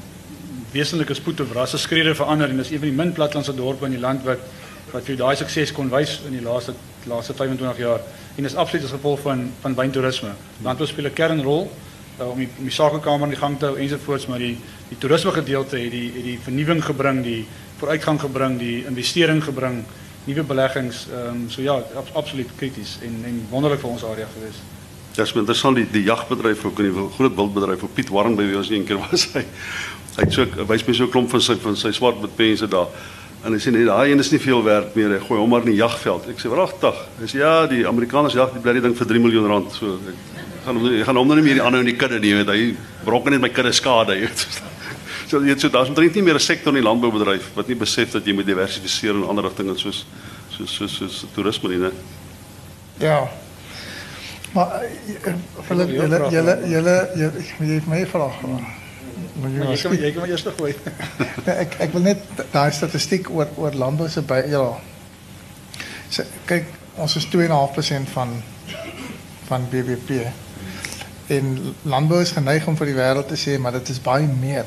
wesenlike 0.72 1.14
spoed 1.14 1.40
of 1.40 1.52
rasse 1.52 1.78
skrede 1.78 2.14
verander 2.14 2.48
en 2.48 2.56
dis 2.56 2.70
een 2.70 2.78
van 2.78 2.88
die 2.88 2.96
min 2.96 3.12
platlandse 3.12 3.54
dorpe 3.54 3.84
in 3.84 3.96
die 3.96 4.00
land 4.00 4.24
wat 4.24 4.38
wat 4.92 5.04
vir 5.06 5.16
daai 5.16 5.36
sukses 5.36 5.72
kon 5.72 5.90
wys 5.90 6.20
in 6.26 6.32
die 6.32 6.42
laaste 6.42 6.74
laaste 7.10 7.34
25 7.34 7.78
jaar 7.78 8.00
en 8.40 8.46
is 8.48 8.57
absoluut 8.57 8.85
as 8.85 8.96
gevolg 8.96 9.20
van 9.20 9.50
van 9.61 9.74
wyntoerisme. 9.76 10.33
Landbou 10.64 10.87
speel 10.88 11.05
'n 11.05 11.12
kernrol 11.12 11.70
uh, 12.20 12.31
om 12.31 12.38
die 12.38 12.48
om 12.59 12.64
die 12.64 12.72
sakekamer 12.72 13.29
in 13.29 13.35
die 13.35 13.40
gang 13.42 13.59
te 13.59 13.66
hou 13.66 13.76
ensovoorts, 13.79 14.26
maar 14.26 14.38
die 14.38 14.57
die 14.88 14.98
toerisme 14.98 15.31
gedeelte 15.31 15.76
het 15.76 15.90
die 15.90 16.11
het 16.14 16.24
die 16.24 16.38
vernuwing 16.42 16.85
gebring, 16.85 17.22
die 17.24 17.46
vooruitgang 17.79 18.20
gebring, 18.20 18.59
die 18.59 18.85
investering 18.87 19.44
gebring, 19.44 19.85
nuwe 20.24 20.42
beleggings. 20.42 21.07
Ehm 21.12 21.29
um, 21.29 21.50
so 21.50 21.62
ja, 21.62 21.76
ab, 21.94 22.09
absoluut 22.12 22.48
krities 22.57 22.98
en 23.03 23.20
en 23.24 23.46
wonderlik 23.50 23.81
vir 23.81 23.90
ons 23.90 24.05
area 24.05 24.29
gewees. 24.35 24.59
Ja, 25.14 25.22
dis 25.22 25.33
interessant 25.33 25.76
die 25.76 25.87
die 25.90 26.03
jagbedryf 26.03 26.64
ook 26.64 26.79
in 26.79 26.90
die 26.90 27.09
groot 27.16 27.35
wildbedryf 27.37 27.83
op 27.83 27.94
Piet 27.94 28.09
Warren 28.09 28.37
by 28.37 28.46
wie 28.48 28.57
ons 28.57 28.70
een 28.70 28.85
keer 28.85 29.00
was 29.11 29.29
hy. 29.35 29.44
Hy 30.16 30.26
het 30.26 30.33
so 30.33 30.66
wys 30.66 30.87
my 30.87 30.94
so 30.94 31.05
'n 31.05 31.11
klomp 31.11 31.31
van 31.31 31.40
sy 31.40 31.57
van 31.61 31.76
sy 31.76 31.92
swart 31.92 32.20
met 32.20 32.37
pense 32.37 32.68
daar. 32.68 32.88
En 33.40 33.55
hy 33.57 33.61
sê 33.62 33.72
nee, 33.72 33.87
daai 33.88 34.11
een 34.11 34.20
is 34.20 34.31
nie 34.35 34.40
veel 34.42 34.62
werd 34.64 34.96
meer. 34.98 35.14
Hy 35.16 35.20
gooi 35.24 35.38
hom 35.40 35.48
maar 35.48 35.64
in 35.64 35.72
die 35.72 35.79
jagveld. 35.81 36.26
Ek 36.29 36.40
sê 36.42 36.50
wragtig. 36.53 36.98
Hy 37.22 37.29
sê 37.31 37.40
ja, 37.40 37.53
die 37.70 37.87
Amerikaners 37.88 38.37
jag 38.37 38.53
die 38.53 38.61
blerrie 38.61 38.83
ding 38.85 38.96
vir 38.96 39.09
3 39.09 39.22
miljoen 39.24 39.48
rand. 39.48 39.72
So 39.72 39.96
ek 39.96 40.66
gaan 40.66 40.76
hom 40.76 40.90
ek 40.90 41.07
gaan 41.09 41.20
hom 41.20 41.31
nou 41.31 41.38
nie 41.38 41.46
meer 41.46 41.61
die 41.61 41.64
ander 41.64 41.81
in 41.81 41.88
die 41.88 41.96
kudde 41.96 42.20
nie, 42.20 42.35
weet 42.37 42.53
hy. 42.53 42.59
Brokke 43.07 43.33
net 43.33 43.40
my 43.40 43.48
kudde 43.55 43.72
skade, 43.76 44.18
jy 44.18 44.29
weet. 44.29 44.46
So 45.31 45.38
jy 45.46 45.55
daar's 45.55 45.87
omtrent 45.87 46.16
nie 46.18 46.24
meer 46.26 46.35
'n 46.35 46.42
sektor 46.42 46.74
in 46.74 46.81
die 46.81 46.87
landboubedryf 46.88 47.53
wat 47.55 47.68
nie 47.68 47.76
besef 47.79 48.11
dat 48.16 48.26
jy 48.26 48.35
moet 48.35 48.48
diversifiseer 48.50 49.14
in 49.14 49.29
ander 49.31 49.44
rigtinge 49.46 49.76
soos 49.79 50.05
soos 50.50 50.74
soos 50.74 50.96
soos 50.96 51.24
toerisme 51.35 51.68
nie, 51.70 51.79
né? 51.79 51.90
Ja. 52.98 53.29
Maar 54.53 54.83
vir 55.68 55.87
julle 55.87 56.18
julle 56.35 56.57
julle 56.66 56.96
jy 57.14 57.31
het 57.76 57.87
my 57.87 58.03
vra 58.11 58.26
gevra. 58.40 58.79
Maar 59.38 59.50
jy 59.50 59.76
kan 59.82 59.96
jy 59.96 60.10
kan 60.12 60.24
maar 60.24 60.32
eers 60.32 60.46
gooi. 60.56 60.74
ek 61.64 61.76
ek 61.86 61.92
wil 61.94 62.06
net 62.08 62.22
daai 62.52 62.70
statistiek 62.74 63.30
oor 63.30 63.50
oor 63.56 63.76
landbou 63.78 64.08
se 64.08 64.22
by 64.26 64.42
ja. 64.50 64.64
So, 66.10 66.26
kyk, 66.50 66.66
ons 66.98 67.16
is 67.20 67.28
2.5% 67.30 68.14
van 68.14 68.34
van 69.50 69.66
BBP. 69.70 70.24
En 71.34 71.74
landbou 71.82 72.20
is 72.22 72.34
geneig 72.34 72.66
om 72.66 72.76
vir 72.78 72.90
die 72.90 72.98
wêreld 72.98 73.30
te 73.30 73.38
sê 73.38 73.58
maar 73.58 73.78
dit 73.78 73.92
is 73.94 74.02
baie 74.02 74.26
meer. 74.26 74.66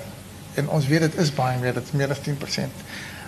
En 0.59 0.69
ons 0.69 0.87
weet 0.87 1.07
dit 1.07 1.19
is 1.23 1.33
baie 1.35 1.59
meer, 1.59 1.75
dit 1.75 1.91
is 1.91 1.97
meer 1.97 2.11
as 2.13 2.23
10%. 2.23 2.83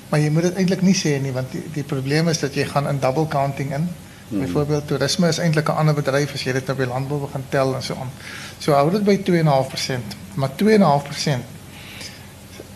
Maar 0.09 0.21
jy 0.21 0.29
moet 0.31 0.49
dit 0.49 0.59
eintlik 0.61 0.83
nie 0.85 0.95
sê 0.95 1.15
nie 1.21 1.33
want 1.35 1.51
die 1.51 1.63
die 1.75 1.83
probleem 1.87 2.29
is 2.31 2.43
dat 2.43 2.55
jy 2.55 2.67
gaan 2.69 2.87
in 2.91 3.01
double 3.03 3.27
counting 3.27 3.73
in. 3.75 3.89
Hmm. 4.29 4.39
Byvoorbeeld 4.39 4.87
toerisme 4.87 5.27
is 5.27 5.37
eintlik 5.37 5.67
'n 5.69 5.77
ander 5.81 5.93
bedryf 5.93 6.33
as 6.33 6.43
jy 6.43 6.51
dit 6.51 6.65
nou 6.67 6.77
by 6.77 6.85
landbou 6.85 7.19
begin 7.19 7.43
tel 7.49 7.75
en 7.75 7.83
so 7.83 7.93
aan. 7.93 8.11
So 8.57 8.71
hou 8.71 8.91
dit 8.91 9.03
by 9.03 9.17
2.5%, 9.17 10.15
maar 10.33 10.49
2.5% 10.55 11.53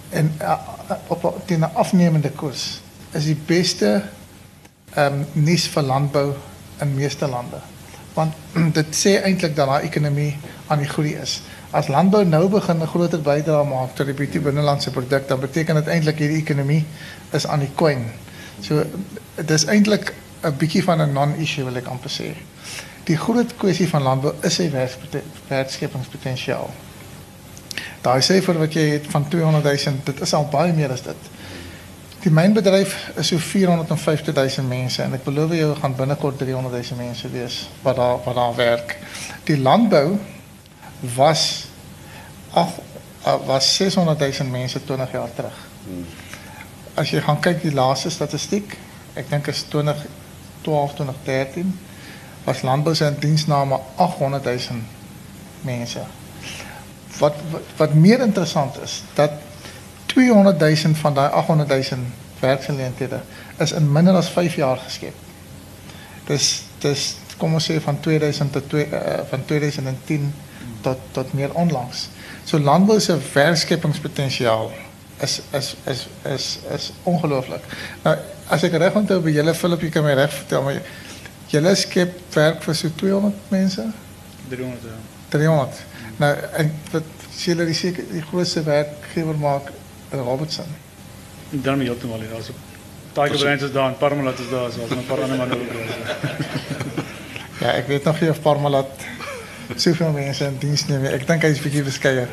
en 0.10 0.36
uh, 0.42 0.54
op 1.08 1.44
die 1.46 1.64
afnemende 1.64 2.32
koers 2.32 2.82
is 3.12 3.26
die 3.26 3.38
beste 3.46 4.04
ehm 4.94 5.14
um, 5.14 5.26
nuus 5.34 5.68
vir 5.70 5.84
landbou 5.84 6.34
in 6.82 6.94
meeste 6.96 7.28
lande. 7.28 7.58
Want 8.14 8.34
dit 8.80 8.96
sê 8.96 9.20
eintlik 9.22 9.56
dat 9.56 9.68
daai 9.68 9.86
ekonomie 9.86 10.38
aan 10.68 10.82
die 10.82 10.90
groei 10.90 11.14
is. 11.22 11.42
As 11.72 11.88
landbou 11.88 12.24
nou 12.26 12.48
begin 12.50 12.82
'n 12.82 12.88
groter 12.88 13.22
bydrae 13.22 13.66
maak 13.66 13.96
tot 13.96 14.06
die 14.06 14.16
bruto 14.16 14.40
binnelandse 14.40 14.92
produk, 14.92 15.28
dan 15.28 15.40
beteken 15.40 15.76
dit 15.76 15.88
eintlik 15.88 16.18
hierdie 16.18 16.42
ekonomie 16.42 16.86
is 17.32 17.48
aan 17.48 17.60
die 17.60 17.74
kwyn. 17.76 18.06
So 18.62 18.86
dis 19.46 19.66
eintlik 19.66 20.14
'n 20.44 20.58
bietjie 20.58 20.84
van 20.84 21.02
'n 21.02 21.14
non-issue 21.14 21.64
wil 21.64 21.76
ek 21.76 21.88
amper 21.88 22.10
sê. 22.10 22.36
Die 23.04 23.18
groot 23.18 23.56
kwessie 23.58 23.88
van 23.88 24.02
landbou 24.02 24.34
is 24.42 24.56
sy 24.56 24.70
werkskepingspotensiaal. 25.48 26.70
Daai 28.02 28.22
syfer 28.22 28.58
wat 28.58 28.74
jy 28.74 28.86
het 28.90 29.08
van 29.12 29.28
200 29.28 29.64
000, 29.64 29.96
dit 30.04 30.22
is 30.22 30.34
al 30.34 30.48
baie 30.52 30.74
meer 30.74 30.92
as 30.92 31.02
dit. 31.02 31.30
Die 32.20 32.32
mynbedryf 32.32 32.96
is 33.16 33.28
so 33.28 33.38
450 33.38 34.34
000 34.36 34.68
mense 34.68 35.04
en 35.04 35.14
ek 35.16 35.24
belowe 35.24 35.56
jou 35.56 35.76
gaan 35.76 35.96
binnekort 35.96 36.38
300 36.38 36.74
000 36.92 37.00
mense 37.00 37.30
wees 37.32 37.70
wat 37.82 37.96
daar 37.96 38.20
wat 38.26 38.36
daar 38.36 38.56
werk. 38.56 38.98
Die 39.44 39.58
landbou 39.58 40.18
was 41.16 41.68
ag 42.52 42.76
was 43.46 43.76
600 43.76 44.20
000 44.20 44.50
mense 44.52 44.84
20 44.84 45.12
jaar 45.12 45.34
terug. 45.36 45.58
As 46.96 47.10
jy 47.10 47.22
gaan 47.24 47.40
kyk 47.40 47.62
die 47.62 47.74
laaste 47.74 48.10
statistiek, 48.10 48.76
ek 49.16 49.30
dink 49.30 49.48
is 49.48 49.64
20 49.72 50.04
12 50.70 50.94
2013 50.94 51.80
was 52.44 52.62
landbou 52.62 52.96
se 52.96 53.14
diensname 53.20 53.80
800 53.96 54.44
000 54.44 54.58
mense. 55.62 56.02
Wat, 57.18 57.36
wat 57.52 57.62
wat 57.78 57.94
meer 57.94 58.20
interessant 58.20 58.82
is 58.84 59.04
dat 59.14 59.32
200 60.06 60.60
000 60.60 60.96
van 60.96 61.14
daai 61.14 61.30
800 61.30 61.70
000 61.90 62.02
werksgeleenthede 62.40 63.22
is 63.58 63.72
in 63.72 63.92
minder 63.92 64.16
as 64.16 64.30
5 64.30 64.56
jaar 64.56 64.78
geskep. 64.78 65.16
Dis 66.26 66.64
dis 66.80 67.16
kom 67.38 67.54
ons 67.54 67.66
sê 67.72 67.80
van 67.82 68.00
2000 68.00 68.52
tot 68.52 68.70
2 68.70 68.86
uh, 68.86 69.00
van 69.30 69.46
2010 69.46 70.34
tot 70.82 70.98
tot 71.12 71.34
meer 71.34 71.54
onlangs. 71.54 72.10
So 72.44 72.60
landbou 72.60 73.00
se 73.00 73.18
werkskepingspotensiaal 73.34 74.72
is 75.22 75.42
is 75.52 75.76
is 75.86 76.08
is 76.24 76.48
is 76.76 76.92
ongelooflik. 77.04 77.64
Nou 78.04 78.16
as 78.48 78.64
ek 78.64 78.78
reg 78.82 78.96
onthou 78.96 79.20
by 79.24 79.34
julle 79.36 79.54
Philip, 79.54 79.82
jy 79.86 79.92
kan 79.94 80.06
my 80.06 80.16
reg 80.18 80.34
vertel 80.34 80.66
maar 80.66 80.82
julle 81.50 81.76
skep 81.76 82.18
werk 82.36 82.64
vir 82.66 82.78
so 82.78 82.92
200 83.02 83.52
mense? 83.54 83.86
300 84.50 84.90
ja. 84.90 84.98
300. 85.36 85.84
Nou 86.22 86.32
en 86.64 86.72
wat 86.94 87.12
sê 87.30 87.52
julle 87.52 87.68
die 87.70 87.78
seker 87.78 88.08
die 88.12 88.24
grootste 88.32 88.64
werkgewer 88.68 89.38
maak 89.40 89.72
in 90.12 90.26
Robertson? 90.26 90.76
En 91.52 91.62
dan 91.66 91.78
met 91.78 91.88
jou 91.88 92.12
al 92.14 92.26
also 92.36 92.54
Tiger 93.14 93.38
Brands 93.38 93.64
is 93.64 93.72
daar 93.72 93.90
en 93.90 93.98
Parmalat 93.98 94.40
is 94.40 94.50
daar 94.50 94.72
so 94.72 94.86
'n 94.96 95.06
paar 95.06 95.22
ander 95.22 95.38
manne 95.38 95.54
ook. 95.54 95.72
ja, 97.64 97.74
ek 97.74 97.88
weet 97.88 98.04
nog 98.04 98.20
nie 98.22 98.30
of 98.30 98.42
Parmalat 98.42 98.90
soveel 99.76 100.12
mense 100.12 100.46
in 100.46 100.58
diens 100.60 100.86
neem 100.86 101.02
nie. 101.02 101.10
Ek 101.10 101.28
dink 101.28 101.44
hy 101.44 101.50
is 101.54 101.62
bietjie 101.62 101.84
beskeie. 101.84 102.28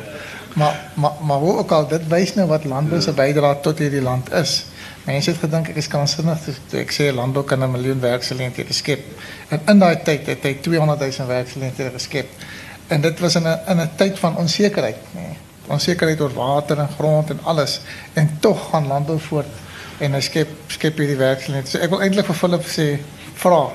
Maar 0.53 0.91
maar 0.93 1.11
maar 1.21 1.37
hoe 1.37 1.57
ook 1.57 1.71
al 1.71 1.87
dit 1.87 2.07
wys 2.07 2.33
nou 2.33 2.47
wat 2.47 2.63
landbou 2.63 3.01
se 3.01 3.11
bydrae 3.11 3.59
tot 3.61 3.79
hierdie 3.79 4.01
land 4.01 4.31
is. 4.33 4.65
Mense 5.05 5.31
het 5.31 5.39
gedink 5.39 5.69
ek 5.71 5.75
is 5.75 5.87
kansinnig 5.87 6.39
toe 6.69 6.79
ek 6.79 6.91
sê 6.91 7.09
landbou 7.15 7.43
kan 7.43 7.63
'n 7.63 7.71
miljoen 7.71 7.99
werksgeleenthede 7.99 8.73
skep. 8.73 9.03
En 9.49 9.61
in 9.65 9.79
daai 9.79 10.03
tyd 10.03 10.25
het 10.27 10.43
hy 10.43 10.57
200 10.61 10.99
000 10.99 11.27
werksgeleenthede 11.27 11.89
geskep. 11.89 12.27
En 12.87 13.01
dit 13.01 13.19
was 13.19 13.35
in 13.35 13.47
'n 13.47 13.59
in 13.67 13.79
'n 13.81 13.89
tyd 13.95 14.19
van 14.19 14.37
onsekerheid, 14.37 14.97
nee. 15.11 15.37
Onsekerheid 15.67 16.21
oor 16.21 16.33
water 16.33 16.79
en 16.79 16.89
grond 16.89 17.29
en 17.29 17.39
alles 17.43 17.81
en 18.13 18.37
tog 18.39 18.69
gaan 18.69 18.87
landbou 18.87 19.19
voort 19.19 19.47
en 19.97 20.13
hy 20.13 20.21
skep 20.21 20.47
skep 20.67 20.97
hierdie 20.97 21.17
werksgeleenthede. 21.17 21.77
So 21.77 21.83
ek 21.83 21.89
wil 21.89 22.01
eintlik 22.01 22.25
vir 22.25 22.35
Philip 22.35 22.65
sê 22.65 22.99
vra 23.33 23.69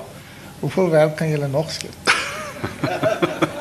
hoeveel 0.61 0.91
werk 0.91 1.17
kan 1.17 1.29
julle 1.29 1.49
nog 1.49 1.71
skep? 1.71 1.95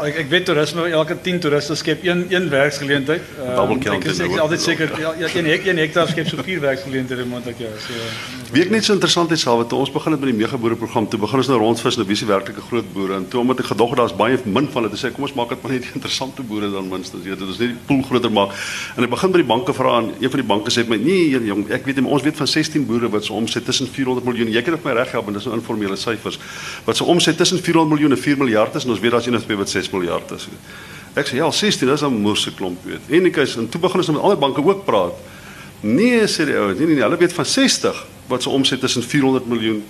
Ja, 0.00 0.06
Ja, 0.06 0.08
ek 0.08 0.16
ek 0.22 0.28
weet 0.32 0.46
toerisme 0.48 0.84
elke 0.96 1.14
10 1.20 1.40
toeriste 1.44 1.74
skep 1.76 2.04
een 2.04 2.22
een 2.32 2.46
werksgeleentheid. 2.48 3.24
Count 3.36 3.86
ek 3.92 4.04
is 4.08 4.20
ek 4.24 4.32
is 4.32 4.40
altyd 4.40 4.62
seker 4.62 4.92
ja, 5.00 5.12
ja, 5.20 5.28
een 5.34 5.48
hek 5.50 5.66
een 5.66 5.80
hektaar 5.82 6.08
skep 6.08 6.28
so 6.30 6.40
vier 6.46 6.60
werksgeleenthede 6.62 7.26
moontlik 7.28 7.60
ja. 7.60 7.68
So 7.84 7.92
Wie 8.54 8.64
ek 8.64 8.72
net 8.72 8.86
so 8.86 8.94
interessant 8.96 9.30
is 9.36 9.44
alwe 9.46 9.66
toe 9.68 9.78
ons 9.78 9.92
begin 9.92 10.16
het 10.16 10.22
met 10.22 10.32
die 10.32 10.38
megaboere 10.38 10.78
program, 10.80 11.04
toe 11.10 11.20
begin 11.20 11.42
ons 11.42 11.50
nou 11.52 11.58
rondvis 11.60 11.98
nou 12.00 12.06
wie 12.08 12.16
se 12.16 12.26
werklike 12.26 12.64
groot 12.70 12.88
boere 12.94 13.18
en 13.20 13.26
toe 13.30 13.42
omdat 13.42 13.60
ek 13.62 13.68
gedog 13.74 13.92
het 13.92 14.00
daar's 14.00 14.14
baie 14.16 14.38
min 14.44 14.70
van 14.72 14.88
toe 14.88 14.98
sê 14.98 15.10
kom 15.14 15.26
ons 15.28 15.36
maak 15.36 15.52
dit 15.52 15.62
maar 15.62 15.74
net 15.76 15.90
interessante 15.92 16.42
boere 16.48 16.70
dan 16.72 16.88
minstens, 16.88 17.22
jy 17.22 17.34
weet, 17.34 17.44
dit 17.44 17.52
is 17.52 17.60
net 17.60 17.74
die 17.74 17.78
pool 17.90 18.00
groter 18.08 18.32
maak. 18.32 18.56
En 18.96 19.06
ek 19.06 19.12
begin 19.12 19.36
by 19.36 19.42
die 19.44 19.48
banke 19.52 19.76
vra 19.76 19.98
en 20.00 20.10
een 20.16 20.32
van 20.32 20.42
die 20.42 20.48
banke 20.48 20.72
sê 20.74 20.86
my, 20.88 20.96
"Nee, 20.96 21.44
jong, 21.46 21.66
ek 21.70 21.84
weet 21.86 22.00
ons 22.02 22.24
weet 22.24 22.40
van 22.40 22.48
16 22.48 22.86
boere 22.86 23.10
wat 23.10 23.24
se 23.24 23.32
omset 23.32 23.64
tussen 23.64 23.86
400 23.86 24.26
miljoen. 24.26 24.50
Jy 24.50 24.62
kan 24.62 24.74
dit 24.74 24.84
my 24.84 24.92
reg 24.92 25.12
help 25.12 25.26
en 25.26 25.32
dis 25.32 25.44
nou 25.44 25.54
informele 25.54 25.96
syfers. 25.96 26.38
Wat 26.84 26.96
se 26.96 27.04
omset 27.04 27.36
tussen 27.36 27.58
400 27.58 27.88
miljoen 27.88 28.10
en 28.10 28.18
4 28.18 28.38
miljard 28.38 28.74
is 28.74 28.84
en 28.84 28.90
ons 28.90 29.00
weet 29.00 29.10
daar's 29.10 29.26
een 29.26 29.36
of 29.36 29.44
twee 29.44 29.56
wat 29.56 29.70
6 29.70 29.89
miljard 29.92 30.30
is. 30.36 30.48
Ek 31.18 31.26
sê 31.26 31.40
ja, 31.40 31.50
16 31.50 31.88
is 31.88 32.02
'n 32.02 32.20
moerse 32.22 32.54
klomp 32.54 32.84
weet. 32.84 33.00
En 33.08 33.26
ek 33.26 33.36
is 33.36 33.56
en 33.56 33.68
toe 33.68 33.80
begin 33.80 33.98
ons 33.98 34.06
nou 34.06 34.16
met 34.16 34.24
ander 34.24 34.38
banke 34.38 34.64
ook 34.64 34.84
praat. 34.84 35.14
Nee, 35.80 36.26
sê 36.26 36.44
die 36.44 36.56
ouens, 36.56 36.78
nee 36.78 36.86
nee 36.86 36.94
nee, 36.94 37.04
hulle 37.04 37.16
weet 37.16 37.32
van 37.32 37.44
60 37.44 38.06
wat 38.26 38.42
se 38.42 38.48
omset 38.48 38.80
tussen 38.80 39.02
400 39.02 39.46
miljoen 39.46 39.84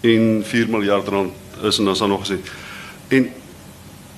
en 0.00 0.42
4 0.44 0.68
miljard 0.68 1.08
rand 1.08 1.32
is 1.62 1.78
en 1.78 1.84
dan 1.84 1.92
is 1.92 1.98
daar 1.98 2.08
nog 2.08 2.26
gesê. 2.26 2.38
En 3.08 3.30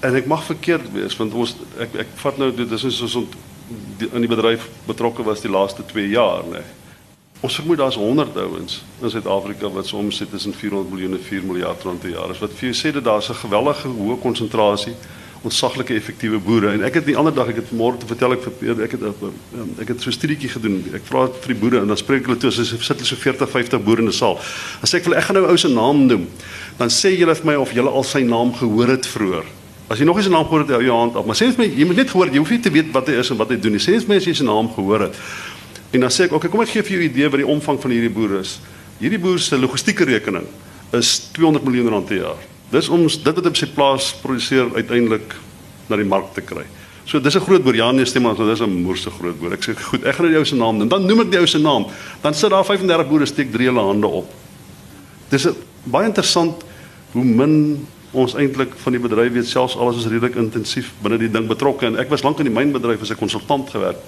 en 0.00 0.14
ek 0.14 0.26
mag 0.26 0.44
verkeerd 0.44 0.92
wees 0.92 1.16
want 1.16 1.32
ons 1.32 1.56
ek 1.78 1.94
ek 1.94 2.06
vat 2.14 2.38
nou 2.38 2.50
dit 2.54 2.70
is 2.70 3.00
ons 3.00 3.18
die, 3.98 4.08
in 4.12 4.20
die 4.20 4.28
bedryf 4.28 4.68
betrokke 4.86 5.22
was 5.22 5.40
die 5.40 5.50
laaste 5.50 5.84
2 5.86 6.08
jaar, 6.08 6.42
nê. 6.44 6.60
Nee. 6.60 6.83
Ons 7.44 7.54
vermoed 7.54 7.76
daar's 7.76 7.96
100 7.96 8.36
ouens 8.36 8.82
in 9.00 9.10
Suid-Afrika 9.10 9.68
wat 9.70 9.86
se 9.86 9.96
omset 9.96 10.30
tussen 10.30 10.54
400 10.54 10.90
miljoen 10.90 11.12
en 11.12 11.22
4 11.22 11.42
miljard 11.44 11.82
rand 11.82 12.00
per 12.00 12.08
jaar 12.10 12.30
is. 12.32 12.38
Wat 12.40 12.54
vir 12.56 12.70
jou 12.70 12.76
sê 12.78 12.92
dat 12.94 13.04
daar's 13.04 13.28
'n 13.28 13.34
geweldige 13.34 13.88
hoë 13.88 14.16
konsentrasie 14.20 14.94
ontsaglike 15.42 15.94
effektiewe 15.94 16.38
boere 16.38 16.72
en 16.72 16.82
ek 16.82 16.94
het 16.94 17.04
die 17.04 17.16
ander 17.16 17.34
dag 17.34 17.48
ek 17.48 17.56
het 17.56 17.72
môre 17.72 17.98
te 17.98 18.06
vertel 18.06 18.32
ek 18.32 18.42
vir 18.42 18.82
ek 18.82 18.90
het 18.90 19.02
ehm, 19.02 19.68
ek 19.80 19.88
het 19.88 20.00
so 20.00 20.08
'n 20.08 20.12
studietjie 20.12 20.48
gedoen. 20.48 20.84
Ek 20.94 21.04
vra 21.04 21.28
vir 21.28 21.54
die 21.54 21.60
boere 21.60 21.80
en 21.80 21.86
dan 21.86 21.96
spreek 21.96 22.24
hulle 22.24 22.38
toe 22.38 22.48
as 22.48 22.56
sit 22.56 22.96
hulle 22.96 23.04
so 23.04 23.16
40, 23.16 23.50
50 23.50 23.84
boere 23.84 24.00
in 24.00 24.08
'n 24.08 24.12
saal. 24.12 24.34
Dan 24.80 24.88
sê 24.88 24.94
ek 24.96 25.04
vir 25.04 25.12
hulle 25.12 25.16
ek 25.16 25.24
gaan 25.24 25.36
nou 25.36 25.50
ou 25.50 25.56
se 25.56 25.68
naam 25.68 26.06
noem. 26.06 26.28
Dan 26.78 26.88
sê 26.88 27.18
julle 27.18 27.34
vir 27.34 27.46
my 27.46 27.54
of 27.54 27.72
julle 27.72 27.90
al 27.90 28.04
sy 28.04 28.22
naam 28.22 28.54
gehoor 28.54 28.88
het 28.88 29.06
vroeër. 29.06 29.44
As 29.88 29.98
jy 29.98 30.04
nog 30.04 30.16
nie 30.16 30.24
sy 30.24 30.30
naam 30.30 30.44
gehoor 30.44 30.60
het, 30.60 30.70
hou 30.70 30.82
jou 30.82 30.96
hand 30.96 31.16
op. 31.16 31.26
Maar 31.26 31.36
sê 31.36 31.52
vir 31.52 31.58
my, 31.58 31.74
jy 31.76 31.84
moet 31.84 31.96
net 31.96 32.10
gehoor, 32.10 32.30
jy 32.32 32.38
hoef 32.38 32.50
nie 32.50 32.60
te 32.60 32.70
weet 32.70 32.92
wat 32.92 33.06
hy 33.06 33.14
is 33.20 33.30
en 33.30 33.36
wat 33.36 33.48
hy 33.48 33.56
doen 33.56 33.72
nie. 33.72 33.80
Sê 33.80 34.00
vir 34.00 34.08
my 34.08 34.16
as 34.16 34.24
jy 34.24 34.32
sy 34.32 34.44
naam 34.44 34.70
gehoor 34.72 35.00
het. 35.00 35.14
En 35.94 36.00
dan 36.00 36.10
sê 36.10 36.26
ek, 36.26 36.32
okay, 36.34 36.50
kom 36.50 36.64
ek 36.64 36.72
gee 36.74 36.82
vir 36.82 36.96
jou 36.96 37.02
'n 37.02 37.10
idee 37.10 37.28
wat 37.30 37.38
die 37.38 37.46
omvang 37.46 37.78
van 37.78 37.90
hierdie 37.90 38.10
boere 38.10 38.40
is. 38.40 38.58
Hierdie 38.98 39.18
boer 39.18 39.38
se 39.38 39.56
logistieke 39.56 40.04
rekening 40.04 40.46
is 40.92 41.30
200 41.32 41.64
miljoen 41.64 41.88
rand 41.88 42.06
per 42.06 42.16
jaar. 42.16 42.40
Dis 42.70 42.88
om 42.88 43.06
dit 43.06 43.34
wat 43.34 43.46
op 43.46 43.56
sy 43.56 43.66
plaas 43.66 44.14
produseer 44.22 44.74
uiteindelik 44.74 45.34
na 45.88 45.96
die 45.96 46.04
mark 46.04 46.34
te 46.34 46.40
kry. 46.40 46.64
So 47.04 47.20
dis 47.20 47.36
'n 47.36 47.40
groot 47.40 47.62
boer. 47.62 47.74
Ja 47.74 47.92
nee, 47.92 48.04
stem 48.04 48.22
maar, 48.22 48.34
dis 48.34 48.60
'n 48.60 48.82
moerse 48.82 49.10
groot 49.10 49.38
boer. 49.38 49.52
Ek 49.52 49.62
sê 49.62 49.74
goed, 49.76 50.04
ek 50.04 50.14
gaan 50.14 50.24
nou 50.26 50.32
die 50.32 50.38
ou 50.38 50.44
se 50.44 50.56
naam 50.56 50.78
noem. 50.78 50.88
Dan 50.88 51.06
noem 51.06 51.20
ek 51.20 51.30
die 51.30 51.38
ou 51.38 51.46
se 51.46 51.58
naam. 51.58 51.86
Dan 52.22 52.34
sit 52.34 52.50
daar 52.50 52.64
35 52.64 53.08
boere 53.08 53.26
steek 53.26 53.52
drie 53.52 53.66
hulle 53.66 53.80
hande 53.80 54.06
op. 54.06 54.32
Dis 55.28 55.46
baie 55.84 56.06
interessant 56.06 56.64
hoe 57.12 57.24
min 57.24 57.86
ons 58.12 58.34
eintlik 58.34 58.74
van 58.76 58.92
die 58.92 59.00
bedryf 59.00 59.32
weet 59.32 59.46
selfs 59.46 59.76
alles 59.76 59.96
is 59.96 60.06
redelik 60.06 60.36
intensief 60.36 60.92
binne 61.02 61.18
die 61.18 61.30
ding 61.30 61.46
betrokke 61.46 61.86
en 61.86 61.98
ek 61.98 62.08
was 62.08 62.22
lank 62.22 62.38
in 62.38 62.44
die 62.44 62.54
mynbedryf 62.54 63.02
as 63.02 63.10
'n 63.10 63.16
konsultant 63.16 63.70
gewerk. 63.70 63.98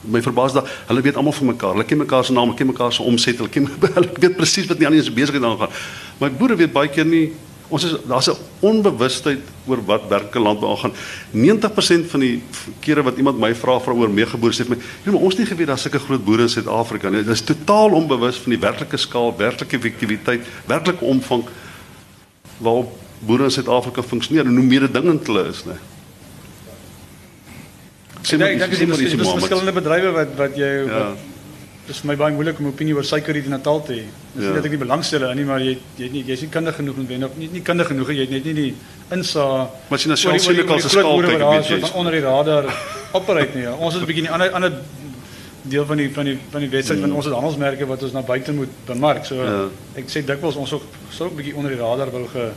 My 0.00 0.22
verbaas 0.22 0.52
dat 0.52 0.68
hulle 0.86 1.00
weet 1.00 1.16
almal 1.16 1.32
van 1.32 1.46
mekaar. 1.46 1.72
Hulle 1.76 1.84
ken 1.84 1.98
mekaar 1.98 2.24
se 2.24 2.32
name, 2.32 2.54
ken 2.54 2.66
mekaar 2.66 2.92
se 2.92 3.02
omset, 3.02 3.36
hulle 3.36 3.52
ken 3.52 3.68
hulle 3.96 4.10
weet 4.16 4.36
presies 4.36 4.66
wat 4.66 4.78
die 4.78 4.86
ander 4.86 5.00
is 5.00 5.12
besig 5.12 5.42
aan 5.42 5.58
gaan. 5.58 5.78
Maar 6.18 6.32
boere 6.32 6.56
weet 6.56 6.72
baie 6.72 6.88
keer 6.88 7.06
nie 7.06 7.30
ons 7.70 7.84
is 7.86 7.94
daar's 8.06 8.28
'n 8.28 8.36
onbewustheid 8.60 9.40
oor 9.66 9.84
wat 9.84 10.08
werklike 10.08 10.38
landbou 10.38 10.70
aangaan. 10.70 10.92
90% 11.30 12.10
van 12.10 12.20
die 12.20 12.42
kere 12.80 13.02
wat 13.02 13.16
iemand 13.16 13.38
my 13.38 13.54
vra 13.54 13.80
vra 13.80 13.92
oor 13.92 14.10
meegeboere 14.10 14.54
sê 14.54 14.66
vir 14.66 14.76
my, 14.76 14.82
"Ja, 15.04 15.12
maar 15.12 15.20
ons 15.20 15.36
nie 15.36 15.46
geweet 15.46 15.66
daar's 15.66 15.82
sulke 15.82 15.98
groot 15.98 16.24
boere 16.24 16.42
in 16.42 16.48
Suid-Afrika 16.48 17.08
nie." 17.08 17.22
Dit 17.22 17.34
is 17.34 17.42
totaal 17.42 17.90
onbewus 17.90 18.36
van 18.36 18.50
die 18.50 18.60
werklike 18.60 18.96
skaal, 18.96 19.36
werklike 19.36 19.76
effektiwiteit, 19.76 20.42
werklike 20.66 21.04
omvang 21.04 21.44
waarop 22.58 22.98
boere 23.18 23.44
in 23.44 23.50
Suid-Afrika 23.50 24.02
funksioneer 24.02 24.46
en 24.46 24.56
hoe 24.56 24.64
mededingend 24.64 25.26
hulle 25.26 25.48
is, 25.48 25.64
né? 25.64 25.72
Ek 25.72 25.99
ek 28.22 28.58
dink 28.58 28.70
dis 28.70 28.98
dis 28.98 29.28
verskillende 29.32 29.72
bedrywe 29.72 30.10
wat 30.12 30.28
wat 30.36 30.56
jy 30.56 30.86
Ja. 30.86 30.98
wat 30.98 31.16
dis 31.86 31.98
vir 32.00 32.06
my 32.12 32.16
baie 32.16 32.32
moeilik 32.34 32.58
om 32.60 32.66
'n 32.66 32.68
opinie 32.68 32.94
oor 32.94 33.04
suiker 33.04 33.34
hier 33.34 33.44
in 33.44 33.50
Natal 33.50 33.82
te 33.82 33.92
hê. 33.92 34.04
Dis 34.34 34.44
Ja. 34.44 34.48
nie 34.48 34.54
dat 34.54 34.64
ek 34.64 34.70
nie 34.70 34.78
belangstel 34.78 35.24
aan 35.28 35.36
nie, 35.36 35.44
maar 35.44 35.58
jy 35.60 35.78
jy 35.98 36.04
het 36.04 36.12
nie 36.12 36.24
jy's 36.24 36.40
nie 36.42 36.48
kundig 36.50 36.76
genoeg 36.76 36.96
of 36.98 37.08
nie 37.36 37.48
nie 37.52 37.62
kundig 37.62 37.86
genoeg, 37.86 38.08
jy 38.08 38.20
het 38.20 38.30
net 38.30 38.44
nie 38.44 38.54
die 38.54 38.74
insa 39.10 39.68
Maar 39.88 39.98
as 39.98 40.04
jy 40.04 40.08
na 40.08 40.14
oor 40.14 40.16
die- 40.16 40.26
oor 40.28 40.32
die- 40.32 40.40
selfsienlik 40.40 40.70
oor 40.70 40.76
as 40.76 40.82
die 40.82 40.86
'n 40.86 41.02
groot 41.02 41.04
skaal 41.04 41.78
kyk, 41.78 41.80
van 41.80 41.92
onder 41.98 42.12
die 42.12 42.20
radar 42.20 42.64
operate 43.12 43.54
nie. 43.56 43.62
Ja. 43.62 43.72
Ons 43.74 43.94
is 43.94 44.00
'n 44.02 44.06
bietjie 44.06 44.22
'n 44.22 44.28
ander 44.32 44.50
ander 44.50 44.72
deel 45.62 45.84
van 45.86 45.96
die 45.96 46.10
van 46.14 46.24
die 46.24 46.38
van 46.50 46.60
die 46.60 46.68
wedstryd 46.70 47.00
want 47.00 47.12
ons 47.12 47.24
het 47.24 47.34
handelsmerke 47.34 47.86
wat 47.86 48.02
ons 48.02 48.12
na 48.12 48.22
buite 48.22 48.52
moet 48.52 48.68
bemark. 48.86 49.24
So. 49.24 49.34
Ja. 49.34 49.68
ek 49.96 50.04
sê 50.08 50.24
dikwels 50.24 50.56
ons 50.56 50.72
ook 50.72 50.82
sou 51.10 51.26
ook 51.28 51.32
'n 51.32 51.36
bietjie 51.36 51.54
onder 51.56 51.70
die 51.70 51.80
radar 51.80 52.10
wou 52.10 52.26
ge 52.28 52.50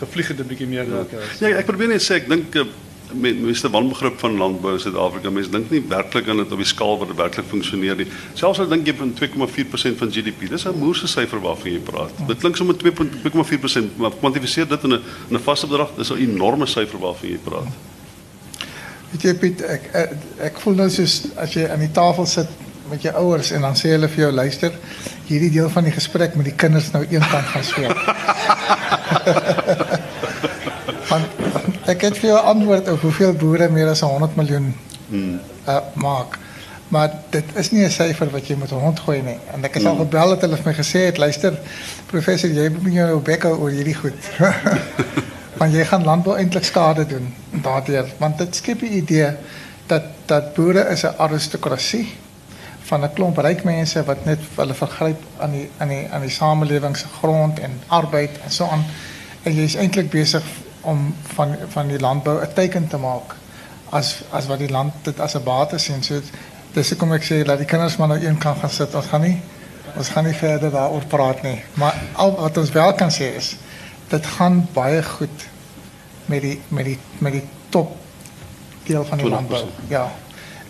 gevlieg 0.00 0.28
het 0.28 0.38
'n 0.40 0.46
bietjie 0.46 0.66
meer 0.66 0.84
dalk. 0.88 1.10
Ja. 1.40 1.48
Ja, 1.48 1.56
ek 1.56 1.66
probeer 1.66 1.88
net 1.88 2.02
sê 2.02 2.14
ek 2.16 2.28
dink 2.28 2.52
met 3.12 3.40
meeste 3.40 3.70
wanbegrip 3.70 4.18
van 4.18 4.36
landbou 4.36 4.72
in 4.72 4.80
Suid-Afrika. 4.80 5.30
Mense 5.30 5.50
dink 5.50 5.70
nie 5.70 5.82
werklik 5.88 6.28
aan 6.28 6.36
dit 6.42 6.52
op 6.52 6.58
die 6.58 6.66
skaal 6.66 6.98
wat 6.98 7.08
dit 7.08 7.16
werklik 7.16 7.46
funksioneer 7.48 7.96
nie. 7.96 8.06
Selfs 8.34 8.60
al 8.62 8.68
dink 8.68 8.86
jy 8.86 8.94
van 8.98 9.12
2,4% 9.14 10.00
van 10.00 10.12
GDP. 10.12 10.48
Dis 10.50 10.66
'n 10.66 10.78
moerse 10.78 11.06
syfer 11.06 11.40
waarvan 11.40 11.72
jy 11.72 11.78
praat. 11.78 12.10
Dit 12.26 12.38
klink 12.38 12.56
sommer 12.56 12.76
2,4%, 12.76 13.96
maar 13.96 14.10
kwantifiseer 14.10 14.68
dit 14.68 14.82
in 14.82 14.92
'n 14.92 15.00
in 15.30 15.36
'n 15.36 15.42
vaste 15.42 15.66
bedrag, 15.66 15.90
dis 15.96 16.10
'n 16.10 16.18
enorme 16.18 16.66
syfer 16.66 16.98
waarvan 16.98 17.28
jy 17.28 17.38
praat. 17.44 17.72
Weet 19.10 19.22
jy 19.22 19.34
Piet, 19.34 19.62
ek 19.62 19.82
ek, 19.92 20.10
ek 20.38 20.60
voel 20.60 20.74
nou 20.74 20.90
soos 20.90 21.28
as 21.36 21.52
jy 21.54 21.68
aan 21.68 21.78
die 21.78 21.92
tafel 21.92 22.26
sit 22.26 22.48
met 22.90 23.02
jou 23.02 23.14
ouers 23.14 23.50
en 23.50 23.60
dan 23.60 23.74
sê 23.74 23.88
hulle 23.94 24.08
vir 24.08 24.24
jou 24.24 24.32
luister, 24.32 24.72
hierdie 25.26 25.50
deel 25.50 25.70
van 25.70 25.84
die 25.84 25.92
gesprek 25.92 26.34
met 26.34 26.44
die 26.44 26.54
kinders 26.54 26.90
nou 26.92 27.06
eenkant 27.08 27.46
gaan 27.46 27.64
speel. 27.64 27.94
Want 31.10 31.75
het 31.86 32.18
vir 32.18 32.30
jou 32.30 32.38
antwoord 32.38 32.88
op 32.88 33.00
hoeveel 33.00 33.32
boere 33.32 33.68
meer 33.68 33.88
as 33.88 34.00
100 34.00 34.36
miljoen 34.36 34.74
hmm. 35.08 35.40
uh, 35.68 35.78
maak. 35.94 36.38
Maar 36.88 37.10
dit 37.30 37.44
is 37.54 37.70
nie 37.70 37.84
'n 37.84 37.90
syfer 37.90 38.30
wat 38.30 38.46
jy 38.46 38.56
moet 38.56 38.70
rondgooi 38.70 39.22
nie. 39.22 39.38
En 39.54 39.64
ek 39.64 39.76
is 39.76 39.86
al 39.86 39.96
gebel 39.96 40.30
het 40.30 40.40
hulle 40.40 40.56
vir 40.56 40.66
my 40.66 40.74
gesê 40.74 41.06
het, 41.06 41.18
luister 41.18 41.58
professor, 42.06 42.50
jy 42.50 42.68
moet 42.70 42.92
jou 42.92 43.20
bek 43.20 43.42
hou 43.42 43.56
oor 43.58 43.70
hierdie 43.70 43.94
goed. 43.94 44.30
want 45.56 45.72
jy 45.72 45.84
gaan 45.88 46.04
landbou 46.04 46.36
eintlik 46.36 46.64
skade 46.68 47.06
doen 47.08 47.30
daardeur 47.64 48.08
want 48.20 48.38
dit 48.38 48.58
skep 48.60 48.84
die 48.84 48.98
idee 49.00 49.32
dat 49.90 50.12
dat 50.26 50.54
boere 50.54 50.84
is 50.92 51.04
'n 51.04 51.16
aristokrasie 51.16 52.06
van 52.88 53.04
'n 53.04 53.12
klomp 53.14 53.38
ryk 53.38 53.64
mense 53.64 54.04
wat 54.04 54.24
net 54.24 54.38
hulle 54.56 54.74
vergryp 54.74 55.20
aan 55.38 55.50
die 55.50 55.68
aan 55.78 55.88
die 55.88 56.06
aan 56.10 56.20
die 56.20 56.30
samelewing 56.30 56.96
se 56.96 57.06
grond 57.20 57.58
en 57.58 57.80
arbeid 57.86 58.30
en 58.44 58.50
so 58.50 58.64
aan 58.64 58.84
en 59.42 59.54
jy 59.54 59.62
is 59.62 59.74
eintlik 59.74 60.10
besig 60.10 60.42
om 60.86 61.02
van 61.34 61.56
van 61.74 61.90
die 61.92 62.00
landbou 62.00 62.38
'n 62.42 62.54
teken 62.54 62.88
te 62.88 63.00
maak 63.02 63.34
as 63.90 64.22
as 64.30 64.46
wat 64.46 64.58
die 64.58 64.70
land 64.70 64.92
dit 65.02 65.20
as 65.20 65.36
'n 65.36 65.44
bate 65.44 65.78
sien 65.78 66.02
so 66.02 66.20
dis 66.72 66.90
hoekom 66.90 67.12
ek 67.12 67.24
sê 67.24 67.42
dat 67.44 67.58
die 67.58 67.66
kinders 67.66 67.96
maar 67.96 68.08
nou 68.08 68.20
een 68.24 68.38
kan 68.38 68.56
gaan 68.56 68.70
sit 68.70 68.94
ons 68.94 69.06
gaan 69.06 69.20
nie 69.20 69.40
ons 69.96 70.08
gaan 70.08 70.24
nie 70.24 70.34
verder 70.34 70.70
daaroor 70.70 71.04
praat 71.04 71.42
nie 71.42 71.62
maar 71.74 71.94
al 72.12 72.36
wat 72.36 72.56
ons 72.56 72.70
wel 72.70 72.94
kan 72.94 73.10
sê 73.10 73.34
is 73.36 73.56
dit 74.08 74.26
gaan 74.26 74.68
baie 74.72 75.02
goed 75.02 75.46
met 76.26 76.42
die 76.42 76.60
met 76.68 76.84
die 76.84 76.98
met 77.18 77.32
die 77.32 77.44
top 77.68 77.96
deel 78.86 79.04
van 79.04 79.18
die 79.18 79.26
20%. 79.26 79.28
landbou. 79.30 79.64
Ja. 79.88 80.06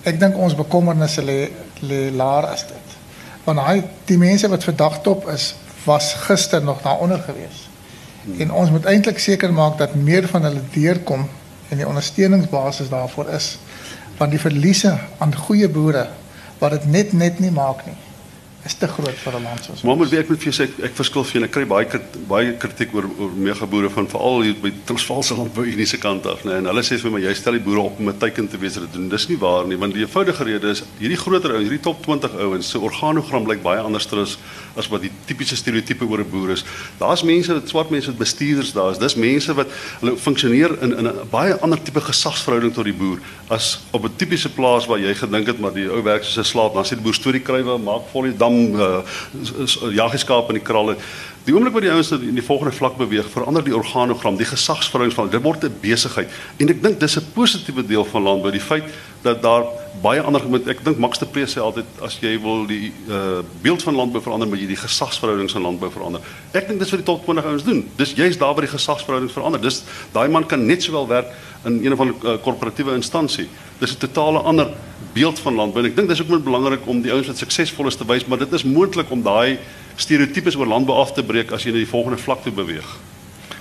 Ek 0.02 0.20
dink 0.20 0.36
ons 0.36 0.56
bekommernisse 0.56 1.24
lê 1.24 1.38
lê 1.84 2.10
laer 2.14 2.48
as 2.52 2.66
dit. 2.68 2.96
Want 3.44 3.62
hy 3.66 3.80
die 4.08 4.18
mense 4.18 4.48
wat 4.48 4.64
vandag 4.64 5.00
top 5.06 5.28
is, 5.30 5.54
was 5.84 6.14
gister 6.26 6.62
nog 6.62 6.82
daaronder 6.82 7.20
gewees. 7.22 7.66
Hmm. 8.26 8.40
En 8.40 8.52
ons 8.52 8.70
moet 8.74 8.84
eintlik 8.90 9.18
seker 9.22 9.52
maak 9.52 9.78
dat 9.78 9.94
meer 9.94 10.26
van 10.28 10.42
hulle 10.48 10.62
deurkom 10.74 11.28
en 11.68 11.78
die 11.78 11.86
ondersteuningsbasis 11.86 12.90
daarvoor 12.90 13.30
is. 13.38 13.56
Want 14.18 14.34
die 14.34 14.40
verliese 14.40 14.96
aan 15.18 15.34
goeie 15.34 15.68
boere 15.68 16.08
wat 16.58 16.74
dit 16.74 16.86
net 16.90 17.12
net 17.12 17.38
nie 17.38 17.52
maak 17.52 17.84
nie, 17.86 17.96
is 18.66 18.74
te 18.74 18.88
groot 18.90 19.18
vir 19.24 19.34
'n 19.38 19.42
land 19.42 19.64
soos 19.64 19.82
ons. 19.82 20.10
weet 20.10 20.20
ek 20.20 20.28
moet 20.28 20.42
vir 20.42 20.52
jou 20.52 20.56
sê 20.58 20.64
ek, 20.68 20.84
ek 20.90 20.94
verskil 20.94 21.24
vir 21.24 21.32
jou. 21.32 21.44
Ek 21.44 21.52
kry 21.52 21.64
baie 21.64 22.00
baie 22.28 22.52
kritiek 22.58 22.94
oor 22.94 23.06
oor 23.18 23.30
megaboere 23.30 23.90
van 23.90 24.08
veral 24.08 24.42
hier 24.42 24.56
by 24.62 24.72
Transvaalse 24.84 25.34
landbou 25.34 25.64
Unie 25.64 25.86
se 25.86 25.98
kant 25.98 26.26
af, 26.26 26.44
né? 26.44 26.58
En 26.58 26.66
hulle 26.66 26.82
sê 26.82 26.98
vir 26.98 27.10
my 27.10 27.20
jy 27.20 27.34
stel 27.34 27.52
die 27.52 27.60
boere 27.60 27.80
op 27.80 27.98
om 27.98 28.08
'n 28.08 28.18
teiken 28.18 28.48
te 28.48 28.58
wees 28.58 28.74
dat 28.74 28.82
dit 28.84 28.92
doen. 28.92 29.08
Dis 29.08 29.28
nie 29.28 29.38
waar 29.38 29.66
nie, 29.66 29.76
want 29.76 29.94
die 29.94 30.02
eenvoudige 30.02 30.44
rede 30.44 30.70
is 30.70 30.82
hierdie 30.98 31.16
groter 31.16 31.52
ouens, 31.52 31.68
hierdie 31.68 31.82
top 31.82 32.02
20 32.02 32.30
ouens 32.38 32.70
se 32.70 32.78
organogram 32.78 33.46
lyk 33.46 33.62
baie 33.62 33.80
anders 33.80 34.12
as 34.12 34.38
as 34.76 34.88
wat 34.88 35.00
die 35.00 35.10
tipiese 35.26 35.56
stereotipe 35.56 36.04
oor 36.04 36.18
'n 36.18 36.30
boer 36.30 36.50
is. 36.50 36.64
Daar's 36.98 37.22
mense, 37.22 37.52
wat 37.52 37.68
swart 37.68 37.90
mense 37.90 38.06
wat 38.06 38.18
bestuurders 38.18 38.72
daar 38.72 38.90
is. 38.90 38.98
Dis 38.98 39.14
mense 39.14 39.54
wat 39.54 39.68
hulle 40.00 40.16
funksioneer 40.16 40.82
in 40.82 40.96
in 40.98 41.06
'n 41.06 41.28
baie 41.30 41.54
ander 41.60 41.82
tipe 41.82 42.00
gesagsverhouding 42.00 42.74
tot 42.74 42.84
die 42.84 42.92
boer 42.92 43.18
as 43.48 43.80
op 43.92 44.04
'n 44.04 44.16
tipiese 44.16 44.48
plaas 44.48 44.86
waar 44.86 44.98
jy 44.98 45.14
gedink 45.14 45.46
het 45.46 45.58
maar 45.58 45.72
die 45.72 45.88
ou 45.88 46.02
werk 46.02 46.24
soos 46.24 46.38
'n 46.38 46.44
slaaf, 46.44 46.72
dan 46.72 46.84
sê 46.84 46.96
die 46.96 47.02
boer 47.02 47.14
storie 47.14 47.40
krywe, 47.40 47.78
maak 47.78 48.02
vol 48.12 48.22
die 48.22 48.36
dam 48.36 48.55
uh, 48.74 49.00
jaggeskaap 49.94 50.52
in 50.52 50.60
die 50.60 50.66
kralle. 50.66 50.96
Die 51.46 51.54
oomblik 51.54 51.76
wat 51.76 51.84
die 51.84 51.92
ouens 51.94 52.10
in 52.10 52.34
die 52.34 52.42
volgende 52.42 52.74
vlak 52.74 52.96
beweeg, 52.98 53.28
verander 53.30 53.62
die 53.62 53.74
organogram, 53.76 54.34
die 54.38 54.48
gesagsverhoudings 54.50 55.14
van 55.14 55.30
dit 55.30 55.42
word 55.42 55.64
'n 55.64 55.78
besigheid. 55.80 56.28
En 56.58 56.68
ek 56.68 56.82
dink 56.82 57.00
dis 57.00 57.16
'n 57.16 57.32
positiewe 57.34 57.86
deel 57.86 58.04
van 58.04 58.22
landbou, 58.22 58.50
die 58.50 58.60
feit 58.60 58.84
dat 59.22 59.42
daar 59.42 59.64
baie 60.02 60.20
ander 60.20 60.42
moet 60.48 60.66
ek 60.68 60.82
dink 60.84 60.98
Max 60.98 61.18
de 61.18 61.26
Pre 61.26 61.46
sê 61.46 61.60
altyd 61.62 61.86
as 62.04 62.18
jy 62.20 62.34
wil 62.42 62.66
die 62.66 62.92
uh 63.08 63.40
beeld 63.62 63.82
van 63.82 63.94
landbou 63.94 64.20
verander, 64.22 64.48
moet 64.48 64.60
jy 64.60 64.66
die 64.66 64.80
gesagsverhoudings 64.80 65.54
in 65.54 65.62
landbou 65.62 65.90
verander. 65.90 66.20
Ek 66.52 66.68
dink 66.68 66.80
dis 66.82 66.90
wat 66.90 67.02
die 67.02 67.06
top 67.06 67.24
20 67.24 67.44
ouens 67.44 67.64
doen. 67.64 67.84
Dis 67.96 68.14
juist 68.18 68.38
daar 68.38 68.54
waar 68.54 68.66
die 68.66 68.74
gesagsverhoudings 68.74 69.32
verander. 69.36 69.60
Dis 69.60 69.84
daai 70.12 70.28
man 70.28 70.46
kan 70.46 70.66
net 70.66 70.82
sowel 70.82 71.06
werk 71.06 71.32
in 71.64 71.84
een 71.84 71.92
of 71.92 72.00
ander 72.00 72.16
uh, 72.24 72.36
korporatiewe 72.42 72.94
instansie. 72.94 73.48
Dis 73.80 73.94
'n 73.94 73.98
totale 73.98 74.38
ander 74.38 74.74
beeld 75.16 75.40
van 75.40 75.56
landbou. 75.56 75.82
En 75.82 75.90
ek 75.90 75.96
dink 75.96 76.12
dis 76.12 76.20
ook 76.22 76.30
baie 76.34 76.44
belangrik 76.44 76.86
om 76.90 77.02
die 77.04 77.12
ouens 77.14 77.30
wat 77.30 77.40
suksesvol 77.40 77.88
is 77.90 77.98
te 77.98 78.06
wys, 78.08 78.28
maar 78.28 78.42
dit 78.44 78.52
is 78.56 78.66
moontlik 78.68 79.10
om 79.14 79.24
daai 79.24 79.58
stereotypes 79.96 80.56
oor 80.60 80.68
landbou 80.68 80.96
af 81.00 81.14
te 81.16 81.24
breek 81.24 81.54
as 81.56 81.64
jy 81.64 81.72
na 81.72 81.80
die 81.80 81.90
volgende 81.90 82.20
vlak 82.20 82.44
toe 82.44 82.52
beweeg. 82.52 82.88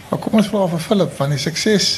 Maar 0.10 0.22
kom 0.22 0.38
ons 0.40 0.50
vra 0.52 0.66
vir 0.72 0.84
Philip 0.84 1.14
van 1.18 1.32
die 1.34 1.42
sukses 1.42 1.90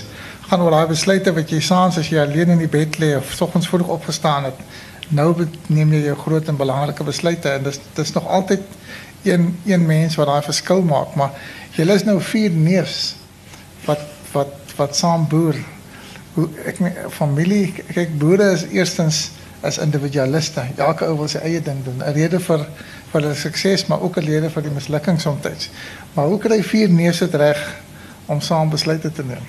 gaan 0.47 0.63
oor 0.63 0.71
daai 0.71 0.89
besluite 0.89 1.33
wat 1.35 1.51
jy 1.51 1.59
saans 1.63 1.97
as 1.99 2.11
jy 2.11 2.21
alleen 2.21 2.53
in 2.55 2.61
die 2.63 2.71
bed 2.71 2.99
lê 3.01 3.11
of 3.17 3.33
soggens 3.35 3.67
vroeg 3.67 3.89
opgestaan 3.97 4.47
het. 4.47 4.61
Nou 5.09 5.31
neem 5.71 5.93
jy 5.95 6.03
jou 6.07 6.17
groot 6.23 6.49
en 6.51 6.59
belangrike 6.59 7.05
besluite 7.07 7.51
en 7.51 7.65
dis 7.67 7.79
dis 7.95 8.13
nog 8.15 8.27
altyd 8.39 8.63
een 9.27 9.49
een 9.65 9.85
mens 9.85 10.15
wat 10.19 10.29
daai 10.29 10.43
verskil 10.45 10.83
maak, 10.87 11.15
maar 11.19 11.33
jy 11.75 11.87
is 11.93 12.05
nou 12.07 12.19
vier 12.31 12.51
neefs 12.51 13.15
wat 13.87 14.05
wat 14.33 14.53
wat 14.77 14.95
saam 14.95 15.25
boer. 15.27 15.57
Hoe 16.35 16.47
ek 16.69 16.79
familie 17.11 17.73
kyk 17.89 18.13
boere 18.21 18.51
is 18.53 18.67
eerstens 18.71 19.23
as 19.61 19.77
individualiste. 19.77 20.61
Elke 20.75 21.05
ou 21.05 21.17
wil 21.17 21.27
sy 21.27 21.41
eie 21.43 21.61
ding 21.61 21.83
doen. 21.83 22.03
'n 22.03 22.13
Rede 22.13 22.39
vir 22.39 22.65
vir 23.11 23.21
hulle 23.21 23.35
sukses, 23.35 23.85
maar 23.87 24.01
ook 24.01 24.17
'n 24.17 24.25
rede 24.25 24.49
vir 24.49 24.63
die 24.63 24.71
mislukking 24.71 25.21
soms. 25.21 25.69
Maar 26.13 26.25
hoe 26.25 26.39
kry 26.39 26.63
vier 26.63 26.89
neefs 26.89 27.19
dit 27.19 27.35
reg 27.35 27.75
om 28.25 28.41
saam 28.41 28.69
besluite 28.69 29.11
te 29.11 29.23
neem? 29.23 29.45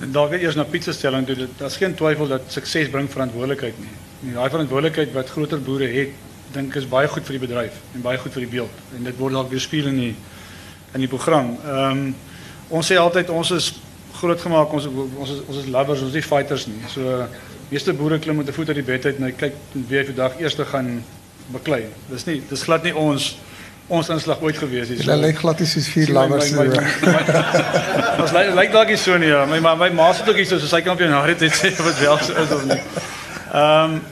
En 0.00 0.12
weer 0.30 0.42
eers 0.42 0.54
na 0.54 0.64
pizza 0.64 0.92
stelling 0.92 1.26
toe. 1.26 1.48
Daar's 1.56 1.76
geen 1.76 1.94
twyfel 1.94 2.26
dat 2.26 2.40
sukses 2.46 2.90
bring 2.90 3.10
verantwoordelikheid 3.10 3.78
nie. 3.78 3.94
En 4.28 4.34
daai 4.34 4.50
verantwoordelikheid 4.50 5.12
wat 5.12 5.30
groter 5.30 5.62
boere 5.62 5.86
het, 5.86 6.08
dink 6.52 6.74
is 6.74 6.88
baie 6.88 7.08
goed 7.08 7.24
vir 7.24 7.38
die 7.38 7.46
bedryf 7.46 7.72
en 7.94 8.00
baie 8.00 8.18
goed 8.18 8.32
vir 8.32 8.40
die 8.40 8.50
beeld. 8.50 8.70
En 8.96 9.04
dit 9.04 9.16
word 9.16 9.32
dalk 9.32 9.50
weer 9.50 9.60
speel 9.60 9.86
in 9.86 9.96
die 9.96 10.14
in 10.94 11.00
die 11.00 11.08
program. 11.08 11.56
Ehm 11.64 11.90
um, 11.90 12.14
ons 12.68 12.92
sê 12.92 12.96
altyd 12.96 13.30
ons 13.30 13.50
is 13.50 13.72
groot 14.14 14.40
gemaak 14.40 14.72
ons 14.72 14.86
ons 14.86 15.30
is 15.30 15.40
ons 15.46 15.58
is 15.58 15.66
lovers, 15.66 16.00
ons 16.00 16.08
is 16.08 16.14
nie 16.14 16.22
fighters 16.22 16.66
nie. 16.66 16.80
So 16.88 17.26
meeste 17.70 17.92
boere 17.92 18.18
klim 18.18 18.36
met 18.36 18.48
'n 18.48 18.52
voet 18.52 18.68
uit 18.68 18.76
die 18.76 18.88
bed 18.92 19.06
uit 19.06 19.16
en 19.16 19.24
hy 19.24 19.32
kyk 19.32 19.54
wie 19.72 19.98
hy 19.98 20.04
vandag 20.04 20.40
eers 20.40 20.56
gaan 20.70 21.04
beklei. 21.52 21.84
Dis 22.10 22.24
nie 22.24 22.42
dis 22.48 22.62
glad 22.62 22.82
nie 22.82 22.94
ons 22.96 23.36
ons 23.86 24.08
inslag 24.08 24.40
ooit 24.40 24.56
gewees. 24.56 24.88
So, 24.88 25.02
Hulle 25.04 25.26
lyk 25.26 25.42
glad 25.42 25.60
nie 25.60 25.68
soos 25.68 25.88
vier 25.92 26.12
lovers 26.12 26.50
nie. 26.56 26.68
Ons 28.22 28.32
lyk 28.32 28.54
lyk 28.56 28.72
dalk 28.72 28.88
nie 28.88 28.96
so 28.96 29.18
nie. 29.20 29.28
Ja. 29.28 29.44
My 29.44 29.60
ma 29.60 29.74
my 29.74 29.90
ma 29.92 30.08
sê 30.16 30.24
ook 30.28 30.40
iets 30.40 30.54
soos 30.54 30.64
sy 30.70 30.80
kan 30.80 30.94
op 30.94 31.02
jou 31.04 31.10
na 31.10 31.20
dit 31.26 31.52
sê 31.52 31.72
wat 31.76 32.00
wel 32.00 32.18
so 32.18 32.32
is 32.32 32.54
of 32.56 32.64
nie. 32.64 32.80
Ehm 33.52 33.94
um, 33.94 34.02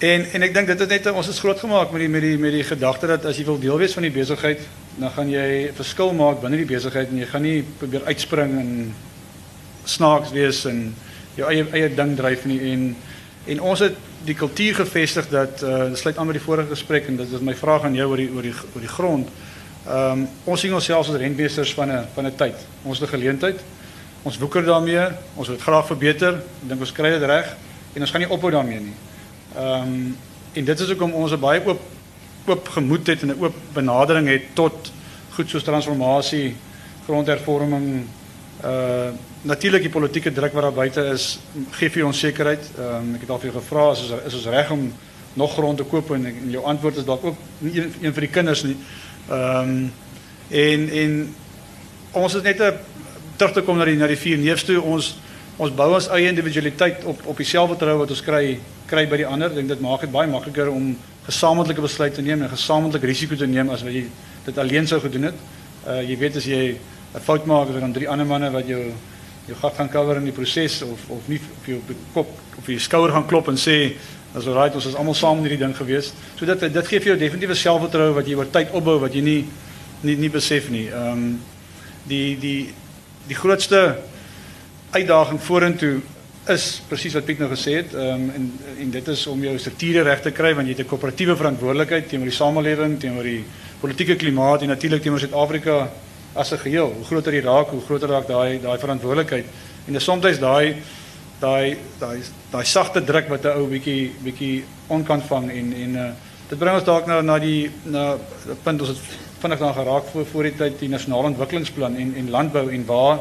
en 0.00 0.24
en 0.32 0.42
ek 0.42 0.54
dink 0.56 0.66
dit 0.66 0.80
is 0.80 0.88
net 0.88 1.06
ons 1.12 1.28
is 1.28 1.38
groot 1.44 1.58
gemaak 1.60 1.90
met 1.92 2.00
die 2.00 2.08
met 2.08 2.24
die 2.24 2.36
met 2.40 2.54
die 2.56 2.64
gedagte 2.64 3.06
dat 3.06 3.26
as 3.28 3.36
jy 3.36 3.44
wil 3.44 3.60
deel 3.60 3.78
wees 3.78 3.94
van 3.94 4.06
die 4.08 4.14
besigheid, 4.14 4.62
dan 4.96 5.12
gaan 5.12 5.30
jy 5.30 5.70
verskil 5.76 6.14
maak 6.16 6.40
binne 6.40 6.56
die 6.56 6.68
besigheid 6.68 7.12
en 7.12 7.20
jy 7.20 7.28
gaan 7.28 7.44
nie 7.44 7.60
probeer 7.78 8.08
uitspring 8.08 8.56
en 8.58 8.70
snaaks 9.84 10.32
wees 10.32 10.64
en 10.70 10.94
jou 11.40 11.50
eie 11.50 11.66
eie 11.72 11.90
ding 11.94 12.16
dryf 12.18 12.46
nie 12.48 12.60
en 12.72 12.90
en 13.50 13.60
ons 13.72 13.80
het 13.80 13.96
die 14.28 14.36
kultuur 14.36 14.82
gevestig 14.82 15.28
dat 15.32 15.62
uh 15.64 15.94
sluit 15.96 16.18
aan 16.18 16.28
met 16.28 16.36
die 16.36 16.44
vorige 16.44 16.68
gesprek 16.68 17.08
en 17.08 17.16
dit 17.16 17.32
is 17.32 17.44
my 17.44 17.54
vraag 17.56 17.86
aan 17.88 17.96
jou 17.96 18.08
oor 18.10 18.20
die 18.20 18.30
oor 18.30 18.42
die 18.42 18.54
oor 18.74 18.84
die 18.84 18.94
grond. 18.96 19.28
Ehm 19.86 20.20
um, 20.20 20.26
ons 20.44 20.60
sien 20.60 20.74
onsself 20.74 21.08
as 21.08 21.20
rentmeesters 21.20 21.72
van 21.74 21.92
'n 21.92 22.06
van 22.14 22.26
'n 22.26 22.36
tyd. 22.36 22.56
Ons 22.82 22.98
het 22.98 23.08
'n 23.08 23.12
geleentheid. 23.16 23.60
Ons 24.22 24.38
woeker 24.38 24.64
daarmee. 24.64 25.06
Ons 25.34 25.48
wil 25.48 25.56
dit 25.56 25.64
graag 25.64 25.86
verbeter. 25.86 26.34
Ek 26.34 26.68
dink 26.68 26.80
ons 26.80 26.92
kry 26.92 27.10
dit 27.10 27.22
reg 27.22 27.56
en 27.94 28.00
ons 28.00 28.10
gaan 28.10 28.20
nie 28.20 28.30
ophou 28.30 28.50
daarmee 28.50 28.80
nie. 28.80 28.96
Ehm 29.56 29.82
um, 29.82 30.16
en 30.52 30.64
dit 30.64 30.80
is 30.80 30.88
hoekom 30.88 31.12
ons 31.12 31.32
'n 31.32 31.40
baie 31.40 31.66
oop 31.66 31.80
oop 32.46 32.68
gemoed 32.68 33.06
het 33.06 33.22
en 33.22 33.28
'n 33.28 33.40
oop 33.40 33.54
benadering 33.72 34.28
het 34.28 34.42
tot 34.54 34.92
goed 35.30 35.48
soos 35.48 35.62
transformasie, 35.62 36.56
grondhervorming, 37.06 38.06
uh 38.64 39.10
natuurlik 39.42 39.86
die 39.86 39.92
politieke 39.92 40.32
druk 40.32 40.52
wat 40.52 40.62
daar 40.62 40.72
buite 40.76 41.02
is, 41.14 41.38
gee 41.78 41.88
vir 41.90 42.04
ons 42.04 42.18
sekerheid. 42.18 42.66
Ehm 42.76 42.96
um, 42.96 43.14
ek 43.16 43.22
het 43.24 43.30
al 43.30 43.38
vir 43.40 43.50
jou 43.50 43.60
gevra 43.60 43.86
as 43.90 44.02
is, 44.04 44.10
is 44.28 44.34
ons 44.34 44.50
reg 44.52 44.70
om 44.70 44.82
nog 45.32 45.54
grond 45.54 45.78
te 45.78 45.86
koop 45.88 46.10
en, 46.10 46.26
en 46.26 46.50
jou 46.50 46.64
antwoord 46.64 46.96
is 46.96 47.06
dalk 47.08 47.24
ook 47.24 47.38
nie 47.58 47.72
een, 47.78 47.94
een 48.02 48.12
vir 48.12 48.26
die 48.26 48.34
kinders 48.34 48.62
nie. 48.68 48.76
Ehm 49.30 49.70
um, 49.70 49.92
en 50.50 50.88
en 51.02 51.14
ons 52.12 52.34
is 52.34 52.42
net 52.42 52.60
'n 52.60 52.74
terug 53.36 53.52
te 53.52 53.62
kom 53.62 53.78
na 53.78 53.84
die 53.84 53.96
na 53.96 54.06
die 54.06 54.20
vier 54.20 54.38
neefs 54.38 54.64
toe. 54.64 54.80
Ons 54.82 55.16
ons 55.56 55.74
bou 55.74 55.94
ons 55.94 56.08
eie 56.08 56.28
individualiteit 56.28 57.04
op 57.04 57.26
op 57.26 57.36
die 57.36 57.46
selfvertroue 57.46 57.98
wat 57.98 58.10
ons 58.10 58.22
kry 58.22 58.58
kry 58.86 59.06
by 59.08 59.16
die 59.16 59.26
ander. 59.26 59.48
Ek 59.48 59.54
dink 59.54 59.68
dit 59.68 59.80
maak 59.80 60.00
dit 60.00 60.12
baie 60.12 60.28
makliker 60.28 60.68
om 60.68 60.96
gesamentlike 61.24 61.80
besluite 61.80 62.16
te 62.16 62.22
neem 62.22 62.42
en 62.42 62.48
gesamentlike 62.48 63.06
risiko 63.06 63.36
te 63.36 63.46
neem 63.46 63.70
as 63.70 63.82
wat 63.82 63.92
jy 63.92 64.06
dit 64.44 64.58
alleen 64.58 64.86
sou 64.86 65.00
gedoen 65.00 65.30
het. 65.30 65.34
Uh 65.86 66.02
jy 66.02 66.16
weet 66.18 66.36
as 66.36 66.44
jy 66.44 66.76
'n 67.14 67.20
fout 67.20 67.46
maak 67.46 67.68
as 67.68 67.80
dan 67.80 67.92
drie 67.92 68.08
ander 68.08 68.26
manne 68.26 68.50
wat 68.50 68.66
jou 68.66 68.92
jou 69.46 69.56
gat 69.58 69.74
gaan 69.74 69.88
cover 69.90 70.16
in 70.16 70.28
die 70.28 70.36
proses 70.36 70.82
of 70.82 71.10
of 71.10 71.28
nie 71.28 71.40
op 71.58 71.66
jou 71.66 71.80
kop 72.14 72.28
of 72.58 72.66
jou 72.66 72.78
skouer 72.78 73.12
gaan 73.12 73.26
klop 73.26 73.48
en 73.48 73.56
sê 73.56 73.96
as 74.34 74.46
all 74.46 74.54
right 74.54 74.74
ons 74.74 74.86
is 74.86 74.94
almal 74.94 75.14
saam 75.14 75.38
in 75.38 75.48
hierdie 75.48 75.64
ding 75.64 75.74
gewees. 75.76 76.12
So 76.38 76.46
dit 76.46 76.72
dit 76.72 76.86
gee 76.86 77.00
vir 77.00 77.12
jou 77.12 77.18
definitiewe 77.18 77.56
selfvertroue 77.58 78.14
wat 78.14 78.28
jy 78.28 78.36
oor 78.38 78.50
tyd 78.50 78.70
opbou 78.78 79.00
wat 79.02 79.14
jy 79.14 79.22
nie 79.26 79.40
nie 80.02 80.16
nie 80.16 80.30
besef 80.30 80.70
nie. 80.70 80.86
Ehm 80.88 81.12
um, 81.12 81.40
die 82.08 82.36
die 82.40 82.70
die 83.28 83.36
grootste 83.36 83.98
uitdaging 84.92 85.40
vorentoe 85.40 86.00
is 86.50 86.80
presies 86.88 87.14
wat 87.14 87.26
Piet 87.26 87.42
nou 87.42 87.50
gesê 87.50 87.80
het. 87.80 87.94
Ehm 87.94 88.28
um, 88.28 88.30
en 88.36 88.52
en 88.84 88.90
dit 88.90 89.08
is 89.08 89.26
om 89.26 89.42
jou 89.42 89.56
strukture 89.58 90.04
reg 90.06 90.22
te 90.22 90.30
kry 90.30 90.54
want 90.54 90.68
jy 90.68 90.76
het 90.76 90.84
'n 90.86 90.92
koöperatiewe 90.92 91.36
verantwoordelikheid 91.36 92.08
teenoor 92.08 92.30
die 92.30 92.38
samelewing, 92.38 93.00
teenoor 93.00 93.26
die 93.26 93.44
politieke 93.80 94.16
klimaat 94.16 94.62
en 94.62 94.68
natuurlik 94.68 95.02
teenoor 95.02 95.20
Suid-Afrika 95.20 95.90
as 96.34 96.52
'n 96.52 96.58
geheel. 96.58 96.92
Hoe 96.96 97.04
groter 97.04 97.32
die 97.32 97.40
raak, 97.40 97.68
hoe 97.68 97.80
groter 97.80 98.08
raak 98.08 98.26
daai 98.26 98.60
daai 98.60 98.78
verantwoordelikheid. 98.78 99.46
En 99.86 99.92
dis 99.92 100.04
soms 100.04 100.38
daai 100.38 100.76
daai 101.40 101.76
daai 101.98 102.20
daai 102.50 102.64
sagte 102.64 103.04
druk 103.04 103.28
wat 103.28 103.44
'n 103.44 103.56
ou 103.58 103.66
bietjie 103.66 104.12
bietjie 104.22 104.64
onkant 104.88 105.24
vang 105.24 105.50
en 105.50 105.72
en 105.72 105.96
uh, 105.96 106.10
dit 106.48 106.58
bring 106.58 106.74
ons 106.74 106.84
dalk 106.84 107.06
nou 107.06 107.22
na 107.22 107.38
die 107.38 107.70
na 107.84 108.16
punt 108.62 108.80
ons 108.80 108.88
het 108.88 108.98
vinnig 109.40 109.58
dan 109.58 109.74
geraak 109.74 110.04
voor 110.12 110.26
voor 110.26 110.42
die 110.42 110.56
tyd 110.56 110.78
die 110.78 110.88
nasionale 110.88 111.32
ontwikkelingsplan 111.32 111.96
en 111.96 112.14
en 112.14 112.30
landbou 112.30 112.70
en 112.70 112.84
waar 112.86 113.18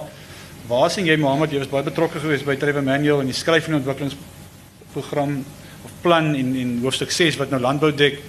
waar 0.67 0.89
sien 0.91 1.05
jy 1.05 1.17
Mohammed 1.17 1.51
jy 1.51 1.59
was 1.59 1.71
baie 1.71 1.83
betrokke 1.83 2.19
geweest 2.19 2.45
by 2.45 2.55
Trevor 2.55 2.83
Manuel 2.83 3.21
en 3.21 3.31
die 3.31 3.37
skryf 3.37 3.63
van 3.63 3.73
die 3.73 3.81
ontwikkelingsprogram 3.81 5.45
of 5.83 5.91
plan 6.01 6.35
en 6.35 6.55
en 6.55 6.79
hoofstuk 6.83 7.11
6 7.11 7.37
wat 7.39 7.49
nou 7.49 7.61
landbou 7.61 7.91
dek. 7.95 8.19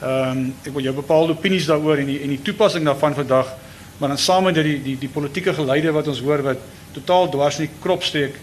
Ehm 0.00 0.30
um, 0.30 0.54
ek 0.64 0.72
wil 0.72 0.82
jou 0.82 0.94
bepaalde 0.94 1.36
opinies 1.36 1.66
daaroor 1.66 2.00
en 2.00 2.06
die 2.06 2.20
en 2.22 2.32
die 2.32 2.42
toepassing 2.42 2.84
daarvan 2.84 3.14
vandag 3.14 3.52
maar 3.98 4.08
dan 4.08 4.18
saam 4.18 4.44
met 4.44 4.54
die 4.54 4.82
die 4.82 4.96
die 4.98 5.08
politieke 5.08 5.54
geleide 5.54 5.92
wat 5.92 6.08
ons 6.08 6.20
hoor 6.20 6.42
wat 6.42 6.58
totaal 6.92 7.28
dwars 7.30 7.56
die 7.62 7.70
krop 7.80 8.02
steek 8.02 8.40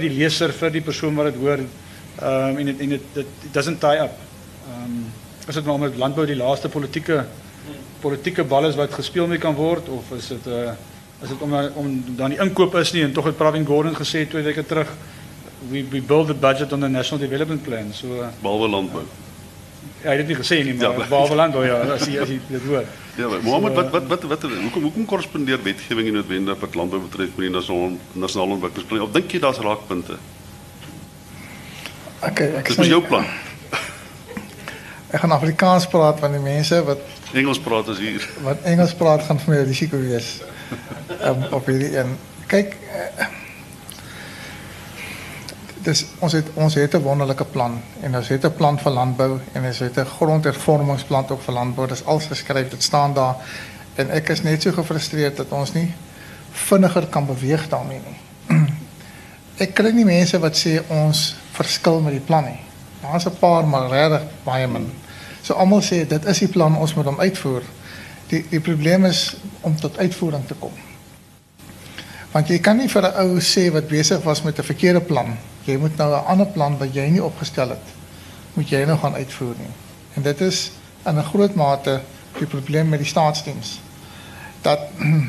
die 0.00 0.10
leser, 0.10 0.50
vir 0.50 0.72
die 0.74 0.82
persoon 0.82 1.14
wat 1.14 1.28
dit 1.30 1.36
hoor. 1.38 1.60
Ehm 2.18 2.56
en 2.58 2.66
dit 2.66 2.80
en 2.80 2.88
doesn't 3.52 3.80
tie 3.80 4.00
up. 4.02 4.16
Um, 4.66 5.04
is 5.46 5.54
dit 5.54 5.64
maar 5.64 5.78
met 5.78 5.96
landbou 5.96 6.26
die 6.26 6.36
laaste 6.36 6.68
politieke 6.68 7.24
politieke 8.00 8.44
bal 8.44 8.66
is 8.66 8.74
wat 8.74 8.94
gespeel 8.94 9.26
mee 9.26 9.38
kan 9.38 9.54
word 9.54 9.88
of 9.88 10.10
is 10.16 10.30
uh, 10.46 10.68
eh, 10.68 10.74
is 11.22 11.28
dit 11.28 11.42
om 11.42 11.54
om 11.74 11.92
dan 12.16 12.34
die 12.34 12.40
inkoop 12.42 12.74
is 12.74 12.92
nie 12.92 13.02
en 13.02 13.12
tog 13.12 13.24
het 13.30 13.36
Pravin 13.36 13.66
Gordhan 13.66 13.94
gesê 13.96 14.26
twee 14.28 14.42
weke 14.42 14.66
terug 14.66 14.90
we 15.70 16.00
build 16.00 16.26
the 16.26 16.34
budget 16.34 16.72
on 16.72 16.80
the 16.80 16.88
national 16.88 17.20
development 17.20 17.62
plan. 17.62 17.92
So 17.92 18.06
uh, 18.06 18.28
hy 20.02 20.12
het 20.14 20.22
dit 20.22 20.30
nie 20.32 20.38
gesê 20.38 20.60
nie, 20.64 20.74
maar 20.76 20.92
ja, 20.98 21.08
behalwe 21.08 21.38
landbou 21.40 21.64
ja, 21.66 21.80
as 21.96 22.06
jy 22.06 22.20
as 22.22 22.30
jy 22.30 22.38
dit 22.48 22.68
hoor. 22.68 22.86
Ja, 23.16 23.28
maar 23.32 23.42
Mohammed, 23.42 23.74
wat 23.74 23.90
wat 23.90 24.06
wat 24.12 24.24
wat 24.32 24.46
hoekom 24.50 24.86
hoekom 24.88 25.08
korrespondeer 25.08 25.62
wetgewing 25.64 26.10
nie 26.10 26.14
noodwendig 26.18 26.60
wat 26.60 26.78
landbou 26.78 27.00
betref 27.06 27.34
met 27.36 27.48
die 27.48 27.54
nasionale 27.54 27.96
nasionale 28.12 28.58
ontwikkelingsplan? 28.58 29.06
Of 29.08 29.14
dink 29.16 29.32
jy 29.32 29.40
daar's 29.42 29.62
raakpunte? 29.64 30.18
Okay, 32.26 32.52
ek 32.60 32.72
sê 32.72 32.88
jou 32.90 33.02
plan. 33.04 33.26
Ek 35.12 35.22
gaan 35.22 35.32
Afrikaans 35.36 35.86
praat 35.88 36.20
van 36.20 36.34
die 36.34 36.42
mense 36.42 36.78
wat 36.84 37.02
Engels 37.36 37.60
praat 37.62 37.88
as 37.92 37.98
hier. 38.02 38.24
Wat 38.44 38.64
Engels 38.68 38.94
praat 38.98 39.24
gaan 39.26 39.40
vir 39.42 39.54
my 39.54 39.60
risiko 39.66 40.00
wees. 40.00 40.36
Um, 41.20 41.44
op 41.56 41.68
hierdie 41.70 41.92
een. 41.96 42.16
Kyk, 42.50 42.76
uh, 42.92 43.26
dis 45.86 46.02
ons 46.18 46.34
het 46.34 46.48
ons 46.54 46.74
het 46.74 46.94
'n 46.94 47.02
wonderlike 47.02 47.44
plan 47.44 47.80
en 48.00 48.16
ons 48.16 48.28
het 48.28 48.44
'n 48.44 48.54
plan 48.54 48.78
vir 48.78 48.92
landbou 48.92 49.38
en 49.52 49.64
ons 49.64 49.78
het 49.78 49.98
'n 49.98 50.04
grondhervormingsplan 50.04 51.28
ook 51.28 51.42
vir 51.42 51.54
landbou. 51.54 51.86
Dit 51.86 51.96
is 51.96 52.04
al 52.04 52.20
geskryf, 52.20 52.68
dit 52.68 52.82
staan 52.82 53.14
daar. 53.14 53.36
En 53.94 54.10
ek 54.10 54.28
is 54.28 54.42
net 54.42 54.62
so 54.62 54.72
gefrustreerd 54.72 55.36
dat 55.36 55.48
ons 55.48 55.72
nie 55.72 55.94
vinniger 56.50 57.06
kan 57.06 57.26
beweeg 57.26 57.68
daarmee 57.68 58.00
nie. 58.06 58.18
ek 59.64 59.74
kry 59.74 59.90
nie 59.90 60.04
mense 60.04 60.38
wat 60.38 60.56
sê 60.56 60.82
ons 60.88 61.36
verskil 61.52 62.00
met 62.00 62.12
die 62.12 62.26
plan 62.26 62.44
nie. 62.44 62.60
Daar's 63.00 63.26
'n 63.26 63.38
paar 63.38 63.66
maar 63.66 63.90
regtig 63.90 64.22
baie 64.44 64.66
min. 64.66 64.92
So 65.42 65.54
almal 65.54 65.82
sê 65.82 66.06
dit 66.06 66.24
is 66.24 66.38
die 66.38 66.48
plan, 66.48 66.76
ons 66.76 66.94
moet 66.94 67.04
hom 67.04 67.20
uitvoer. 67.20 67.62
Die 68.26 68.44
die 68.50 68.60
probleem 68.60 69.04
is 69.04 69.36
om 69.60 69.76
tot 69.76 69.98
uitvoering 69.98 70.46
te 70.46 70.54
kom. 70.54 70.72
Want 72.32 72.48
jy 72.48 72.58
kan 72.58 72.76
nie 72.76 72.88
vir 72.88 73.02
'n 73.02 73.14
ou 73.14 73.40
sê 73.40 73.72
wat 73.72 73.88
besig 73.88 74.22
was 74.22 74.42
met 74.42 74.58
'n 74.58 74.62
verkeerde 74.62 75.00
plan, 75.00 75.36
jy 75.66 75.76
moet 75.76 75.96
nou 75.96 76.10
'n 76.14 76.26
ander 76.26 76.46
plan 76.46 76.78
wat 76.78 76.94
jy 76.94 77.08
nie 77.10 77.22
opgestel 77.22 77.68
het, 77.68 77.86
moet 78.54 78.68
jy 78.68 78.84
nou 78.84 78.98
gaan 78.98 79.14
uitvoer 79.14 79.54
nie. 79.58 79.74
En 80.14 80.22
dit 80.22 80.40
is 80.40 80.70
in 81.04 81.18
'n 81.18 81.24
groot 81.24 81.54
mate 81.54 82.00
die 82.38 82.46
probleem 82.46 82.88
met 82.88 82.98
die 82.98 83.08
staatsdiens. 83.08 83.80
Dat 84.62 84.80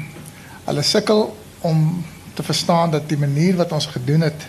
hulle 0.67 0.81
sukkel 0.81 1.37
om 1.61 2.05
te 2.33 2.43
verstaan 2.43 2.91
dat 2.91 3.09
die 3.09 3.17
manier 3.17 3.55
wat 3.55 3.71
ons 3.71 3.85
gedoen 3.85 4.21
het 4.21 4.47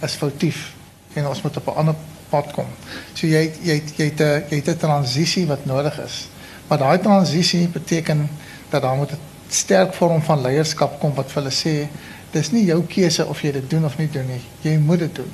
is 0.00 0.14
foutief 0.14 0.72
en 1.12 1.26
ons 1.26 1.42
moet 1.42 1.56
op 1.56 1.66
'n 1.66 1.78
ander 1.78 1.94
pad 2.28 2.52
kom. 2.52 2.66
So 3.14 3.26
jy 3.26 3.52
jy 3.62 3.82
jy 3.96 4.04
het 4.04 4.20
'n 4.20 4.44
jy 4.50 4.56
het 4.56 4.68
'n 4.68 4.76
transisie 4.76 5.46
wat 5.46 5.64
nodig 5.64 5.98
is. 5.98 6.28
Maar 6.66 6.78
daai 6.78 6.98
transisie 6.98 7.68
beteken 7.68 8.30
dat 8.70 8.82
daar 8.82 8.96
moet 8.96 9.12
'n 9.12 9.18
sterk 9.48 9.94
vorm 9.94 10.22
van 10.22 10.40
leierskap 10.40 11.00
kom 11.00 11.14
wat 11.14 11.32
vir 11.32 11.42
hulle 11.42 11.54
sê 11.54 11.88
dis 12.32 12.50
nie 12.50 12.64
jou 12.64 12.82
keuse 12.86 13.26
of 13.26 13.40
jy 13.42 13.52
dit 13.52 13.70
doen 13.70 13.84
of 13.84 13.98
nie 13.98 14.08
doen 14.10 14.26
nie. 14.26 14.40
Jy 14.62 14.76
moet 14.78 14.98
dit 14.98 15.14
doen. 15.14 15.30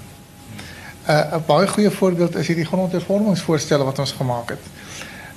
'n 1.06 1.12
uh, 1.12 1.36
'n 1.36 1.44
baie 1.46 1.66
goeie 1.68 1.90
voorbeeld 1.90 2.36
is 2.36 2.46
hierdie 2.46 2.66
grondhervormingsvoorstelle 2.66 3.84
wat 3.84 3.98
ons 3.98 4.12
gemaak 4.12 4.48
het. 4.48 4.64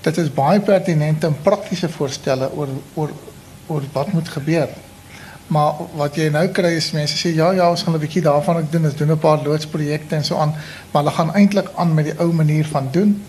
Dit 0.02 0.18
is 0.18 0.34
baie 0.34 0.60
pertinente 0.60 1.28
en 1.28 1.42
praktiese 1.42 1.90
voorstelle 1.90 2.52
oor 2.56 2.70
oor 2.94 3.12
oor 3.68 3.84
wat 3.94 4.14
moet 4.14 4.30
gebeur. 4.30 4.70
Maar 5.48 5.74
wat 5.96 6.16
jy 6.16 6.30
nou 6.30 6.48
kry 6.48 6.72
is 6.78 6.92
mense 6.92 7.18
sê 7.18 7.34
ja 7.36 7.52
ja 7.52 7.70
ons 7.70 7.84
gaan 7.84 7.96
'n 7.96 8.00
bietjie 8.00 8.22
daarvan 8.22 8.58
ek 8.58 8.72
doen, 8.72 8.86
ons 8.86 8.96
doen 8.96 9.12
'n 9.12 9.18
paar 9.18 9.44
loodsprojekte 9.44 10.16
en 10.16 10.24
so 10.24 10.38
aan, 10.38 10.56
maar 10.92 11.04
hulle 11.04 11.16
gaan 11.16 11.34
eintlik 11.34 11.70
aan 11.76 11.94
met 11.94 12.06
die 12.06 12.20
ou 12.20 12.34
manier 12.34 12.66
van 12.66 12.88
doen 12.92 13.22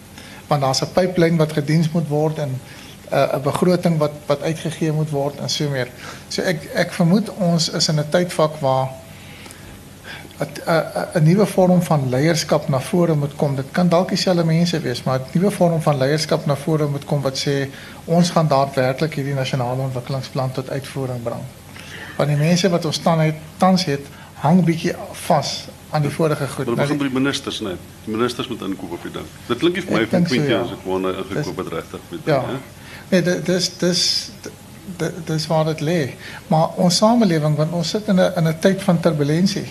want 0.51 0.63
daar's 0.63 0.83
'n 0.83 0.93
pipeline 0.93 1.37
wat 1.37 1.53
gediens 1.53 1.91
moet 1.91 2.09
word 2.09 2.39
en 2.39 2.61
'n 3.11 3.17
uh, 3.17 3.37
'n 3.37 3.43
begroting 3.43 3.99
wat 3.99 4.13
wat 4.27 4.43
uitgegee 4.43 4.93
moet 4.93 5.11
word 5.11 5.41
en 5.41 5.49
so 5.49 5.69
meer. 5.69 5.89
So 6.29 6.43
ek 6.43 6.71
ek 6.75 6.93
vermoed 6.93 7.31
ons 7.31 7.71
is 7.71 7.89
in 7.89 7.99
'n 7.99 8.09
tydvak 8.11 8.61
waar 8.61 8.89
'n 10.41 11.19
'n 11.19 11.23
nuwe 11.23 11.47
vorm 11.47 11.83
van 11.83 12.09
leierskap 12.09 12.69
na 12.69 12.81
vore 12.81 13.15
moet 13.15 13.35
kom. 13.37 13.57
Dit 13.57 13.71
kan 13.73 13.89
dalk 13.89 14.09
dieselfde 14.09 14.45
mense 14.45 14.81
wees, 14.81 15.03
maar 15.03 15.19
'n 15.19 15.25
nuwe 15.33 15.51
vorm 15.51 15.83
van 15.83 15.99
leierskap 15.99 16.47
na 16.47 16.57
vore 16.57 16.87
moet 16.87 17.05
kom 17.05 17.21
wat 17.23 17.39
sê 17.47 17.69
ons 18.05 18.31
gaan 18.31 18.49
daadwerklik 18.49 19.15
hierdie 19.15 19.35
nasionale 19.35 19.81
ontwikkelingsplan 19.83 20.53
tot 20.53 20.71
uitvoering 20.71 21.23
bring. 21.23 21.43
Want 22.17 22.29
die 22.29 22.39
mense 22.39 22.69
wat 22.69 22.85
ons 22.85 22.97
staan 22.97 23.21
het 23.21 23.35
tans 23.57 23.85
het 23.85 24.07
hang 24.35 24.65
bietjie 24.65 24.95
vas 25.13 25.69
aan 25.91 26.03
die 26.03 26.11
vorige 26.11 26.49
goed. 26.49 26.65
Hulle 26.65 26.77
begin 26.77 26.99
by 26.99 27.09
die 27.09 27.19
ministers 27.21 27.61
net. 27.61 27.79
Die 28.05 28.15
ministers 28.17 28.49
moet 28.49 28.63
inkoop 28.63 28.93
op 28.93 29.03
die 29.03 29.13
ding. 29.13 29.27
Dit 29.47 29.59
klink 29.59 29.75
nie 29.75 29.83
vir 29.83 29.97
my 29.97 30.07
van 30.07 30.29
Quinty 30.29 30.53
as 30.55 30.75
ek 30.77 30.85
nou 30.87 31.15
ingekoop 31.15 31.57
het 31.57 31.73
regtig 31.73 32.01
met 32.11 32.21
Ja. 32.25 32.45
Nee, 33.11 33.23
dit 33.23 33.47
dis 33.47 33.71
dis 33.79 34.31
dis 35.25 35.47
waar 35.47 35.65
dit 35.65 35.81
lê. 35.81 36.15
Maar 36.47 36.77
ons 36.77 36.97
samelewing 36.97 37.57
want 37.57 37.73
ons 37.73 37.89
sit 37.89 38.07
in 38.09 38.21
'n 38.21 38.33
in 38.37 38.49
'n 38.49 38.59
tyd 38.59 38.83
van 38.83 39.01
turbulensie. 39.01 39.67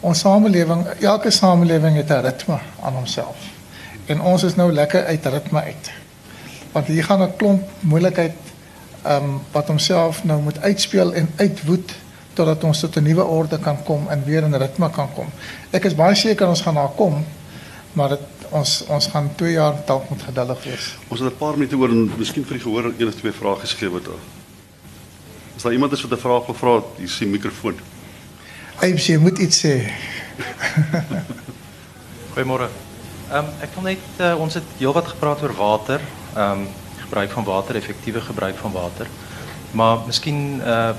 Ons 0.00 0.18
samelewing, 0.18 0.86
elke 1.00 1.30
samelewing 1.30 1.96
het 1.96 2.10
'n 2.10 2.22
ritme 2.22 2.58
aan 2.82 2.94
homself. 2.94 3.36
En 4.06 4.20
ons 4.20 4.42
is 4.42 4.54
nou 4.54 4.72
lekker 4.72 5.04
uit 5.04 5.26
ritme 5.26 5.62
uit. 5.62 5.90
Want 6.72 6.86
hier 6.86 7.04
gaan 7.04 7.22
'n 7.22 7.36
klomp 7.36 7.68
moeilikheid 7.80 8.34
ehm 9.02 9.24
um, 9.24 9.40
wat 9.52 9.66
homself 9.66 10.24
nou 10.24 10.40
moet 10.42 10.60
uitspeel 10.60 11.14
en 11.14 11.30
uitwoed 11.36 11.94
totdat 12.32 12.64
ons 12.64 12.80
tot 12.80 12.96
'n 12.96 13.02
nuwe 13.02 13.24
orde 13.24 13.58
kan 13.58 13.82
kom 13.82 14.08
en 14.08 14.24
weer 14.24 14.42
in 14.42 14.54
ritme 14.54 14.90
kan 14.90 15.12
kom. 15.14 15.26
Ek 15.70 15.84
is 15.84 15.94
baie 15.94 16.14
seker 16.14 16.48
ons 16.48 16.60
gaan 16.60 16.74
daar 16.74 16.94
kom, 16.96 17.24
maar 17.92 18.08
dit 18.08 18.20
ons 18.52 18.84
ons 18.88 19.06
gaan 19.06 19.30
2 19.36 19.52
jaar 19.52 19.80
dalk 19.86 20.08
moet 20.10 20.22
geduldig 20.22 20.64
wees. 20.64 20.86
Ons 21.08 21.20
het 21.20 21.32
'n 21.32 21.36
paar 21.36 21.56
minute 21.56 21.76
oor 21.76 21.88
en 21.88 22.12
miskien 22.18 22.44
vir 22.44 22.56
die 22.58 22.64
gehoor 22.64 22.92
een 22.98 23.08
of 23.08 23.14
twee 23.14 23.32
vrae 23.32 23.56
gegee 23.56 23.90
wat 23.90 24.04
daar. 24.04 24.22
As 25.56 25.62
daar 25.62 25.72
iemand 25.72 25.92
is 25.92 26.02
wat 26.02 26.12
'n 26.12 26.22
vraag 26.26 26.46
wil 26.46 26.54
vra, 26.54 26.82
hier 26.96 27.06
is 27.06 27.18
die 27.18 27.28
mikrofoon. 27.28 27.76
Aibs, 28.80 29.06
jy 29.06 29.16
moet 29.16 29.38
iets 29.38 29.64
sê. 29.64 29.92
Goeiemôre. 32.34 32.68
Ehm 33.30 33.44
um, 33.44 33.50
ek 33.60 33.74
wil 33.74 33.82
net 33.82 34.04
uh, 34.18 34.34
ons 34.40 34.54
het 34.54 34.64
heelwat 34.78 35.06
gepraat 35.06 35.42
oor 35.42 35.54
water, 35.54 36.00
ehm 36.34 36.50
um, 36.50 36.68
gebruik 37.04 37.30
van 37.30 37.44
water, 37.44 37.76
effektiewe 37.76 38.20
gebruik 38.20 38.56
van 38.56 38.72
water. 38.72 39.06
Maar 39.70 39.98
miskien 40.06 40.56
'n 40.56 40.60
uh, 40.60 40.90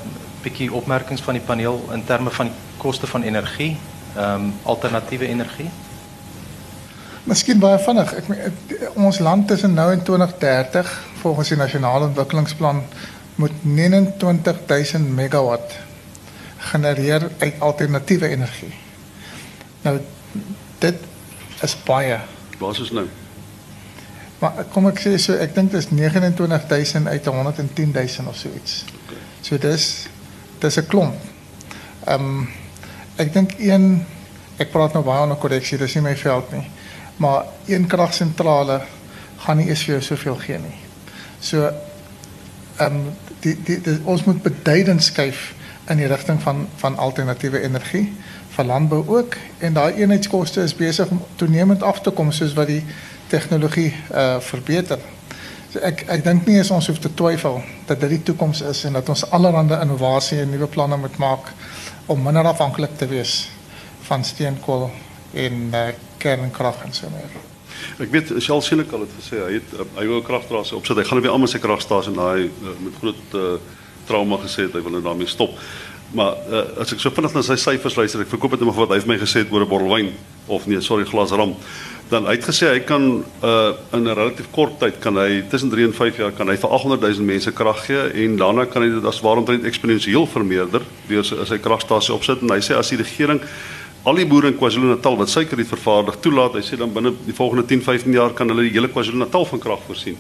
bietjie 0.42 0.74
opmerkings 0.74 1.22
van 1.22 1.34
die 1.34 1.44
paneel 1.44 1.90
in 1.94 2.06
terme 2.06 2.30
van 2.30 2.46
die 2.46 2.56
koste 2.78 3.08
van 3.08 3.24
energie, 3.24 3.78
ehm 4.16 4.34
um, 4.34 4.54
alternatiewe 4.64 5.28
energie. 5.28 5.70
Miskien 7.24 7.60
baie 7.60 7.80
vinnig. 7.80 8.14
Ek, 8.20 8.30
ek 8.30 9.00
ons 9.00 9.20
land 9.24 9.48
tussen 9.48 9.74
nou 9.78 9.88
en 9.94 10.04
2030 10.04 10.90
volgens 11.22 11.54
die 11.54 11.58
nasionale 11.58 12.10
ontwikkelingsplan 12.12 12.84
moet 13.40 13.64
29000 13.64 15.10
megawatt 15.16 15.78
genereer 16.58 17.30
uit 17.38 17.60
alternatiewe 17.60 18.28
energie. 18.28 18.74
Nou 19.82 20.00
dit 20.80 20.96
is 21.64 21.76
baie. 21.88 22.20
Waar 22.60 22.72
is 22.72 22.80
ons 22.80 22.92
nou? 22.92 23.08
Maar 24.40 24.66
kom 24.76 24.90
ek 24.92 25.00
sê 25.00 25.16
so 25.16 25.36
ek 25.40 25.56
dink 25.56 25.72
dit 25.72 25.80
is 25.80 25.90
29000 25.96 27.08
uit 27.08 27.30
110000 27.30 28.28
of 28.28 28.36
so 28.36 28.52
iets. 28.52 28.84
Okay. 29.06 29.22
So 29.42 29.58
dis 29.58 30.08
dis 30.60 30.80
'n 30.80 30.88
klomp. 30.88 31.16
Ehm 32.06 32.28
um, 32.28 32.50
ek 33.16 33.34
dink 33.34 33.56
een 33.60 34.06
ek 34.58 34.72
praat 34.72 34.94
nou 34.94 35.04
baie 35.04 35.24
onder 35.24 35.38
korreksie, 35.38 35.78
dis 35.78 35.96
nie 35.96 36.04
my 36.04 36.18
veld 36.18 36.52
nie. 36.52 36.68
Maar 37.18 37.46
een 37.66 37.88
kragsentrale 37.88 38.82
gaan 39.38 39.58
nie 39.58 39.70
eens 39.70 39.84
vir 39.84 39.98
jou 39.98 40.02
soveel 40.02 40.40
gee 40.46 40.60
nie. 40.60 40.78
So 41.40 41.72
ehm 42.78 42.96
um, 42.96 43.12
die, 43.44 43.58
die 43.64 43.82
die 43.82 44.00
ons 44.04 44.24
moet 44.24 44.42
beduidend 44.42 45.04
skuif 45.04 45.54
in 45.92 46.00
die 46.00 46.08
rigting 46.08 46.42
van 46.42 46.68
van 46.82 46.98
alternatiewe 46.98 47.62
energie 47.62 48.14
vir 48.56 48.66
landbou 48.66 49.04
ook 49.08 49.36
en 49.60 49.74
daai 49.74 49.94
eenheidskoste 49.94 50.62
is 50.62 50.76
besig 50.76 51.10
om 51.10 51.22
toenemend 51.36 51.84
af 51.84 52.02
te 52.02 52.12
kom 52.12 52.32
soos 52.32 52.54
wat 52.54 52.68
die 52.68 52.84
tegnologie 53.28 53.94
uh 54.12 54.40
verbeter. 54.40 55.00
So 55.74 55.80
ek 55.80 56.06
ek 56.08 56.24
dink 56.24 56.46
nie 56.48 56.62
ons 56.62 56.88
hoef 56.88 57.00
te 57.02 57.14
twyfel 57.14 57.62
dat 57.88 58.00
dit 58.00 58.10
die 58.10 58.24
toekoms 58.24 58.62
is 58.62 58.84
en 58.86 58.94
dat 58.94 59.10
ons 59.10 59.26
allerlei 59.32 59.82
innovasie 59.82 60.40
en 60.42 60.50
nuwe 60.50 60.68
planne 60.68 60.98
moet 60.98 61.18
maak 61.18 61.52
om 62.06 62.24
minder 62.24 62.46
afhanklik 62.46 62.98
te 62.98 63.08
wees 63.08 63.50
van 64.08 64.24
steenkool 64.24 64.92
en 65.34 65.70
uh, 65.74 65.88
kernkrag 66.24 66.84
en 66.88 66.96
so 66.96 67.12
meer. 67.14 67.38
Ek 68.02 68.12
weet 68.14 68.34
Shell 68.42 68.62
Silicon 68.64 69.06
het 69.06 69.16
gesê 69.20 69.40
hy 69.44 69.56
het 69.60 69.74
uh, 69.76 69.88
hy 70.00 70.06
wou 70.10 70.20
'n 70.22 70.28
kragstasie 70.28 70.78
opsit. 70.78 70.98
Hy 70.98 71.08
gaan 71.08 71.20
nou 71.20 71.26
weer 71.26 71.36
almal 71.36 71.52
sy 71.52 71.62
kragstasie 71.62 72.14
en 72.14 72.20
daai 72.22 72.50
uh, 72.50 72.76
met 72.80 73.00
groot 73.02 73.40
uh, 73.40 73.58
trauma 74.08 74.40
gesê 74.44 74.68
het 74.68 74.78
hy 74.78 74.84
wil 74.86 75.02
daarmee 75.02 75.28
stop. 75.28 75.58
Maar 76.14 76.36
uh, 76.50 76.62
as 76.84 76.94
ek 76.94 77.02
so 77.02 77.10
vinnig 77.14 77.34
na 77.34 77.42
sy 77.42 77.58
syfers 77.58 77.98
luister, 77.98 78.22
ek 78.22 78.30
verkoop 78.30 78.54
dit 78.54 78.62
net 78.62 78.70
maar 78.70 78.84
wat 78.84 78.94
hy 78.94 79.02
vir 79.02 79.12
my 79.16 79.18
gesê 79.22 79.44
het 79.44 79.52
oor 79.54 79.66
'n 79.66 79.70
bottel 79.70 79.90
wyn 79.90 80.14
of 80.48 80.68
nee, 80.68 80.82
sorry, 80.82 81.06
glas 81.10 81.32
ram. 81.32 81.56
Dan 82.12 82.28
hy 82.28 82.36
het 82.38 82.46
gesê 82.46 82.70
hy 82.70 82.82
kan 82.86 83.24
uh, 83.42 83.74
in 83.94 84.04
'n 84.06 84.14
relatief 84.14 84.52
kort 84.52 84.78
tyd 84.80 85.00
kan 85.02 85.18
hy 85.18 85.42
tussen 85.50 85.72
3 85.74 85.90
en 85.90 85.94
5 85.94 86.18
jaar 86.18 86.32
kan 86.32 86.48
hy 86.48 86.58
vir 86.58 86.70
800 86.70 87.02
000 87.02 87.26
mense 87.26 87.52
krag 87.52 87.86
gee 87.88 88.04
en 88.26 88.38
daarna 88.38 88.66
kan 88.66 88.84
hy 88.84 88.90
dit 88.94 89.06
as 89.06 89.22
waaromtrent 89.22 89.66
eksponensieel 89.66 90.28
vermeerder 90.28 90.86
deur 91.08 91.24
sy 91.24 91.58
kragstasie 91.58 92.14
opsit 92.14 92.42
en 92.42 92.54
hy 92.54 92.62
sê 92.62 92.78
as 92.78 92.90
die 92.94 93.02
regering 93.02 93.42
al 94.04 94.18
die 94.20 94.26
boere 94.28 94.50
in 94.52 94.58
KwaZulu-Natal 94.60 95.16
wat 95.16 95.30
suikerriet 95.32 95.70
vervaardig 95.70 96.18
toelaat, 96.20 96.58
hy 96.58 96.62
sê 96.68 96.76
dan 96.80 96.92
binne 96.92 97.14
die 97.24 97.36
volgende 97.36 97.64
10, 97.70 97.86
15 97.86 98.16
jaar 98.18 98.34
kan 98.36 98.50
hulle 98.52 98.66
die 98.66 98.74
hele 98.76 98.90
KwaZulu-Natal 98.92 99.46
van 99.48 99.62
krag 99.64 99.86
voorsien. 99.88 100.18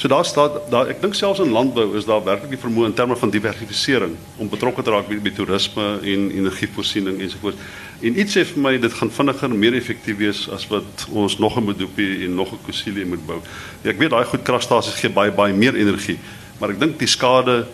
So 0.00 0.10
daar 0.10 0.26
staan 0.26 0.56
daar 0.72 0.90
ek 0.90 0.98
dink 1.02 1.14
selfs 1.14 1.42
in 1.44 1.52
landbou 1.54 1.92
is 1.98 2.08
daar 2.08 2.24
werklik 2.26 2.56
die 2.56 2.58
vermoë 2.58 2.88
in 2.90 2.96
terme 2.98 3.14
van 3.20 3.30
diversifisering 3.30 4.16
om 4.42 4.50
betrokke 4.50 4.82
te 4.82 4.90
raak 4.90 5.06
by, 5.06 5.20
by 5.22 5.34
toerisme 5.36 5.86
en 6.00 6.26
energievoorsiening 6.40 7.20
ensovoorts. 7.22 7.70
En 8.02 8.18
iets 8.18 8.34
sê 8.34 8.42
vir 8.48 8.64
my 8.64 8.74
dit 8.82 8.98
gaan 8.98 9.14
vinniger 9.14 9.50
en 9.52 9.62
meer 9.62 9.78
effektief 9.78 10.18
wees 10.18 10.42
as 10.50 10.66
wat 10.72 11.06
ons 11.14 11.38
nog 11.38 11.60
'n 11.60 11.64
Medupi 11.70 12.24
en 12.26 12.34
nog 12.34 12.50
'n 12.52 12.58
Kusile 12.66 13.06
moet 13.06 13.24
bou. 13.26 13.38
Ek 13.84 13.98
weet 13.98 14.10
daai 14.10 14.24
goed 14.24 14.42
kragstasies 14.42 14.98
gee 14.98 15.10
baie 15.10 15.30
baie 15.30 15.54
meer 15.54 15.76
energie, 15.76 16.18
maar 16.58 16.70
ek 16.70 16.80
dink 16.80 16.98
die 16.98 17.06
skade 17.06 17.66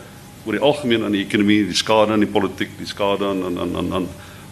oor 0.45 0.53
die 0.53 0.61
algemeen 0.63 1.05
aan 1.05 1.13
die 1.13 1.25
ekonomie, 1.25 1.65
die 1.65 1.75
skade 1.75 2.13
aan 2.13 2.21
die 2.21 2.29
politiek, 2.29 2.69
die 2.79 2.87
skade 2.87 3.25
aan 3.25 3.45
aan 3.45 3.59
aan 3.59 3.77
aan, 3.77 3.93
aan 3.93 4.09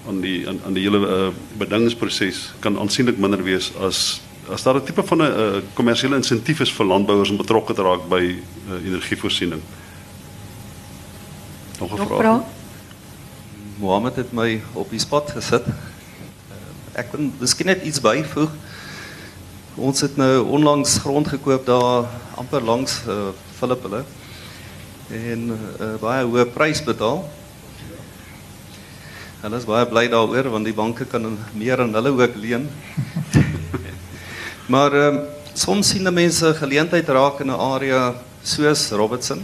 aan 0.09 0.21
die 0.21 0.49
aan, 0.49 0.61
aan 0.67 0.77
die 0.77 0.85
hele 0.85 1.01
uh, 1.01 1.29
bedingingsproses 1.59 2.53
kan 2.61 2.79
aansienlik 2.79 3.19
minder 3.19 3.43
wees 3.43 3.73
as 3.81 4.21
as 4.53 4.63
daar 4.63 4.77
'n 4.77 4.85
tipe 4.85 5.03
van 5.03 5.23
'n 5.23 5.23
uh, 5.23 5.61
kommersiële 5.75 6.17
insentief 6.17 6.61
is 6.61 6.73
vir 6.73 6.87
landbouers 6.87 7.31
om 7.31 7.37
betrokke 7.37 7.75
te 7.75 7.83
raak 7.83 8.09
by 8.09 8.23
uh, 8.69 8.87
energievoorsiening. 8.87 9.63
Nog 11.81 11.93
'n 11.93 11.97
vraag? 11.97 12.19
vraag? 12.19 12.43
Mohammed 13.77 14.17
het 14.17 14.33
my 14.33 14.63
op 14.73 14.91
die 14.91 14.99
spot 14.99 15.31
gesit. 15.31 15.65
Ek 16.93 17.11
wil 17.13 17.31
miskien 17.39 17.67
net 17.67 17.83
iets 17.83 18.01
byvoeg. 18.01 18.51
Ons 19.75 20.01
het 20.01 20.17
nou 20.17 20.45
onlangs 20.47 20.99
grond 20.99 21.29
gekoop 21.29 21.67
daar 21.67 22.05
amper 22.35 22.63
langs 22.63 23.01
uh, 23.09 23.35
Philip 23.59 23.83
hulle 23.83 24.05
en 25.11 25.51
uh, 25.51 25.95
baie 26.01 26.25
hoë 26.25 26.47
prys 26.55 26.83
betaal. 26.85 27.25
Hulle 29.45 29.59
is 29.61 29.67
baie 29.69 29.85
bly 29.85 30.07
daaroor 30.09 30.47
want 30.55 30.65
die 30.65 30.73
banke 30.73 31.05
kan 31.05 31.27
meer 31.53 31.83
aan 31.83 31.91
hulle 31.93 32.15
ook 32.17 32.37
leen. 32.41 32.63
maar 34.73 34.97
ehm 34.97 35.19
um, 35.19 35.19
soms 35.55 35.91
sien 35.93 36.09
mense 36.09 36.55
geleentheid 36.57 37.11
raak 37.13 37.43
in 37.45 37.53
'n 37.53 37.61
area 37.75 38.15
soos 38.43 38.87
Robertson 38.97 39.43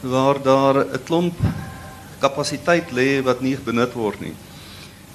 waar 0.00 0.40
daar 0.42 0.80
'n 0.80 1.04
klomp 1.04 1.36
kapasiteit 2.24 2.90
lê 2.90 3.20
wat 3.22 3.44
nie 3.44 3.54
benut 3.68 3.92
word 3.92 4.20
nie. 4.20 4.34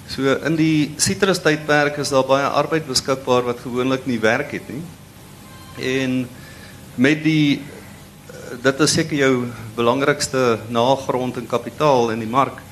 So 0.06 0.22
in 0.30 0.56
die 0.56 0.94
sitrus 0.96 1.42
tydperk 1.42 1.98
is 1.98 2.14
daar 2.14 2.24
baie 2.24 2.46
arbeid 2.46 2.86
beskikbaar 2.86 3.42
wat 3.42 3.66
gewoonlik 3.66 4.06
nie 4.06 4.20
werk 4.20 4.52
het 4.52 4.68
nie. 4.68 4.82
En 5.82 6.28
met 6.94 7.24
die 7.24 7.60
dit 8.62 8.80
is 8.80 8.92
seker 8.92 9.16
jou 9.16 9.46
belangrikste 9.74 10.58
nagrond 10.68 11.36
en 11.36 11.46
kapitaal 11.46 12.10
in 12.10 12.20
die 12.20 12.30
mark. 12.30 12.62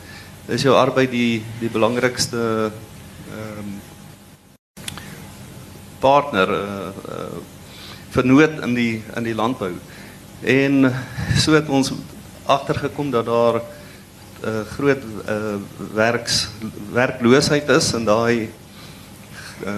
Is 0.49 0.63
jou 0.63 0.75
arbeid 0.77 1.11
die 1.11 1.43
die 1.61 1.69
belangrikste 1.69 2.73
ehm 3.31 3.79
partner 6.01 6.49
uh, 6.49 6.89
uh, 8.17 8.63
in 8.63 8.75
die 8.75 9.03
in 9.17 9.23
die 9.23 9.35
landbou. 9.35 9.75
En 10.41 10.93
so 11.37 11.53
het 11.53 11.69
ons 11.69 11.93
agtergekom 12.49 13.11
dat 13.11 13.27
daar 13.27 13.61
uh, 13.61 14.61
groot 14.73 15.05
werks 15.95 16.49
werkloosheid 16.93 17.69
is 17.69 17.93
in 17.93 18.05
daai 18.05 18.49
uh, 19.67 19.73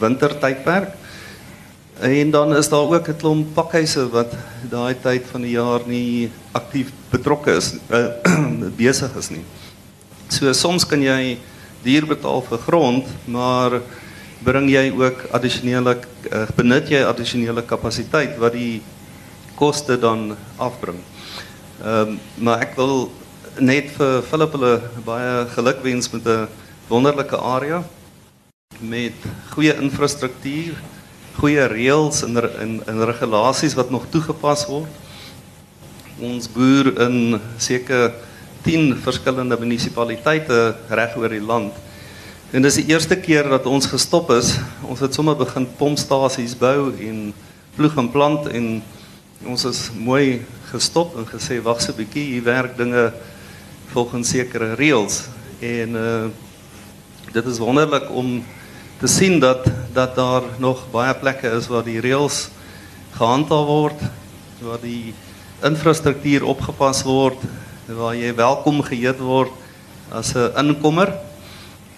wintertydperk. 0.00 0.92
En 2.00 2.30
dan 2.30 2.56
is 2.56 2.68
daar 2.68 2.90
ook 2.90 3.08
'n 3.08 3.16
klomp 3.16 3.54
pakhuise 3.54 4.08
wat 4.10 4.32
daai 4.68 4.94
tyd 5.00 5.24
van 5.30 5.40
die 5.40 5.56
jaar 5.56 5.80
nie 5.86 6.30
aktief 6.52 6.92
betrokke 7.10 7.56
is 7.56 7.74
besig 8.76 9.16
is 9.16 9.30
nie. 9.30 9.44
So 10.34 10.50
soms 10.50 10.82
kan 10.82 10.98
jy 10.98 11.36
duur 11.84 12.08
betaal 12.10 12.40
vir 12.48 12.58
grond, 12.64 13.10
maar 13.30 13.76
bring 14.42 14.66
jy 14.66 14.88
ook 14.90 15.28
addisionele 15.36 15.92
uh, 15.94 16.40
benut 16.56 16.90
jy 16.90 17.04
addisionele 17.06 17.62
kapasiteit 17.62 18.34
wat 18.42 18.56
die 18.56 18.82
koste 19.54 19.94
dan 20.00 20.32
afbring. 20.58 20.98
Ehm 21.84 22.18
maar 22.42 22.64
ek 22.66 22.74
wil 22.80 23.12
net 23.62 23.92
vir 23.94 24.24
Philip 24.26 24.58
hulle 24.58 24.72
baie 25.06 25.46
geluk 25.54 25.86
wens 25.86 26.10
met 26.10 26.26
'n 26.26 26.48
wonderlike 26.90 27.38
area 27.38 27.84
met 28.80 29.14
goeie 29.54 29.74
infrastruktuur, 29.78 30.74
goeie 31.38 31.64
reëls 31.70 32.24
en 32.26 32.42
en 32.90 33.04
regulasies 33.06 33.78
wat 33.78 33.90
nog 33.90 34.10
toegepas 34.10 34.66
word. 34.66 34.90
Ons 36.18 36.50
boer 36.50 36.90
in 37.06 37.40
seker 37.58 38.10
10 38.64 38.96
verskillende 39.04 39.58
munisipaliteite 39.60 40.74
reg 40.88 41.16
oor 41.20 41.28
die 41.28 41.44
land. 41.44 41.76
En 42.54 42.62
dis 42.62 42.78
die 42.80 42.86
eerste 42.92 43.16
keer 43.20 43.48
dat 43.50 43.66
ons 43.66 43.86
gestop 43.90 44.30
is. 44.30 44.54
Ons 44.88 45.02
het 45.04 45.14
sommer 45.14 45.36
begin 45.36 45.66
pompstasies 45.78 46.54
bou 46.56 46.92
en 46.92 47.32
ploeg 47.76 47.98
en 47.98 48.10
plant 48.10 48.48
en 48.48 48.68
ons 49.44 49.64
is 49.68 49.80
mooi 49.92 50.40
gestop 50.70 51.16
en 51.18 51.26
gesê 51.28 51.60
wag 51.62 51.82
'n 51.82 51.96
bietjie, 51.96 52.24
hier 52.34 52.44
werk 52.44 52.76
dinge 52.76 53.12
volgens 53.92 54.28
sekere 54.28 54.74
reëls 54.74 55.28
en 55.60 55.96
uh 55.96 56.26
dit 57.34 57.46
is 57.46 57.58
wonderlik 57.58 58.10
om 58.10 58.44
te 59.00 59.06
sien 59.06 59.40
dat 59.40 59.66
dat 59.92 60.14
daar 60.14 60.42
nog 60.58 60.86
baie 60.90 61.14
plekke 61.14 61.50
is 61.58 61.66
waar 61.66 61.82
die 61.82 62.00
reëls 62.00 62.48
gehandhaaf 63.18 63.66
word, 63.66 64.00
waar 64.62 64.78
die 64.82 65.14
infrastruktuur 65.62 66.44
opgepas 66.44 67.02
word, 67.02 67.38
waar 67.86 68.14
jy 68.16 68.30
welkom 68.32 68.80
geheet 68.80 69.18
word 69.20 69.52
as 70.08 70.32
'n 70.32 70.56
inkomer 70.56 71.12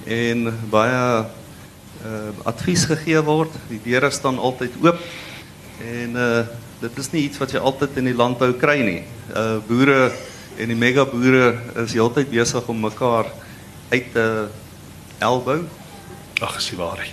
en 0.05 0.51
baie 0.71 1.27
uh 2.03 2.31
advies 2.45 2.85
gegee 2.85 3.23
word. 3.23 3.51
Die 3.69 3.79
deure 3.85 4.11
staan 4.11 4.39
altyd 4.39 4.75
oop 4.83 4.99
en 5.79 6.17
uh 6.17 6.47
dit 6.81 6.99
is 6.99 7.13
nie 7.13 7.23
iets 7.23 7.39
wat 7.39 7.53
jy 7.53 7.59
altyd 7.59 7.97
in 7.97 8.05
die 8.05 8.19
landbou 8.19 8.53
kry 8.59 8.83
nie. 8.83 9.05
Uh 9.31 9.63
boere 9.69 10.11
en 10.59 10.69
die 10.69 10.77
mega 10.77 11.05
boere 11.05 11.55
is 11.85 11.95
heeltyd 11.95 12.31
besig 12.31 12.67
om 12.69 12.81
mekaar 12.81 13.31
uit 13.91 14.13
te 14.13 14.49
elbou. 15.19 15.63
Ag, 16.41 16.57
is 16.57 16.71
waar. 16.75 17.07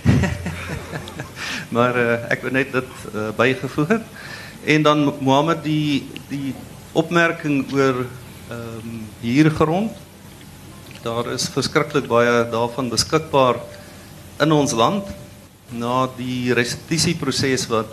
maar 1.74 1.96
uh, 1.96 2.18
ek 2.28 2.50
net 2.50 2.72
dit 2.72 2.90
uh, 3.14 3.30
bygevoeg 3.36 3.88
het. 3.88 4.02
En 4.64 4.82
dan 4.82 5.14
Mohammed 5.20 5.62
die 5.62 6.10
die 6.28 6.54
opmerking 6.92 7.72
oor 7.72 8.04
ehm 8.48 8.78
um, 8.84 9.04
hiergrond. 9.20 9.92
Daar 11.02 11.32
is 11.32 11.48
verskriklik 11.48 12.06
baie 12.08 12.44
daarvan 12.50 12.90
beskikbaar 12.92 13.60
in 14.40 14.52
ons 14.52 14.72
land 14.72 15.08
na 15.72 16.06
die 16.16 16.52
restituisieproses 16.56 17.68
wat 17.72 17.92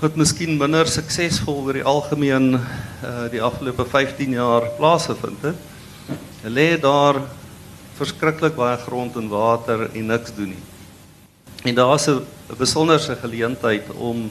wat 0.00 0.16
miskien 0.16 0.56
minder 0.56 0.88
suksesvol 0.88 1.58
oor 1.66 1.76
die 1.76 1.84
algemeen 1.84 2.54
uh 2.56 3.26
die 3.32 3.42
afgelope 3.44 3.84
15 3.84 4.32
jaar 4.32 4.70
plaasgevind 4.78 5.44
het. 5.50 5.56
Lê 6.48 6.80
daar 6.80 7.20
verskriklik 8.00 8.56
baie 8.56 8.78
grond 8.80 9.16
en 9.20 9.28
water 9.28 9.90
en 9.92 10.06
niks 10.06 10.32
doen 10.36 10.54
nie. 10.54 10.64
En 11.68 11.74
daar's 11.74 12.08
'n 12.08 12.24
besonderse 12.56 13.16
geleentheid 13.16 13.92
om 13.92 14.30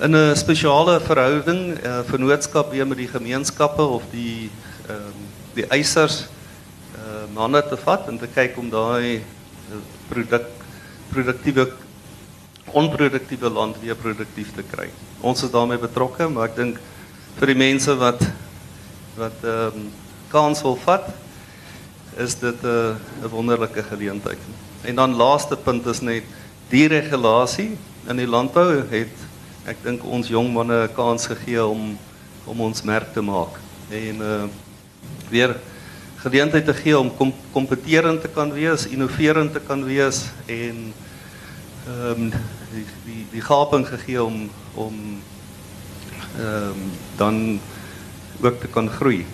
in 0.00 0.14
'n 0.14 0.36
spesiale 0.36 1.00
verhouding, 1.00 1.74
'n 1.74 1.86
uh, 1.86 2.00
vennootskap 2.06 2.70
weer 2.70 2.86
met 2.86 2.98
die 2.98 3.08
gemeenskappe 3.08 3.82
of 3.82 4.02
die 4.10 4.50
ehm 4.88 4.96
um, 4.96 5.26
die 5.54 5.66
eisers 5.74 6.26
uh 6.94 7.26
manne 7.34 7.62
te 7.68 7.76
vat 7.76 8.08
en 8.08 8.18
te 8.18 8.26
kyk 8.26 8.56
om 8.58 8.70
daai 8.70 9.22
produk 10.08 10.46
produktiewe 11.10 11.72
onproduktiewe 12.72 13.50
land 13.50 13.80
weer 13.80 13.96
produktief 13.96 14.54
te 14.54 14.62
kry. 14.62 14.90
Ons 15.20 15.42
is 15.42 15.50
daarmee 15.50 15.78
betrokke, 15.78 16.28
maar 16.28 16.48
ek 16.48 16.56
dink 16.56 16.78
vir 17.38 17.46
die 17.46 17.58
mense 17.58 17.94
wat 17.96 18.22
wat 19.16 19.42
ehm 19.42 19.74
um, 19.74 19.88
kans 20.28 20.62
wil 20.62 20.76
vat, 20.76 21.08
is 22.16 22.34
dit 22.34 22.62
'n 22.62 22.66
uh, 22.66 23.24
'n 23.24 23.30
wonderlike 23.30 23.82
geleentheid. 23.82 24.38
En 24.82 24.94
dan 24.94 25.16
laaste 25.16 25.56
punt 25.56 25.86
is 25.86 26.00
net 26.00 26.24
die 26.70 26.86
regulasie 26.86 27.76
in 28.08 28.16
die 28.16 28.28
landbou 28.28 28.84
het 28.90 29.27
ek 29.68 29.82
dink 29.84 30.04
ons 30.04 30.28
jong 30.32 30.48
manne 30.52 30.86
'n 30.88 30.94
kans 30.96 31.26
gegee 31.28 31.60
om 31.64 31.98
om 32.48 32.60
ons 32.60 32.82
merk 32.82 33.12
te 33.12 33.20
maak 33.20 33.60
en 33.90 34.16
uh 34.24 34.46
weer 35.28 35.52
geleentheid 36.18 36.64
te 36.64 36.74
gee 36.74 36.98
om 36.98 37.10
kom, 37.16 37.32
kompeterend 37.52 38.22
te 38.22 38.28
kan 38.28 38.52
wees, 38.52 38.86
innoverend 38.86 39.52
te 39.52 39.60
kan 39.60 39.84
wees 39.84 40.24
en 40.46 40.92
ehm 41.88 42.22
um, 42.22 42.30
die 42.72 42.86
die 43.04 43.24
die 43.32 43.44
gaping 43.44 43.84
gegee 43.86 44.22
om 44.22 44.48
om 44.74 44.94
ehm 46.38 46.72
um, 46.72 46.90
dan 47.16 47.60
ook 48.40 48.60
te 48.60 48.68
kan 48.68 48.88
groei. 48.88 49.26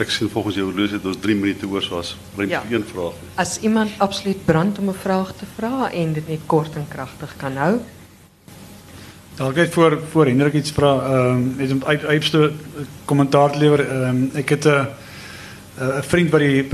Ek 0.00 0.10
sien 0.10 0.30
volgens 0.32 0.56
jou 0.56 0.64
horlosie 0.70 0.96
het 0.96 1.04
ons 1.04 1.18
3 1.20 1.34
minute 1.36 1.66
oor 1.68 1.82
so 1.82 1.98
as 1.98 2.16
ruimte 2.36 2.54
Ja. 2.54 2.62
vir 2.62 2.76
een 2.78 2.84
vraag. 2.88 3.12
As 3.36 3.58
iemand 3.60 3.90
absoluut 3.98 4.44
brand 4.44 4.78
om 4.78 4.88
'n 4.88 4.94
vraag 4.94 5.32
te 5.36 5.44
vra 5.56 5.90
en 5.92 6.12
dit 6.12 6.28
net 6.28 6.40
kort 6.46 6.76
en 6.76 6.86
kragtig 6.88 7.34
kan 7.36 7.56
hou. 7.56 7.80
Dalk 9.36 9.54
net 9.54 9.72
voor 9.72 9.98
voor 10.10 10.26
Hendrik 10.26 10.54
iets 10.54 10.70
vra, 10.70 10.92
ehm 10.94 11.36
um, 11.36 11.54
net 11.56 11.70
om 11.72 11.82
uit 11.84 12.04
uitste 12.04 12.52
kommentaar 13.04 13.52
te 13.52 13.58
lewer. 13.58 13.80
Ehm 13.80 14.08
um, 14.08 14.30
ek 14.34 14.48
het 14.48 14.64
'n 14.66 14.86
'n 15.80 16.02
vriend 16.02 16.30
wat 16.30 16.40
die 16.40 16.68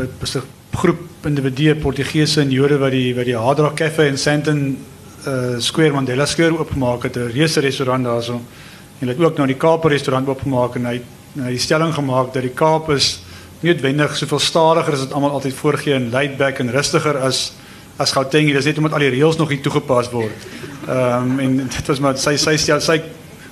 groep 0.73 0.99
individue 1.25 1.75
Portugese 1.75 2.41
en 2.41 2.51
Jode 2.51 2.79
wat 2.79 2.91
die 2.91 3.15
wat 3.15 3.25
die 3.25 3.37
Hard 3.37 3.59
Rock 3.59 3.77
Cafe 3.77 4.07
in 4.07 4.19
Sandton 4.19 4.79
uh 5.27 5.59
Square 5.59 5.93
Mandela 5.93 6.27
Square 6.27 6.59
oopgemaak 6.59 7.03
het, 7.03 7.17
'n 7.17 7.31
reuse 7.33 7.61
restaurant 7.61 8.05
daarso. 8.05 8.33
En 8.33 9.07
hulle 9.07 9.13
het 9.13 9.21
ook 9.21 9.37
nou 9.37 9.47
die 9.47 9.57
Kaap 9.57 9.85
restaurant 9.85 10.29
oopgemaak 10.29 10.75
en 10.75 10.85
hy 10.87 11.01
nou 11.37 11.53
die 11.53 11.61
stelling 11.61 11.93
gemaak 11.95 12.33
dat 12.35 12.45
die 12.47 12.55
Kaap 12.57 12.89
is 12.95 13.19
noodwendig 13.65 14.17
soveel 14.17 14.41
stadiger 14.41 14.97
as 14.97 15.05
dit 15.05 15.15
almal 15.17 15.37
altyd 15.37 15.57
voorgee 15.59 15.97
en 15.97 16.11
laid 16.13 16.37
back 16.41 16.61
en 16.63 16.73
rustiger 16.73 17.19
as 17.21 17.53
as 17.97 18.13
Gauteng. 18.13 18.51
Dit 18.51 18.61
is 18.61 18.69
net 18.69 18.77
omdat 18.77 18.93
al 18.99 19.07
die 19.07 19.15
reëls 19.15 19.39
nog 19.41 19.53
nie 19.53 19.61
toegepas 19.65 20.11
word. 20.13 20.49
Ehm 20.89 21.31
um, 21.31 21.39
en 21.41 21.57
dit 21.65 21.89
was 21.89 22.01
maar 22.05 22.19
sy 22.21 22.37
sy 22.41 22.57
stel 22.61 22.81
sy 22.85 23.01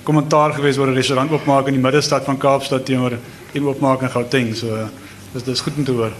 kommentaar 0.05 0.53
geweest 0.53 0.79
oor 0.79 0.91
'n 0.91 0.97
restaurant 0.97 1.31
oopmaak 1.31 1.67
in 1.67 1.77
die 1.77 1.81
middestad 1.81 2.25
van 2.25 2.37
Kaapstad 2.37 2.85
teenoor 2.85 3.17
een 3.53 3.65
oopmaak 3.65 4.01
in 4.01 4.09
Gauteng. 4.09 4.55
So 4.55 4.89
dis 5.33 5.43
dis 5.43 5.61
goed 5.61 5.77
om 5.77 5.83
te 5.83 5.91
hoor. 5.91 6.13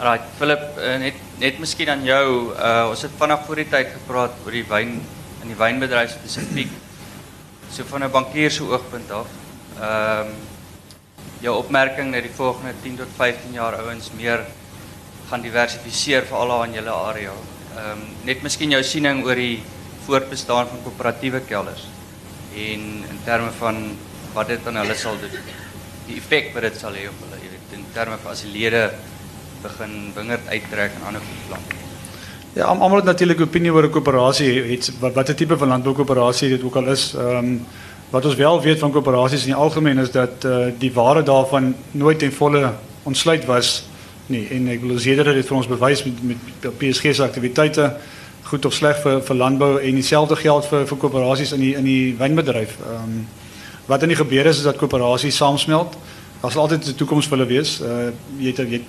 Right, 0.00 0.24
Philip, 0.38 0.62
uh, 0.78 0.96
net 0.98 1.14
net 1.38 1.58
miskien 1.58 1.88
aan 1.88 2.04
jou. 2.04 2.52
Uh 2.56 2.88
ons 2.90 3.02
het 3.02 3.10
vanaf 3.16 3.46
voor 3.46 3.56
die 3.56 3.68
tyd 3.68 3.88
gepraat 3.92 4.32
oor 4.44 4.52
die 4.52 4.64
wyn 4.68 5.00
in 5.42 5.48
die 5.48 5.56
wynbedryf 5.56 6.10
spesifiek. 6.10 6.72
So 7.72 7.84
van 7.84 8.04
'n 8.04 8.10
bankier 8.10 8.50
se 8.50 8.62
oogpunt 8.62 9.10
af. 9.10 9.39
Ehm 9.80 10.26
um, 10.28 10.32
jou 11.40 11.54
opmerking 11.56 12.12
dat 12.12 12.26
die 12.26 12.34
volgende 12.36 12.74
10 12.82 12.96
tot 12.98 13.12
15 13.16 13.54
jaar 13.56 13.78
ouens 13.80 14.10
meer 14.12 14.42
gaan 15.30 15.40
diversifiseer 15.40 16.26
vir 16.28 16.36
al 16.36 16.52
aan 16.56 16.74
julle 16.76 16.92
area. 16.92 17.32
Ehm 17.76 17.92
um, 17.92 18.02
net 18.28 18.42
miskien 18.42 18.76
jou 18.76 18.82
siening 18.84 19.24
oor 19.24 19.40
die 19.40 19.62
voortbestaan 20.06 20.68
van 20.68 20.84
koöperatiewe 20.84 21.40
kelders 21.48 21.86
en 22.54 22.86
in 23.14 23.20
terme 23.24 23.50
van 23.58 23.82
wat 24.34 24.48
dit 24.52 24.66
aan 24.66 24.82
hulle 24.82 24.94
sal 24.94 25.16
doen. 25.22 25.36
Die 26.06 26.16
effek 26.20 26.52
wat 26.54 26.68
dit 26.68 26.76
sal 26.76 26.96
hê 26.98 27.08
op 27.08 27.24
hulle, 27.24 27.40
jy 27.42 27.50
weet, 27.54 27.76
in 27.78 27.84
terme 27.94 28.18
van 28.22 28.32
as 28.32 28.44
die 28.44 28.52
lede 28.52 28.88
begin 29.62 30.12
wingerd 30.16 30.48
uittrek 30.48 30.96
en 30.98 31.06
ander 31.08 31.24
goed 31.24 31.46
plant. 31.48 31.76
Ja, 32.58 32.66
almal 32.66 32.96
het 32.96 33.04
natuurlik 33.04 33.38
'n 33.38 33.48
opinie 33.48 33.72
oor 33.72 33.86
'n 33.86 33.90
koöperasie, 33.90 34.62
het 34.72 34.92
wat 35.00 35.14
watter 35.14 35.34
tipe 35.34 35.56
van 35.56 35.68
landboukoöperasie 35.68 36.48
dit 36.48 36.62
ook 36.62 36.76
al 36.76 36.88
is. 36.88 37.14
Ehm 37.14 37.36
um, 37.36 37.66
wat 38.10 38.24
ons 38.24 38.34
wel 38.34 38.62
weet 38.62 38.78
van 38.78 38.90
koöperasies 38.90 39.46
in 39.46 39.52
die 39.52 39.62
algemeen 39.62 39.98
is 39.98 40.10
dat 40.10 40.44
uh, 40.44 40.66
die 40.78 40.92
waarde 40.92 41.22
daarvan 41.22 41.74
nooit 41.90 42.18
ten 42.18 42.32
volle 42.32 42.72
ontsluit 43.02 43.44
was 43.44 43.84
nie. 44.26 44.46
En 44.50 44.68
ek 44.68 44.80
Zeder 44.96 45.26
het 45.26 45.34
dit 45.34 45.46
vir 45.46 45.56
ons 45.56 45.68
bewys 45.70 46.04
met 46.04 46.22
met 46.22 46.78
PSG 46.78 47.14
se 47.14 47.22
aktiwiteite 47.22 47.92
goed 48.50 48.64
of 48.66 48.74
sleg 48.74 48.98
vir 49.02 49.20
vir 49.22 49.36
landbou 49.36 49.78
en 49.78 49.94
dieselfde 49.94 50.36
geld 50.36 50.66
vir 50.66 50.86
vir 50.86 50.98
koöperasies 50.98 51.52
in 51.52 51.60
die 51.60 51.74
in 51.78 51.86
die 51.86 52.14
wynbedryf. 52.18 52.78
Ehm 52.80 53.04
um, 53.04 53.28
wat 53.90 54.02
in 54.06 54.12
die 54.12 54.18
gebeur 54.18 54.46
is 54.46 54.58
is 54.58 54.66
dat 54.68 54.78
koöperasies 54.78 55.36
saamsmelt. 55.36 55.96
Daar 56.40 56.50
sal 56.50 56.62
altyd 56.62 56.86
'n 56.88 56.94
toekoms 56.94 57.26
vir 57.26 57.38
hulle 57.38 57.48
wees. 57.48 57.80
Uh 57.80 58.10
jy 58.38 58.54
het 58.54 58.58
jy 58.58 58.82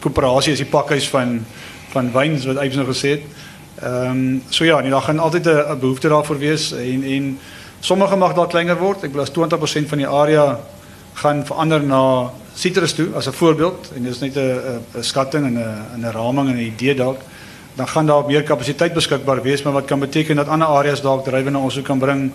koöperasie 0.00 0.52
is 0.52 0.62
die 0.62 0.70
pakhuis 0.70 1.08
van 1.08 1.46
van 1.92 2.12
wyn 2.12 2.38
wat 2.46 2.62
Yves 2.64 2.76
nou 2.76 2.86
gesê 2.86 3.08
het. 3.08 3.22
Ehm 3.82 4.10
um, 4.10 4.42
so 4.48 4.64
ja, 4.64 4.80
nee, 4.80 4.90
daar 4.90 5.02
gaan 5.02 5.18
altyd 5.18 5.46
'n 5.46 5.78
behoefte 5.80 6.08
daarvoor 6.08 6.38
wees 6.38 6.72
en 6.72 7.02
en 7.02 7.38
sommige 7.80 8.16
mag 8.16 8.34
dalk 8.34 8.50
kleiner 8.50 8.78
word. 8.78 9.04
Ek 9.04 9.12
bedoel 9.12 9.26
as 9.26 9.32
20% 9.32 9.88
van 9.88 9.98
die 9.98 10.08
area 10.08 10.60
gaan 11.20 11.44
verander 11.46 11.82
na 11.82 12.30
sitrus 12.54 12.94
toe 12.94 13.08
as 13.14 13.26
'n 13.26 13.32
voorbeeld 13.32 13.90
en 13.96 14.02
dis 14.02 14.20
net 14.20 14.36
'n 14.36 14.40
'n 14.40 14.80
'n 14.98 15.02
skatting 15.02 15.46
en 15.46 15.56
'n 15.58 16.04
'n 16.04 16.12
raming 16.12 16.48
en 16.48 16.56
'n 16.56 16.72
idee 16.72 16.94
dalk 16.94 17.20
dan 17.74 17.88
gaan 17.88 18.06
daar 18.06 18.26
meer 18.26 18.42
kapasiteit 18.42 18.94
beskikbaar 18.94 19.42
wees 19.42 19.62
maar 19.62 19.72
wat 19.72 19.84
kan 19.84 19.98
beteken 19.98 20.36
dat 20.36 20.48
ander 20.48 20.68
areas 20.68 21.00
dalk 21.00 21.24
drywe 21.24 21.50
na 21.50 21.58
ons 21.58 21.74
toe 21.74 21.82
kan 21.82 21.98
bring 21.98 22.32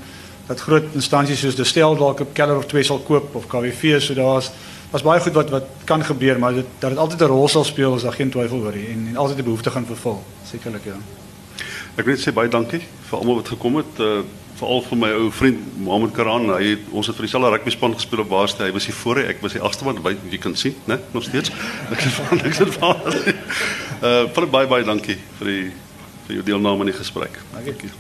dat 0.48 0.60
groot 0.60 0.84
instansies 0.93 1.39
soos 1.39 1.56
Destel 1.56 1.96
dalk 1.96 2.20
'n 2.20 2.34
keller 2.34 2.58
of 2.58 2.66
twee 2.66 2.84
sal 2.84 3.00
koop 3.00 3.36
of 3.36 3.48
KWV 3.48 4.02
so 4.02 4.14
daar's 4.14 4.52
daar's 4.91 5.04
baie 5.04 5.20
goed 5.20 5.34
wat 5.34 5.50
wat 5.50 5.66
kan 5.84 6.04
gebeur 6.04 6.39
maar 6.39 6.54
dit 6.54 6.66
dat 6.80 6.89
dit 6.89 7.00
altyd 7.00 7.22
'n 7.22 7.26
rol 7.26 7.48
sal 7.48 7.64
speel 7.64 7.96
is 7.96 8.02
daar 8.02 8.14
geen 8.14 8.30
twyfel 8.30 8.60
oor 8.60 8.76
nie 8.76 8.88
en 8.88 9.08
en 9.10 9.18
altyd 9.18 9.38
'n 9.38 9.43
behoefte 9.43 9.72
gaan 9.72 9.86
vervul 9.86 10.24
sekerlik 10.43 10.86
ja 10.86 10.98
Ek 11.96 12.04
wil 12.04 12.14
net 12.14 12.28
sê 12.28 12.34
baie 12.36 12.50
dankie 12.52 12.82
vir 13.10 13.20
almal 13.20 13.36
wat 13.36 13.48
gekom 13.48 13.78
het. 13.80 14.00
Uh 14.00 14.24
veral 14.60 14.84
vir 14.86 14.99
my 14.99 15.10
ou 15.20 15.32
vriend 15.36 15.64
Mohammed 15.84 16.14
Karan. 16.16 16.47
Hy 16.56 16.76
het 16.76 16.91
ons 16.95 17.10
het 17.10 17.18
vir 17.18 17.28
dieselfde 17.28 17.51
rugby 17.53 17.74
span 17.76 17.95
gespeel 17.97 18.24
op 18.24 18.32
Baarste. 18.32 18.64
Hy 18.64 18.76
was 18.76 18.88
hier 18.89 18.97
voor, 18.97 19.22
ek 19.26 19.43
was 19.43 19.58
die 19.58 19.64
agste 19.64 19.88
man 19.88 19.99
by 20.06 20.16
jy 20.32 20.39
kan 20.41 20.56
sien, 20.60 20.78
né? 20.89 20.99
Nog 21.16 21.28
steeds. 21.28 21.51
Ek 21.93 22.06
is 22.06 22.20
van 22.20 22.41
ek 22.41 22.56
is 22.56 22.80
van. 22.80 23.03
Uh 24.06 24.45
baie 24.45 24.68
baie 24.68 24.88
dankie 24.88 25.20
vir 25.39 25.51
die 25.51 25.66
vir 26.26 26.39
jou 26.39 26.47
deelname 26.53 26.86
aan 26.86 26.93
die 26.93 26.97
gesprek. 26.97 27.39
dankie 27.53 27.93